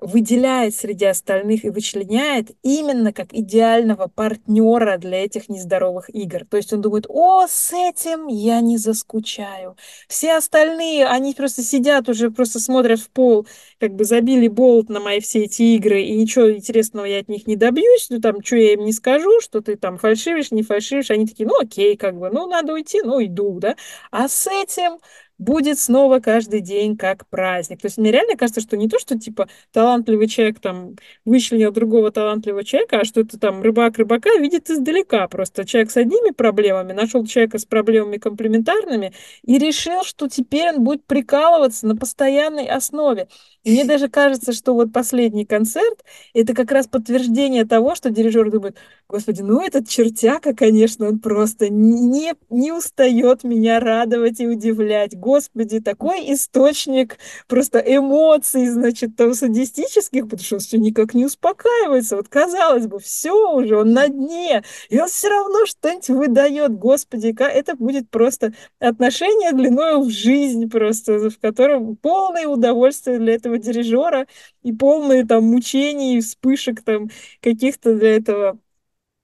выделяет 0.01 0.75
среди 0.75 1.05
остальных 1.05 1.63
и 1.63 1.69
вычленяет 1.69 2.51
именно 2.63 3.13
как 3.13 3.33
идеального 3.33 4.07
партнера 4.07 4.97
для 4.97 5.23
этих 5.23 5.47
нездоровых 5.47 6.09
игр. 6.13 6.43
То 6.49 6.57
есть 6.57 6.73
он 6.73 6.81
думает, 6.81 7.05
о, 7.07 7.45
с 7.47 7.71
этим 7.71 8.27
я 8.27 8.61
не 8.61 8.77
заскучаю. 8.77 9.77
Все 10.07 10.35
остальные, 10.37 11.05
они 11.05 11.35
просто 11.35 11.61
сидят 11.61 12.09
уже, 12.09 12.31
просто 12.31 12.59
смотрят 12.59 12.99
в 12.99 13.11
пол, 13.11 13.47
как 13.79 13.93
бы 13.95 14.03
забили 14.03 14.47
болт 14.47 14.89
на 14.89 14.99
мои 14.99 15.19
все 15.19 15.43
эти 15.43 15.61
игры, 15.75 16.01
и 16.01 16.15
ничего 16.15 16.51
интересного 16.51 17.05
я 17.05 17.19
от 17.19 17.29
них 17.29 17.45
не 17.47 17.55
добьюсь, 17.55 18.07
ну 18.09 18.19
там, 18.19 18.43
что 18.43 18.55
я 18.55 18.73
им 18.73 18.85
не 18.85 18.93
скажу, 18.93 19.39
что 19.39 19.61
ты 19.61 19.75
там 19.75 19.97
фальшивишь, 19.97 20.51
не 20.51 20.63
фальшивишь, 20.63 21.11
они 21.11 21.27
такие, 21.27 21.47
ну 21.47 21.59
окей, 21.59 21.95
как 21.95 22.17
бы, 22.17 22.29
ну 22.31 22.47
надо 22.47 22.73
уйти, 22.73 23.01
ну 23.03 23.23
иду, 23.23 23.59
да. 23.59 23.75
А 24.11 24.27
с 24.27 24.47
этим 24.47 24.97
будет 25.41 25.79
снова 25.79 26.19
каждый 26.19 26.61
день 26.61 26.95
как 26.95 27.27
праздник. 27.27 27.81
То 27.81 27.87
есть 27.87 27.97
мне 27.97 28.11
реально 28.11 28.37
кажется, 28.37 28.61
что 28.61 28.77
не 28.77 28.87
то, 28.87 28.99
что 28.99 29.17
типа 29.17 29.49
талантливый 29.73 30.27
человек 30.27 30.59
там 30.59 30.95
вычленил 31.25 31.71
другого 31.71 32.11
талантливого 32.11 32.63
человека, 32.63 32.99
а 32.99 33.05
что 33.05 33.21
это 33.21 33.39
там 33.39 33.63
рыбак 33.63 33.97
рыбака 33.97 34.29
видит 34.39 34.69
издалека. 34.69 35.27
Просто 35.27 35.65
человек 35.65 35.89
с 35.89 35.97
одними 35.97 36.31
проблемами 36.31 36.93
нашел 36.93 37.25
человека 37.25 37.57
с 37.57 37.65
проблемами 37.65 38.17
комплементарными 38.17 39.13
и 39.43 39.57
решил, 39.57 40.03
что 40.03 40.29
теперь 40.29 40.75
он 40.75 40.83
будет 40.83 41.05
прикалываться 41.05 41.87
на 41.87 41.95
постоянной 41.95 42.67
основе. 42.67 43.27
И 43.63 43.71
мне 43.71 43.85
даже 43.85 44.09
кажется, 44.09 44.53
что 44.53 44.73
вот 44.73 44.93
последний 44.93 45.45
концерт— 45.45 46.03
это 46.33 46.53
как 46.53 46.71
раз 46.71 46.87
подтверждение 46.87 47.65
того, 47.65 47.95
что 47.95 48.09
дирижер 48.09 48.49
думает, 48.51 48.77
господи, 49.07 49.41
ну 49.41 49.61
этот 49.61 49.87
чертяка, 49.87 50.53
конечно, 50.55 51.07
он 51.07 51.19
просто 51.19 51.69
не, 51.69 52.33
не 52.49 52.71
устает 52.71 53.43
меня 53.43 53.79
радовать 53.79 54.39
и 54.39 54.47
удивлять. 54.47 55.15
Господи, 55.31 55.79
такой 55.79 56.33
источник 56.33 57.17
просто 57.47 57.79
эмоций, 57.79 58.67
значит, 58.67 59.15
там 59.15 59.33
садистических, 59.33 60.25
потому 60.25 60.43
что 60.43 60.55
он 60.55 60.59
все 60.59 60.77
никак 60.77 61.13
не 61.13 61.23
успокаивается. 61.23 62.17
Вот 62.17 62.27
казалось 62.27 62.87
бы, 62.87 62.99
все 62.99 63.31
уже, 63.53 63.77
он 63.77 63.93
на 63.93 64.09
дне, 64.09 64.61
и 64.89 64.99
он 64.99 65.07
все 65.07 65.29
равно 65.29 65.65
что-нибудь 65.65 66.09
выдает. 66.09 66.73
Господи, 66.73 67.33
это 67.39 67.77
будет 67.77 68.09
просто 68.09 68.53
отношение 68.79 69.53
длиною 69.53 70.01
в 70.01 70.09
жизнь 70.09 70.69
просто, 70.69 71.29
в 71.29 71.39
котором 71.39 71.95
полное 71.95 72.47
удовольствие 72.47 73.17
для 73.17 73.35
этого 73.35 73.57
дирижера 73.57 74.27
и 74.63 74.73
полные 74.73 75.25
там 75.25 75.45
мучений, 75.45 76.19
вспышек 76.19 76.83
там 76.83 77.09
каких-то 77.41 77.95
для 77.95 78.17
этого 78.17 78.59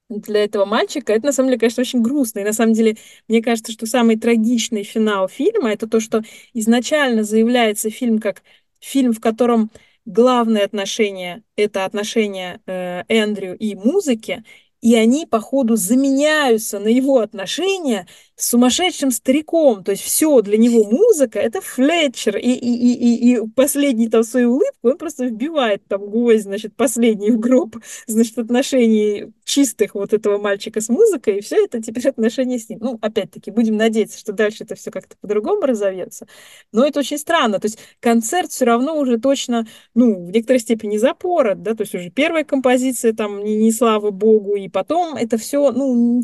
для 0.09 0.43
этого 0.43 0.65
мальчика, 0.65 1.13
это 1.13 1.27
на 1.27 1.31
самом 1.33 1.49
деле, 1.49 1.59
конечно, 1.59 1.81
очень 1.81 2.01
грустно. 2.01 2.39
И 2.39 2.43
на 2.43 2.53
самом 2.53 2.73
деле, 2.73 2.97
мне 3.27 3.41
кажется, 3.41 3.71
что 3.71 3.85
самый 3.85 4.17
трагичный 4.17 4.83
финал 4.83 5.27
фильма 5.27 5.71
это 5.71 5.87
то, 5.87 5.99
что 5.99 6.21
изначально 6.53 7.23
заявляется 7.23 7.89
фильм 7.89 8.19
как 8.19 8.43
фильм, 8.79 9.13
в 9.13 9.19
котором 9.19 9.69
главное 10.05 10.63
отношение 10.65 11.43
это 11.55 11.85
отношение 11.85 12.61
э, 12.65 13.03
Эндрю 13.09 13.57
и 13.57 13.75
музыки, 13.75 14.43
и 14.81 14.95
они, 14.95 15.25
по 15.25 15.39
ходу, 15.39 15.75
заменяются 15.75 16.79
на 16.79 16.87
его 16.87 17.19
отношения 17.19 18.07
с 18.37 18.49
сумасшедшим 18.49 19.09
стариком. 19.09 19.83
То 19.83 19.91
есть 19.91 20.03
все 20.03 20.41
для 20.41 20.57
него 20.57 20.83
музыка— 20.83 21.39
это 21.41 21.59
Флетчер. 21.59 22.37
И, 22.37 22.51
и, 22.51 22.75
и, 22.75 22.93
и, 22.93 23.35
и 23.35 23.47
последний 23.55 24.09
там 24.09 24.23
свою 24.23 24.53
улыбку 24.53 24.89
он 24.89 24.97
просто 24.97 25.25
вбивает 25.25 25.85
там 25.87 26.07
гвоздь, 26.07 26.43
значит, 26.43 26.75
последний 26.75 27.31
в 27.31 27.39
гроб, 27.39 27.77
значит, 28.07 28.37
отношений 28.37 29.33
чистых 29.43 29.95
вот 29.95 30.13
этого 30.13 30.37
мальчика 30.37 30.81
с 30.81 30.89
музыкой, 30.89 31.39
и 31.39 31.41
все 31.41 31.65
это 31.65 31.81
теперь 31.81 32.07
отношения 32.07 32.59
с 32.59 32.69
ним. 32.69 32.79
Ну, 32.79 32.99
опять-таки, 33.01 33.49
будем 33.49 33.75
надеяться, 33.75 34.19
что 34.19 34.33
дальше 34.33 34.65
это 34.65 34.75
все 34.75 34.91
как-то 34.91 35.15
по-другому 35.19 35.61
разовьется. 35.61 36.27
Но 36.71 36.85
это 36.85 36.99
очень 36.99 37.17
странно. 37.17 37.59
То 37.59 37.65
есть 37.65 37.79
концерт 37.99 38.51
все 38.51 38.65
равно 38.65 38.99
уже 38.99 39.17
точно, 39.17 39.65
ну, 39.95 40.27
в 40.27 40.31
некоторой 40.31 40.59
степени 40.59 40.97
запорот, 40.97 41.63
да, 41.63 41.73
то 41.73 41.81
есть 41.81 41.95
уже 41.95 42.11
первая 42.11 42.43
композиция 42.43 43.13
там 43.13 43.43
не, 43.43 43.55
не 43.57 43.71
слава 43.71 44.11
богу, 44.11 44.55
и 44.55 44.69
потом 44.69 45.15
это 45.15 45.37
все, 45.37 45.71
ну, 45.71 46.21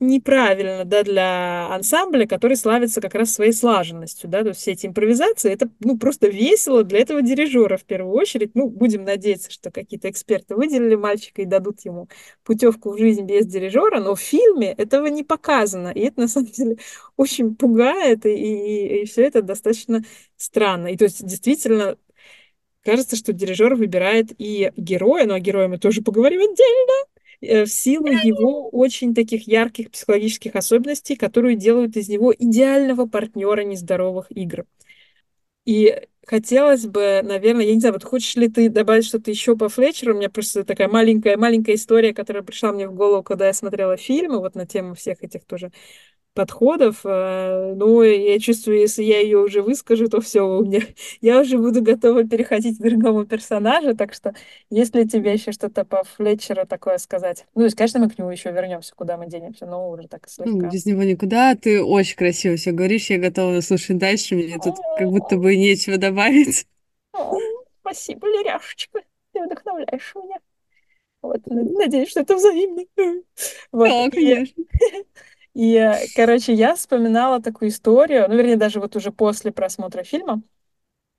неправильно, 0.00 0.84
да, 0.84 1.02
для 1.02 1.66
ансамбля, 1.74 2.26
который 2.26 2.56
славится 2.56 3.00
как 3.00 3.14
раз 3.14 3.32
своей 3.32 3.52
слаженностью, 3.52 4.28
да, 4.30 4.42
то 4.42 4.48
есть 4.48 4.60
все 4.60 4.72
эти 4.72 4.86
импровизации, 4.86 5.52
это, 5.52 5.68
ну, 5.80 5.98
просто 5.98 6.28
весело 6.28 6.84
для 6.84 7.00
этого 7.00 7.20
дирижера 7.20 7.76
в 7.76 7.84
первую 7.84 8.14
очередь, 8.14 8.54
ну, 8.54 8.68
будем 8.68 9.04
надеяться, 9.04 9.50
что 9.50 9.72
какие-то 9.72 10.08
эксперты 10.08 10.54
выделили 10.54 10.94
мальчика 10.94 11.42
и 11.42 11.46
дадут 11.46 11.80
ему 11.84 12.08
путевку 12.44 12.92
в 12.92 12.98
жизнь 12.98 13.24
без 13.24 13.46
дирижера, 13.46 14.00
но 14.00 14.14
в 14.14 14.20
фильме 14.20 14.72
этого 14.72 15.06
не 15.06 15.24
показано, 15.24 15.88
и 15.88 16.00
это, 16.00 16.20
на 16.20 16.28
самом 16.28 16.46
деле, 16.46 16.76
очень 17.16 17.56
пугает, 17.56 18.24
и, 18.24 18.30
и, 18.30 19.02
и 19.02 19.04
все 19.06 19.22
это 19.24 19.42
достаточно 19.42 20.04
странно, 20.36 20.88
и 20.88 20.96
то 20.96 21.04
есть, 21.04 21.26
действительно, 21.26 21.96
кажется, 22.82 23.16
что 23.16 23.32
дирижер 23.32 23.74
выбирает 23.74 24.28
и 24.38 24.72
героя, 24.76 25.26
но 25.26 25.34
о 25.34 25.40
герое 25.40 25.68
мы 25.68 25.78
тоже 25.78 26.02
поговорим 26.02 26.40
отдельно, 26.40 27.04
в 27.40 27.66
силу 27.66 28.08
его 28.08 28.68
очень 28.70 29.14
таких 29.14 29.46
ярких 29.48 29.90
психологических 29.90 30.56
особенностей, 30.56 31.16
которые 31.16 31.56
делают 31.56 31.96
из 31.96 32.08
него 32.08 32.34
идеального 32.36 33.06
партнера 33.06 33.62
нездоровых 33.62 34.26
игр. 34.30 34.64
И 35.64 36.00
хотелось 36.26 36.86
бы, 36.86 37.20
наверное, 37.22 37.66
я 37.66 37.74
не 37.74 37.80
знаю, 37.80 37.94
вот 37.94 38.04
хочешь 38.04 38.36
ли 38.36 38.48
ты 38.48 38.70
добавить 38.70 39.04
что-то 39.04 39.30
еще 39.30 39.56
по 39.56 39.68
Флетчеру? 39.68 40.14
У 40.14 40.18
меня 40.18 40.30
просто 40.30 40.64
такая 40.64 40.88
маленькая-маленькая 40.88 41.74
история, 41.74 42.14
которая 42.14 42.42
пришла 42.42 42.72
мне 42.72 42.88
в 42.88 42.94
голову, 42.94 43.22
когда 43.22 43.46
я 43.46 43.52
смотрела 43.52 43.96
фильмы, 43.96 44.38
вот 44.38 44.54
на 44.54 44.66
тему 44.66 44.94
всех 44.94 45.22
этих 45.22 45.44
тоже 45.44 45.70
подходов. 46.34 47.02
Но 47.04 48.04
я 48.04 48.38
чувствую, 48.38 48.78
если 48.80 49.02
я 49.02 49.20
ее 49.20 49.38
уже 49.38 49.62
выскажу, 49.62 50.08
то 50.08 50.20
все 50.20 50.42
у 50.42 50.64
меня. 50.64 50.80
Я 51.20 51.40
уже 51.40 51.58
буду 51.58 51.82
готова 51.82 52.24
переходить 52.24 52.78
к 52.78 52.82
другому 52.82 53.24
персонажу. 53.26 53.96
Так 53.96 54.14
что, 54.14 54.34
если 54.70 55.04
тебе 55.04 55.32
еще 55.32 55.52
что-то 55.52 55.84
по 55.84 56.04
Флетчеру 56.04 56.66
такое 56.66 56.98
сказать? 56.98 57.46
Ну, 57.54 57.64
есть, 57.64 57.76
конечно, 57.76 58.00
мы 58.00 58.08
к 58.10 58.18
нему 58.18 58.30
еще 58.30 58.50
вернемся, 58.52 58.94
куда 58.94 59.16
мы 59.16 59.26
денемся, 59.26 59.66
но 59.66 59.90
уже 59.90 60.06
так 60.08 60.26
Ну, 60.38 60.44
слегка. 60.52 60.68
без 60.70 60.86
него 60.86 61.02
никуда. 61.02 61.54
Ты 61.56 61.82
очень 61.82 62.16
красиво 62.16 62.56
все 62.56 62.72
говоришь. 62.72 63.10
Я 63.10 63.18
готова 63.18 63.60
слушать 63.60 63.98
дальше. 63.98 64.34
Мне 64.36 64.58
тут 64.58 64.76
как 64.98 65.08
будто 65.08 65.36
бы 65.36 65.56
нечего 65.56 65.96
добавить. 65.98 66.66
Спасибо, 67.80 68.26
Леряшечка. 68.28 69.00
Ты 69.32 69.42
вдохновляешь 69.44 70.14
меня. 70.14 70.36
Вот, 71.20 71.40
надеюсь, 71.46 72.10
что 72.10 72.20
это 72.20 72.36
взаимно. 72.36 72.82
Вот, 73.72 73.88
Да, 73.88 74.06
и, 74.06 74.10
конечно. 74.10 74.64
И, 75.58 75.92
короче, 76.14 76.52
я 76.54 76.74
вспоминала 76.76 77.42
такую 77.42 77.70
историю, 77.70 78.26
ну, 78.28 78.36
вернее, 78.36 78.56
даже 78.56 78.80
вот 78.80 78.94
уже 78.96 79.12
после 79.12 79.52
просмотра 79.52 80.04
фильма, 80.04 80.42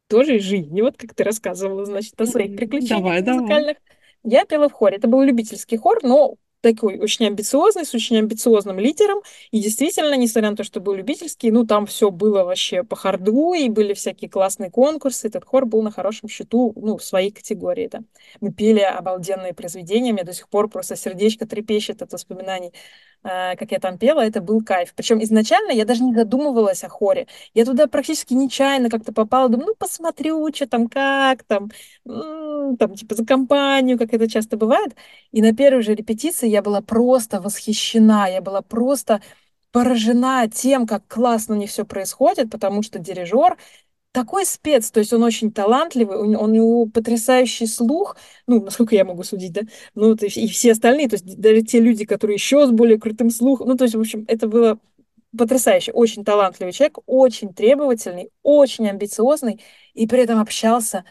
тоже 0.08 0.38
из 0.38 0.44
жизни, 0.44 0.82
вот 0.82 0.98
как 0.98 1.14
ты 1.16 1.24
рассказывала, 1.24 1.86
значит, 1.86 2.20
о 2.20 2.26
своих 2.26 2.56
приключениях 2.56 2.90
Давай, 2.90 3.22
давай. 3.22 3.44
музыкальных. 3.48 3.78
Я 4.24 4.46
пела 4.46 4.70
в 4.70 4.74
хоре. 4.74 4.98
Это 4.98 5.08
был 5.08 5.22
любительский 5.22 5.78
хор, 5.78 6.00
но 6.04 6.36
такой 6.62 7.00
очень 7.00 7.28
амбициозный, 7.28 7.86
с 7.86 7.94
очень 7.94 8.18
амбициозным 8.18 8.80
лидером. 8.80 9.20
И 9.52 9.62
действительно, 9.62 10.16
несмотря 10.16 10.52
на 10.52 10.58
то, 10.58 10.64
что 10.64 10.82
был 10.82 10.94
любительский, 10.94 11.52
ну, 11.52 11.66
там 11.66 11.86
все 11.86 12.12
было 12.12 12.44
вообще 12.44 12.84
по 12.84 12.96
харду, 12.98 13.54
и 13.54 13.70
были 13.70 13.94
всякие 13.94 14.30
классные 14.30 14.70
конкурсы. 14.72 15.28
Этот 15.28 15.46
хор 15.46 15.66
был 15.66 15.82
на 15.84 15.92
хорошем 15.92 16.28
счету, 16.30 16.74
ну, 16.76 16.98
в 16.98 17.04
своей 17.04 17.32
категории, 17.32 17.88
да. 17.88 18.02
Мы 18.42 18.52
пели 18.52 18.82
обалденные 18.82 19.54
произведения, 19.54 20.12
мне 20.14 20.24
до 20.24 20.34
сих 20.34 20.50
пор 20.50 20.70
просто 20.70 20.96
сердечко 20.96 21.48
трепещет 21.48 22.02
от 22.02 22.12
воспоминаний 22.12 22.74
как 23.22 23.72
я 23.72 23.80
там 23.80 23.98
пела, 23.98 24.22
это 24.22 24.42
был 24.42 24.64
кайф. 24.64 24.94
Причем 24.96 25.22
изначально 25.24 25.72
я 25.72 25.86
даже 25.86 26.04
не 26.04 26.14
задумывалась 26.14 26.84
о 26.84 26.90
хоре. 26.90 27.28
Я 27.54 27.66
туда 27.66 27.88
практически 27.88 28.34
нечаянно 28.34 28.90
как-то 28.90 29.14
попала, 29.14 29.50
думаю, 29.50 29.68
ну, 29.70 29.76
посмотрю, 29.76 30.48
что 30.54 30.68
там, 30.68 30.88
как 30.88 31.44
там, 31.44 31.70
там, 32.06 32.96
типа, 32.96 33.16
за 33.16 33.26
компанию, 33.26 33.98
как 33.98 34.14
это 34.14 34.30
часто 34.30 34.58
бывает. 34.58 34.96
И 35.32 35.42
на 35.42 35.54
первой 35.56 35.82
же 35.82 35.96
репетиции 35.96 36.48
я 36.48 36.62
была 36.62 36.82
просто 36.82 37.42
восхищена, 37.42 38.28
я 38.28 38.42
была 38.42 38.62
просто 38.62 39.22
поражена 39.72 40.48
тем, 40.50 40.88
как 40.88 41.08
классно 41.08 41.56
у 41.56 41.58
них 41.58 41.70
все 41.70 41.86
происходит, 41.86 42.50
потому 42.50 42.82
что 42.84 43.00
дирижер 43.00 43.58
такой 44.20 44.46
спец, 44.46 44.92
то 44.92 45.00
есть 45.00 45.14
он 45.14 45.24
очень 45.24 45.50
талантливый, 45.52 46.18
у, 46.18 46.22
он, 46.24 46.36
у 46.36 46.48
него 46.48 46.86
потрясающий 46.88 47.68
слух, 47.68 48.18
ну, 48.48 48.62
насколько 48.62 48.94
я 48.96 49.06
могу 49.06 49.24
судить, 49.24 49.54
да, 49.54 49.62
ну, 49.96 50.16
то 50.16 50.26
есть 50.26 50.38
и 50.38 50.48
все 50.48 50.74
остальные, 50.74 51.08
то 51.08 51.16
есть 51.16 51.40
даже 51.40 51.62
те 51.62 51.80
люди, 51.80 52.04
которые 52.06 52.36
еще 52.36 52.68
с 52.68 52.72
более 52.72 53.00
крутым 53.00 53.30
слухом, 53.30 53.70
ну, 53.70 53.78
то 53.78 53.86
есть, 53.86 53.96
в 53.96 54.00
общем, 54.00 54.26
это 54.28 54.48
было 54.48 54.78
потрясающе, 55.38 55.94
очень 55.94 56.26
талантливый 56.26 56.74
человек, 56.74 56.98
очень 57.06 57.54
требовательный, 57.54 58.30
очень 58.44 58.90
амбициозный, 58.90 59.62
и 59.94 60.06
при 60.06 60.22
этом 60.22 60.40
общался 60.42 61.06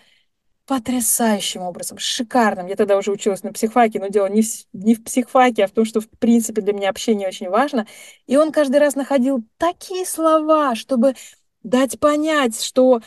потрясающим 0.67 1.63
образом, 1.63 1.97
шикарным. 1.99 2.67
Я 2.67 2.77
тогда 2.77 2.99
уже 2.99 3.11
училась 3.11 3.43
на 3.43 3.55
психфаке, 3.55 4.01
но 4.01 4.09
дело 4.09 4.27
не 4.27 4.43
в, 4.43 4.49
не 4.75 4.95
в 4.95 5.03
психфаке, 5.03 5.65
а 5.65 5.67
в 5.67 5.71
том, 5.71 5.87
что, 5.87 6.03
в 6.03 6.11
принципе, 6.11 6.61
для 6.61 6.75
меня 6.75 6.91
общение 6.91 7.27
очень 7.27 7.49
важно. 7.49 7.87
И 8.27 8.37
он 8.37 8.53
каждый 8.53 8.77
раз 8.77 8.95
находил 8.95 9.43
такие 9.57 10.05
слова, 10.05 10.75
чтобы 10.75 11.15
дать 11.63 11.99
понять, 12.01 12.61
что 12.63 13.01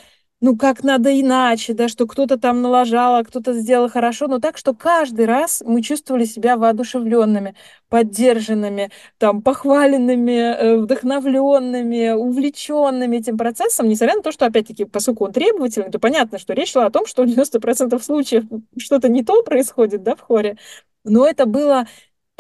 ну, 0.43 0.58
как 0.58 0.84
надо 0.84 1.20
иначе, 1.20 1.74
да, 1.74 1.88
что 1.88 2.08
кто-то 2.08 2.38
там 2.38 2.64
налажал, 2.64 3.16
а 3.16 3.24
кто-то 3.24 3.54
сделал 3.54 3.89
хорошо, 3.89 4.28
но 4.28 4.39
так, 4.39 4.58
что 4.58 4.74
каждый 4.74 5.26
раз 5.28 5.62
мы 5.64 5.84
чувствовали 5.84 6.26
себя 6.26 6.58
воодушевленными, 6.58 7.56
поддержанными, 7.89 8.89
там, 9.20 9.43
похваленными, 9.43 10.32
э, 10.32 10.78
вдохновленными, 10.78 12.14
увлеченными 12.14 13.18
этим 13.18 13.38
процессом, 13.38 13.88
несмотря 13.88 14.16
на 14.16 14.24
то, 14.24 14.32
что, 14.32 14.47
опять-таки, 14.47 14.86
поскольку 14.86 15.26
он 15.26 15.32
требовательный, 15.32 15.91
то 15.91 15.99
понятно, 15.99 16.39
что 16.39 16.54
речь 16.54 16.72
шла 16.72 16.88
о 16.88 16.91
том, 16.91 17.06
что 17.06 17.24
в 17.24 17.28
90% 17.28 18.04
случаев 18.04 18.43
что-то 18.80 19.10
не 19.10 19.24
то 19.24 19.43
происходит, 19.43 20.02
да, 20.02 20.16
в 20.16 20.22
хоре, 20.22 20.58
но 21.04 21.28
это 21.28 21.45
было 21.45 21.86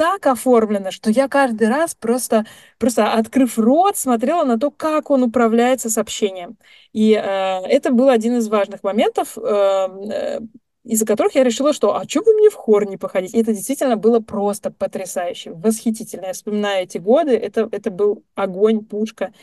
так 0.01 0.25
оформлено, 0.25 0.89
что 0.89 1.11
я 1.11 1.27
каждый 1.27 1.67
раз 1.67 1.93
просто, 1.93 2.47
просто 2.79 3.13
открыв 3.13 3.59
рот, 3.59 3.97
смотрела 3.97 4.43
на 4.45 4.57
то, 4.57 4.71
как 4.71 5.11
он 5.11 5.21
управляется 5.21 5.91
сообщением. 5.91 6.57
И 6.91 7.13
э, 7.13 7.19
это 7.21 7.91
был 7.91 8.09
один 8.09 8.37
из 8.37 8.47
важных 8.47 8.81
моментов, 8.81 9.37
э, 9.37 9.41
э, 9.43 10.39
из-за 10.85 11.05
которых 11.05 11.35
я 11.35 11.43
решила, 11.43 11.71
что 11.71 11.95
а 11.95 12.09
что 12.09 12.23
бы 12.23 12.33
мне 12.33 12.49
в 12.49 12.55
хор 12.55 12.87
не 12.89 12.97
походить? 12.97 13.35
И 13.35 13.39
это 13.39 13.53
действительно 13.53 13.95
было 13.95 14.19
просто 14.19 14.71
потрясающе, 14.71 15.51
восхитительно. 15.51 16.25
Я 16.25 16.33
вспоминаю 16.33 16.85
эти 16.85 16.97
годы, 16.97 17.37
это, 17.37 17.69
это 17.71 17.91
был 17.91 18.23
огонь, 18.33 18.83
пушка 18.83 19.33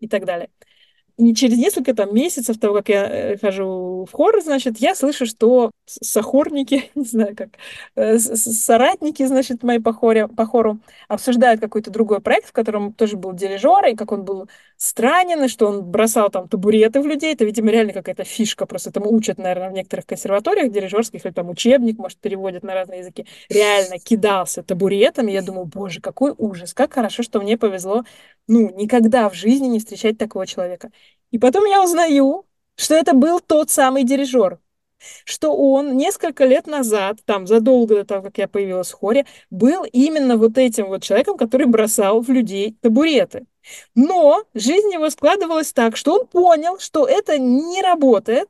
и 0.00 0.08
так 0.08 0.24
далее 0.24 0.50
не 1.18 1.34
через 1.34 1.58
несколько 1.58 1.94
там 1.94 2.14
месяцев 2.14 2.58
того, 2.58 2.74
как 2.76 2.88
я 2.88 3.06
э, 3.06 3.36
хожу 3.38 4.06
в 4.08 4.12
хор, 4.12 4.40
значит, 4.40 4.78
я 4.78 4.94
слышу, 4.94 5.26
что 5.26 5.72
сохорники, 5.84 6.90
не 6.94 7.04
знаю 7.04 7.34
как, 7.36 7.50
э, 7.96 8.18
соратники, 8.18 9.26
значит, 9.26 9.62
мои 9.64 9.80
по, 9.80 9.92
хоре, 9.92 10.28
по 10.28 10.46
хору 10.46 10.78
обсуждают 11.08 11.60
какой-то 11.60 11.90
другой 11.90 12.20
проект, 12.20 12.48
в 12.48 12.52
котором 12.52 12.92
тоже 12.92 13.16
был 13.16 13.32
дирижер, 13.32 13.86
и 13.86 13.96
как 13.96 14.12
он 14.12 14.24
был 14.24 14.48
странен, 14.76 15.42
и 15.44 15.48
что 15.48 15.66
он 15.66 15.84
бросал 15.84 16.30
там 16.30 16.48
табуреты 16.48 17.00
в 17.00 17.06
людей. 17.06 17.34
Это, 17.34 17.44
видимо, 17.44 17.70
реально 17.70 17.92
какая-то 17.92 18.22
фишка, 18.24 18.64
просто 18.66 18.90
этому 18.90 19.12
учат, 19.12 19.38
наверное, 19.38 19.70
в 19.70 19.72
некоторых 19.72 20.06
консерваториях 20.06 20.70
дирижерских, 20.70 21.24
или 21.24 21.32
там 21.32 21.50
учебник, 21.50 21.98
может, 21.98 22.18
переводят 22.18 22.62
на 22.62 22.74
разные 22.74 23.00
языки. 23.00 23.26
Реально 23.48 23.98
кидался 23.98 24.62
табуретами. 24.62 25.32
Я 25.32 25.42
думаю, 25.42 25.66
боже, 25.66 26.00
какой 26.00 26.32
ужас, 26.38 26.74
как 26.74 26.94
хорошо, 26.94 27.24
что 27.24 27.40
мне 27.40 27.58
повезло, 27.58 28.04
ну, 28.46 28.70
никогда 28.74 29.28
в 29.28 29.34
жизни 29.34 29.66
не 29.66 29.78
встречать 29.78 30.16
такого 30.16 30.46
человека. 30.46 30.90
И 31.30 31.38
потом 31.38 31.64
я 31.64 31.82
узнаю, 31.82 32.46
что 32.76 32.94
это 32.94 33.12
был 33.12 33.40
тот 33.40 33.70
самый 33.70 34.04
дирижер, 34.04 34.58
что 35.24 35.54
он 35.54 35.96
несколько 35.96 36.44
лет 36.44 36.66
назад, 36.66 37.18
там, 37.24 37.46
задолго 37.46 37.96
до 37.96 38.04
того, 38.04 38.22
как 38.22 38.38
я 38.38 38.48
появилась 38.48 38.90
в 38.90 38.94
хоре, 38.94 39.26
был 39.50 39.84
именно 39.84 40.36
вот 40.36 40.58
этим 40.58 40.86
вот 40.86 41.02
человеком, 41.02 41.36
который 41.36 41.66
бросал 41.66 42.20
в 42.20 42.30
людей 42.30 42.76
табуреты. 42.80 43.46
Но 43.94 44.44
жизнь 44.54 44.92
его 44.92 45.10
складывалась 45.10 45.72
так, 45.72 45.96
что 45.96 46.14
он 46.20 46.26
понял, 46.26 46.78
что 46.78 47.06
это 47.06 47.38
не 47.38 47.82
работает, 47.82 48.48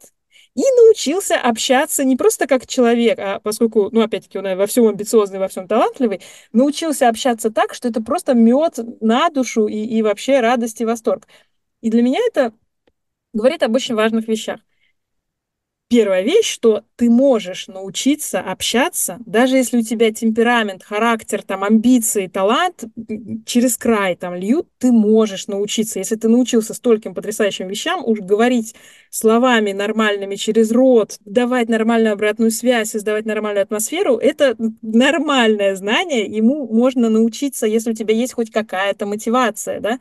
и 0.54 0.62
научился 0.76 1.36
общаться 1.36 2.02
не 2.02 2.16
просто 2.16 2.48
как 2.48 2.66
человек, 2.66 3.20
а 3.20 3.38
поскольку, 3.38 3.90
ну, 3.92 4.02
опять-таки, 4.02 4.38
он 4.38 4.56
во 4.56 4.66
всем 4.66 4.88
амбициозный, 4.88 5.38
во 5.38 5.46
всем 5.46 5.68
талантливый, 5.68 6.20
научился 6.52 7.09
общаться 7.09 7.50
так, 7.50 7.74
что 7.74 7.86
это 7.86 8.02
просто 8.02 8.34
мед 8.34 8.78
на 9.00 9.28
душу 9.30 9.68
и, 9.68 9.76
и 9.76 10.02
вообще 10.02 10.40
радость 10.40 10.80
и 10.80 10.84
восторг. 10.84 11.28
И 11.81 11.91
для 11.91 12.03
меня 12.03 12.20
это 12.26 12.53
говорит 13.33 13.62
об 13.62 13.74
очень 13.74 13.95
важных 13.95 14.29
вещах. 14.29 14.61
Первая 15.91 16.20
вещь, 16.20 16.53
что 16.53 16.85
ты 16.97 17.09
можешь 17.09 17.66
научиться 17.66 18.41
общаться, 18.41 19.16
даже 19.24 19.57
если 19.57 19.79
у 19.79 19.83
тебя 19.83 20.12
темперамент, 20.12 20.83
характер, 20.85 21.43
там, 21.43 21.64
амбиции, 21.64 22.26
талант 22.26 22.85
через 23.47 23.79
край 23.79 24.14
там 24.14 24.35
льют, 24.35 24.68
ты 24.76 24.93
можешь 24.93 25.47
научиться. 25.47 25.99
Если 25.99 26.16
ты 26.16 26.29
научился 26.29 26.74
стольким 26.74 27.14
потрясающим 27.14 27.68
вещам, 27.68 28.05
уж 28.05 28.18
говорить 28.18 28.74
словами 29.09 29.72
нормальными 29.72 30.35
через 30.35 30.70
рот, 30.72 31.16
давать 31.24 31.70
нормальную 31.70 32.12
обратную 32.12 32.51
связь, 32.51 32.91
создавать 32.91 33.24
нормальную 33.24 33.62
атмосферу, 33.62 34.18
это 34.18 34.57
нормальное 34.83 35.74
знание, 35.74 36.26
ему 36.26 36.68
можно 36.70 37.09
научиться, 37.09 37.66
если 37.66 37.93
у 37.93 37.95
тебя 37.95 38.12
есть 38.12 38.35
хоть 38.35 38.51
какая-то 38.51 39.07
мотивация, 39.07 39.81
да, 39.81 40.01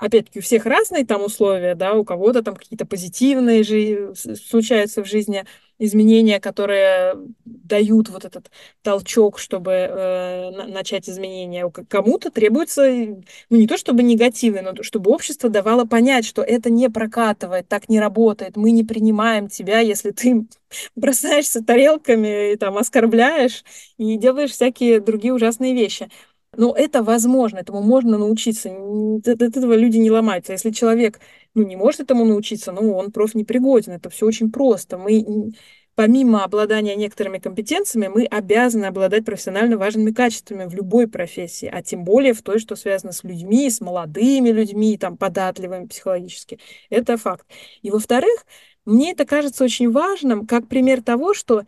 опять-таки, 0.00 0.40
у 0.40 0.42
всех 0.42 0.66
разные 0.66 1.06
там 1.06 1.22
условия, 1.24 1.74
да, 1.74 1.94
у 1.94 2.04
кого-то 2.04 2.42
там 2.42 2.56
какие-то 2.56 2.86
позитивные 2.86 3.62
же 3.62 4.14
случаются 4.14 5.04
в 5.04 5.06
жизни 5.06 5.44
изменения, 5.78 6.40
которые 6.40 7.14
дают 7.44 8.10
вот 8.10 8.24
этот 8.24 8.50
толчок, 8.82 9.38
чтобы 9.38 9.72
э, 9.72 10.50
начать 10.66 11.08
изменения. 11.08 11.70
Кому-то 11.88 12.30
требуется, 12.30 12.82
ну, 12.90 13.56
не 13.56 13.66
то 13.66 13.78
чтобы 13.78 14.02
негативный, 14.02 14.62
но 14.62 14.74
чтобы 14.82 15.10
общество 15.10 15.48
давало 15.48 15.86
понять, 15.86 16.26
что 16.26 16.42
это 16.42 16.70
не 16.70 16.90
прокатывает, 16.90 17.66
так 17.68 17.88
не 17.88 17.98
работает, 17.98 18.56
мы 18.56 18.72
не 18.72 18.84
принимаем 18.84 19.48
тебя, 19.48 19.80
если 19.80 20.10
ты 20.10 20.46
бросаешься 20.96 21.64
тарелками 21.64 22.52
и 22.52 22.56
там 22.56 22.76
оскорбляешь 22.76 23.64
и 23.96 24.16
делаешь 24.16 24.50
всякие 24.50 25.00
другие 25.00 25.32
ужасные 25.32 25.74
вещи. 25.74 26.10
Но 26.56 26.74
это 26.74 27.02
возможно, 27.02 27.58
этому 27.58 27.80
можно 27.82 28.18
научиться. 28.18 28.70
От 28.70 29.40
этого 29.40 29.74
люди 29.74 29.98
не 29.98 30.10
ломаются. 30.10 30.52
Если 30.52 30.70
человек 30.70 31.20
ну, 31.54 31.62
не 31.62 31.76
может 31.76 32.00
этому 32.00 32.24
научиться, 32.24 32.72
ну, 32.72 32.96
он 32.96 33.12
профнепригоден. 33.12 33.92
Это 33.92 34.10
все 34.10 34.26
очень 34.26 34.50
просто. 34.50 34.98
Мы, 34.98 35.52
помимо 35.94 36.42
обладания 36.42 36.96
некоторыми 36.96 37.38
компетенциями, 37.38 38.08
мы 38.08 38.24
обязаны 38.24 38.86
обладать 38.86 39.24
профессионально 39.24 39.76
важными 39.76 40.10
качествами 40.10 40.64
в 40.64 40.74
любой 40.74 41.06
профессии, 41.06 41.70
а 41.72 41.82
тем 41.82 42.02
более 42.04 42.34
в 42.34 42.42
той, 42.42 42.58
что 42.58 42.74
связано 42.74 43.12
с 43.12 43.22
людьми, 43.22 43.70
с 43.70 43.80
молодыми 43.80 44.50
людьми, 44.50 44.98
там, 44.98 45.16
податливыми 45.16 45.86
психологически. 45.86 46.58
Это 46.88 47.16
факт. 47.16 47.46
И, 47.82 47.90
во-вторых, 47.90 48.44
мне 48.84 49.12
это 49.12 49.24
кажется 49.24 49.62
очень 49.62 49.90
важным, 49.90 50.46
как 50.46 50.66
пример 50.68 51.02
того, 51.02 51.32
что 51.34 51.62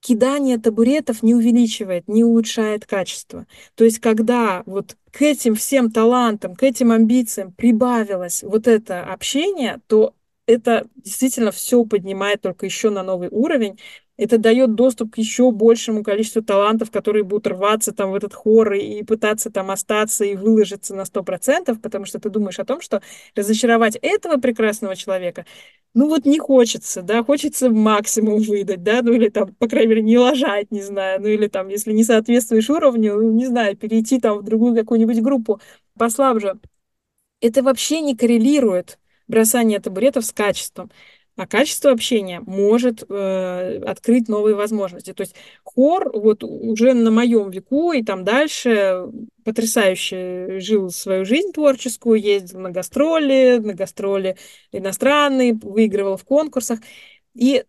кидание 0.00 0.58
табуретов 0.58 1.22
не 1.22 1.34
увеличивает, 1.34 2.08
не 2.08 2.24
улучшает 2.24 2.86
качество. 2.86 3.46
То 3.74 3.84
есть, 3.84 3.98
когда 4.00 4.62
вот 4.66 4.96
к 5.12 5.22
этим 5.22 5.54
всем 5.54 5.90
талантам, 5.90 6.54
к 6.56 6.62
этим 6.62 6.92
амбициям 6.92 7.52
прибавилось 7.52 8.42
вот 8.42 8.66
это 8.66 9.04
общение, 9.04 9.80
то 9.86 10.14
это 10.46 10.88
действительно 10.96 11.52
все 11.52 11.84
поднимает 11.84 12.40
только 12.42 12.66
еще 12.66 12.90
на 12.90 13.02
новый 13.02 13.28
уровень. 13.30 13.78
Это 14.20 14.36
дает 14.36 14.74
доступ 14.74 15.14
к 15.14 15.18
еще 15.18 15.50
большему 15.50 16.02
количеству 16.02 16.42
талантов, 16.42 16.90
которые 16.90 17.24
будут 17.24 17.46
рваться 17.46 17.90
там 17.92 18.10
в 18.10 18.14
этот 18.14 18.34
хор 18.34 18.74
и 18.74 19.02
пытаться 19.02 19.50
там 19.50 19.70
остаться 19.70 20.26
и 20.26 20.36
выложиться 20.36 20.94
на 20.94 21.06
100%, 21.06 21.80
потому 21.80 22.04
что 22.04 22.18
ты 22.20 22.28
думаешь 22.28 22.58
о 22.58 22.66
том, 22.66 22.82
что 22.82 23.00
разочаровать 23.34 23.96
этого 24.02 24.36
прекрасного 24.38 24.94
человека, 24.94 25.46
ну 25.94 26.06
вот 26.08 26.26
не 26.26 26.38
хочется, 26.38 27.00
да, 27.00 27.24
хочется 27.24 27.70
максимум 27.70 28.40
выдать, 28.42 28.82
да, 28.82 29.00
ну 29.00 29.14
или 29.14 29.30
там, 29.30 29.54
по 29.54 29.66
крайней 29.68 29.88
мере, 29.88 30.02
не 30.02 30.18
лажать, 30.18 30.70
не 30.70 30.82
знаю, 30.82 31.22
ну 31.22 31.28
или 31.28 31.46
там, 31.48 31.68
если 31.68 31.92
не 31.94 32.04
соответствуешь 32.04 32.68
уровню, 32.68 33.14
ну, 33.16 33.32
не 33.32 33.46
знаю, 33.46 33.74
перейти 33.74 34.20
там 34.20 34.40
в 34.40 34.42
другую 34.42 34.74
какую-нибудь 34.76 35.22
группу 35.22 35.62
послабже. 35.96 36.60
Это 37.40 37.62
вообще 37.62 38.02
не 38.02 38.14
коррелирует 38.16 38.98
бросание 39.28 39.80
табуретов 39.80 40.26
с 40.26 40.32
качеством. 40.32 40.90
А 41.40 41.46
качество 41.46 41.90
общения 41.90 42.40
может 42.40 43.02
э, 43.08 43.82
открыть 43.86 44.28
новые 44.28 44.54
возможности. 44.54 45.14
То 45.14 45.22
есть 45.22 45.34
хор 45.64 46.10
вот 46.12 46.44
уже 46.44 46.92
на 46.92 47.10
моем 47.10 47.48
веку 47.48 47.92
и 47.92 48.02
там 48.02 48.24
дальше 48.24 49.06
потрясающе 49.42 50.60
жил 50.60 50.90
свою 50.90 51.24
жизнь 51.24 51.52
творческую, 51.52 52.20
ездил 52.20 52.60
на 52.60 52.70
гастроли, 52.70 53.56
на 53.56 53.72
гастроли 53.72 54.36
иностранные, 54.70 55.54
выигрывал 55.54 56.18
в 56.18 56.24
конкурсах. 56.24 56.80
И 57.32 57.64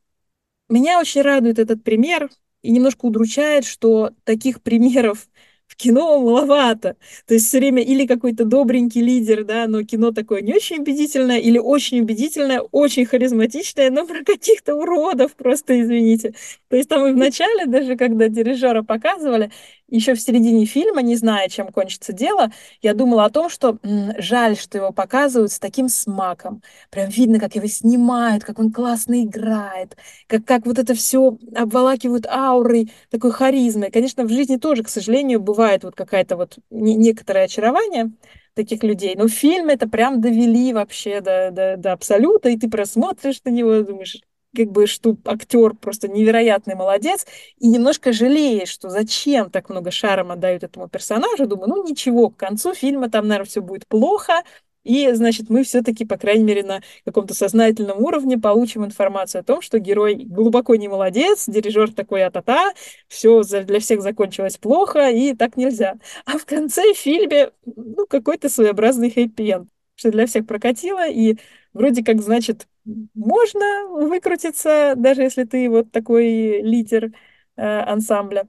меня 0.68 1.00
очень 1.00 1.22
радует 1.22 1.58
этот 1.58 1.82
пример 1.82 2.30
и 2.64 2.72
немножко 2.72 3.06
удручает, 3.06 3.64
что 3.64 4.12
таких 4.26 4.62
примеров 4.62 5.30
в 5.72 5.76
кино 5.78 6.20
маловато. 6.20 6.98
То 7.26 7.34
есть 7.34 7.48
все 7.48 7.60
время 7.60 7.82
или 7.82 8.06
какой-то 8.06 8.44
добренький 8.44 9.02
лидер, 9.02 9.46
да, 9.46 9.68
но 9.68 9.84
кино 9.84 10.12
такое 10.12 10.42
не 10.42 10.54
очень 10.54 10.80
убедительное, 10.80 11.40
или 11.40 11.58
очень 11.58 12.02
убедительное, 12.02 12.60
очень 12.60 13.06
харизматичное, 13.06 13.90
но 13.90 14.06
про 14.06 14.24
каких-то 14.26 14.76
уродов, 14.76 15.34
просто 15.36 15.80
извините. 15.82 16.34
То 16.70 16.76
есть 16.76 16.90
там 16.90 17.08
и 17.08 17.14
в 17.14 17.18
начале, 17.18 17.66
даже 17.68 17.96
когда 17.96 18.28
дирижера 18.28 18.84
показывали, 18.84 19.50
еще 19.92 20.16
в 20.16 20.22
середине 20.22 20.66
фильма, 20.66 21.02
не 21.02 21.16
зная, 21.16 21.48
чем 21.50 21.68
кончится 21.72 22.14
дело, 22.14 22.52
я 22.82 22.94
думала 22.94 23.26
о 23.26 23.30
том, 23.30 23.50
что 23.50 23.78
м, 23.84 24.14
жаль, 24.18 24.58
что 24.58 24.78
его 24.78 24.92
показывают 24.92 25.52
с 25.52 25.60
таким 25.60 25.90
смаком. 25.90 26.64
Прям 26.90 27.10
видно, 27.10 27.40
как 27.40 27.56
его 27.56 27.68
снимают, 27.68 28.44
как 28.44 28.60
он 28.60 28.72
классно 28.72 29.24
играет, 29.24 29.96
как, 30.28 30.46
как 30.46 30.66
вот 30.66 30.80
это 30.80 30.94
все 30.96 31.38
обволакивают 31.56 32.26
аурой, 32.28 32.92
такой 33.10 33.32
харизмой. 33.32 33.92
Конечно, 33.92 34.24
в 34.24 34.30
жизни 34.30 34.58
тоже, 34.58 34.84
к 34.84 34.90
сожалению, 34.90 35.40
бывает 35.40 35.84
вот 35.84 35.96
какая-то 35.96 36.38
вот 36.38 36.58
не, 36.70 36.96
некоторое 36.96 37.46
очарование 37.46 38.12
таких 38.54 38.84
людей. 38.84 39.16
Но 39.16 39.26
в 39.28 39.30
фильме 39.32 39.76
это 39.76 39.88
прям 39.88 40.22
довели 40.22 40.74
вообще 40.74 41.22
до, 41.22 41.52
до, 41.52 41.78
до 41.78 41.94
абсолюта, 41.94 42.50
и 42.50 42.58
ты 42.58 42.70
просмотришь 42.70 43.42
на 43.46 43.50
него, 43.50 43.82
думаешь, 43.82 44.18
как 44.56 44.72
бы, 44.72 44.88
что 44.88 45.16
актер 45.26 45.74
просто 45.74 46.08
невероятный 46.08 46.76
молодец, 46.76 47.26
и 47.58 47.68
немножко 47.68 48.12
жалеешь, 48.12 48.70
что 48.70 48.90
зачем 48.90 49.50
так 49.50 49.70
много 49.70 49.92
шаром 49.92 50.32
отдают 50.32 50.64
этому 50.64 50.90
персонажу. 50.90 51.48
Думаю, 51.48 51.70
ну 51.70 51.88
ничего, 51.88 52.30
к 52.30 52.38
концу 52.38 52.74
фильма 52.74 53.10
там, 53.10 53.28
наверное, 53.28 53.50
все 53.50 53.62
будет 53.62 53.88
плохо, 53.88 54.44
и, 54.84 55.12
значит, 55.14 55.50
мы 55.50 55.64
все-таки, 55.64 56.06
по 56.06 56.18
крайней 56.18 56.44
мере, 56.44 56.64
на 56.64 56.82
каком-то 57.06 57.34
сознательном 57.34 58.02
уровне 58.02 58.38
получим 58.38 58.84
информацию 58.84 59.42
о 59.42 59.44
том, 59.44 59.62
что 59.62 59.78
герой 59.80 60.16
глубоко 60.16 60.76
не 60.76 60.88
молодец, 60.88 61.48
дирижер 61.48 61.94
такой 61.94 62.24
а-та-та, 62.24 62.74
все 63.08 63.44
для 63.44 63.80
всех 63.80 64.02
закончилось 64.02 64.58
плохо, 64.58 65.10
и 65.10 65.36
так 65.36 65.56
нельзя. 65.56 65.96
А 66.26 66.38
в 66.38 66.46
конце 66.46 66.94
фильме, 66.94 67.52
ну, 67.66 68.08
какой-то 68.08 68.50
своеобразный 68.50 69.12
хэппи-энд, 69.12 69.70
что 69.96 70.12
для 70.12 70.26
всех 70.26 70.48
прокатило, 70.48 71.08
и 71.08 71.38
вроде 71.74 72.04
как, 72.04 72.22
значит, 72.22 72.68
можно 72.86 73.88
выкрутиться, 73.88 74.94
даже 74.98 75.24
если 75.24 75.44
ты 75.44 75.70
вот 75.70 75.92
такой 75.92 76.62
лидер 76.62 77.12
э, 77.56 77.62
ансамбля. 77.62 78.48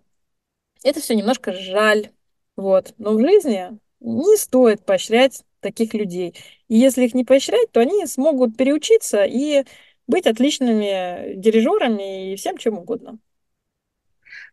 Это 0.84 1.00
все 1.00 1.14
немножко 1.14 1.52
жаль. 1.52 2.10
Вот. 2.56 2.94
Но 2.98 3.14
в 3.14 3.20
жизни 3.20 3.78
не 4.00 4.36
стоит 4.36 4.84
поощрять 4.84 5.44
таких 5.60 5.94
людей. 5.94 6.34
И 6.68 6.76
если 6.76 7.04
их 7.04 7.14
не 7.14 7.24
поощрять, 7.24 7.70
то 7.72 7.80
они 7.80 8.06
смогут 8.06 8.56
переучиться 8.56 9.24
и 9.24 9.64
быть 10.06 10.26
отличными 10.26 11.34
дирижерами 11.36 12.32
и 12.32 12.36
всем 12.36 12.58
чем 12.58 12.78
угодно 12.78 13.18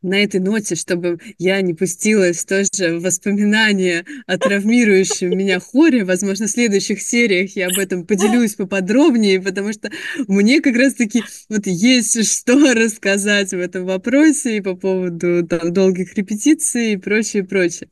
на 0.02 0.24
этой 0.24 0.40
ноте, 0.40 0.76
чтобы 0.76 1.20
я 1.38 1.62
не 1.62 1.74
пустилась 1.74 2.46
тоже 2.46 2.98
в 2.98 3.02
воспоминания 3.02 4.06
о 4.28 4.38
травмирующем 4.38 5.30
меня 5.30 5.60
хоре. 5.60 6.04
Возможно, 6.04 6.48
в 6.48 6.52
следующих 6.52 7.02
сериях 7.02 7.56
я 7.56 7.68
об 7.68 7.78
этом 7.78 8.06
поделюсь 8.06 8.56
поподробнее, 8.56 9.42
потому 9.42 9.74
что 9.74 9.90
мне 10.28 10.62
как 10.62 10.76
раз-таки 10.76 11.24
вот 11.50 11.66
есть 11.66 12.26
что 12.26 12.74
рассказать 12.74 13.52
в 13.52 13.60
этом 13.60 13.86
вопросе 13.86 14.58
и 14.58 14.62
по 14.62 14.76
поводу 14.76 15.46
там, 15.48 15.74
долгих 15.74 16.14
репетиций 16.16 16.94
и 16.94 16.98
прочее, 16.98 17.44
прочее. 17.44 17.90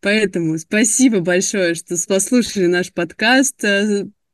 Поэтому 0.00 0.58
спасибо 0.58 1.20
большое, 1.20 1.74
что 1.74 1.96
послушали 2.06 2.66
наш 2.66 2.92
подкаст 2.92 3.64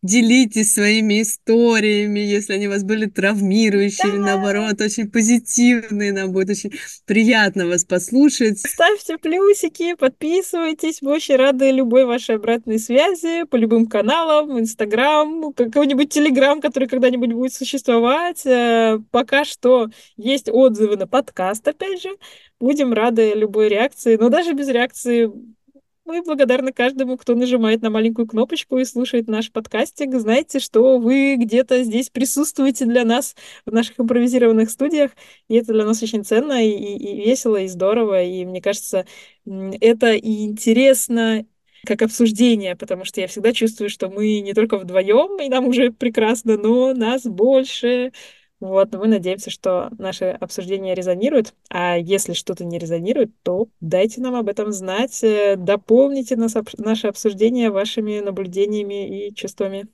делитесь 0.05 0.74
своими 0.74 1.22
историями, 1.22 2.20
если 2.20 2.52
они 2.52 2.68
у 2.68 2.70
вас 2.70 2.84
были 2.84 3.07
травмирующие 3.07 4.07
да. 4.07 4.09
или 4.11 4.18
наоборот 4.18 4.78
очень 4.82 5.11
позитивные, 5.11 6.12
нам 6.12 6.30
будет 6.30 6.50
очень 6.50 6.72
приятно 7.07 7.66
вас 7.66 7.86
послушать. 7.86 8.61
Ставьте 8.61 9.16
плюсики, 9.16 9.94
подписывайтесь, 9.94 11.00
мы 11.00 11.12
очень 11.12 11.36
рады 11.36 11.70
любой 11.70 12.05
вашей 12.05 12.36
обратной 12.36 12.78
связи 12.78 13.44
по 13.44 13.57
любым 13.57 13.86
каналам, 13.86 14.61
Инстаграм, 14.61 15.55
какой-нибудь 15.55 16.12
Телеграм, 16.12 16.61
который 16.61 16.86
когда-нибудь 16.86 17.32
будет 17.32 17.55
существовать. 17.55 18.44
Э, 18.44 18.98
пока 19.11 19.46
что 19.46 19.88
есть 20.18 20.50
отзывы 20.50 20.98
на 20.98 21.07
подкаст, 21.07 21.66
опять 21.66 22.02
же. 22.02 22.11
Будем 22.61 22.92
рады 22.92 23.32
любой 23.34 23.70
реакции, 23.70 24.16
но 24.16 24.28
даже 24.28 24.52
без 24.52 24.68
реакции 24.68 25.30
мы 26.05 26.22
благодарны 26.22 26.72
каждому, 26.72 27.16
кто 27.16 27.34
нажимает 27.34 27.82
на 27.82 27.90
маленькую 27.90 28.26
кнопочку 28.26 28.78
и 28.78 28.84
слушает 28.84 29.26
наш 29.26 29.50
подкастик. 29.50 30.14
Знаете, 30.14 30.61
что 30.61 30.98
вы 30.98 31.36
где-то 31.36 31.82
здесь 31.82 32.11
присутствуете 32.11 32.84
для 32.84 33.05
нас 33.05 33.34
в 33.64 33.72
наших 33.72 33.98
импровизированных 33.98 34.70
студиях, 34.70 35.12
и 35.48 35.57
это 35.57 35.72
для 35.72 35.84
нас 35.84 36.02
очень 36.02 36.24
ценно 36.24 36.64
и, 36.64 36.70
и 36.70 37.24
весело, 37.24 37.57
и 37.57 37.68
здорово, 37.68 38.22
и 38.22 38.44
мне 38.44 38.61
кажется, 38.61 39.07
это 39.46 40.12
и 40.12 40.44
интересно, 40.44 41.46
как 41.86 42.02
обсуждение, 42.02 42.76
потому 42.76 43.05
что 43.05 43.20
я 43.20 43.26
всегда 43.26 43.52
чувствую, 43.52 43.90
что 43.90 44.09
мы 44.09 44.40
не 44.40 44.55
только 44.55 44.78
вдвоем, 44.78 45.40
и 45.40 45.48
нам 45.48 45.66
уже 45.66 45.90
прекрасно, 45.90 46.57
но 46.57 46.94
нас 46.94 47.24
больше, 47.24 48.12
вот, 48.64 48.94
мы 48.94 49.08
надеемся, 49.08 49.50
что 49.50 49.90
наши 49.98 50.24
обсуждения 50.24 50.94
резонируют, 50.94 51.52
а 51.68 51.98
если 51.98 52.32
что-то 52.32 52.64
не 52.64 52.78
резонирует, 52.78 53.30
то 53.42 53.68
дайте 53.82 54.22
нам 54.22 54.34
об 54.36 54.48
этом 54.48 54.72
знать, 54.72 55.22
э, 55.22 55.56
дополните 55.56 56.34
нас, 56.36 56.54
наше 56.78 57.08
обсуждение 57.08 57.68
вашими 57.68 58.20
наблюдениями 58.20 59.28
и 59.28 59.34
чувствами. 59.34 59.86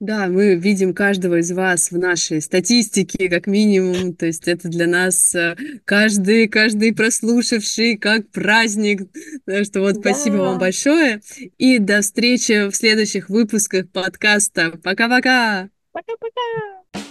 Да, 0.00 0.26
мы 0.26 0.56
видим 0.56 0.92
каждого 0.92 1.38
из 1.38 1.52
вас 1.52 1.92
в 1.92 1.98
нашей 1.98 2.42
статистике, 2.42 3.28
как 3.28 3.46
минимум. 3.46 4.14
То 4.14 4.26
есть 4.26 4.48
это 4.48 4.68
для 4.68 4.88
нас 4.88 5.32
э, 5.36 5.56
каждый, 5.84 6.48
каждый 6.48 6.92
прослушавший 6.92 7.98
как 7.98 8.28
праздник. 8.30 9.02
Так 9.44 9.64
что 9.64 9.80
вот 9.80 9.94
да. 9.94 10.00
спасибо 10.00 10.36
вам 10.36 10.58
большое. 10.58 11.20
И 11.58 11.78
до 11.78 12.00
встречи 12.00 12.68
в 12.68 12.74
следующих 12.74 13.28
выпусках 13.28 13.88
подкаста. 13.90 14.72
Пока-пока! 14.82 15.68
Пока-пока! 15.92 17.07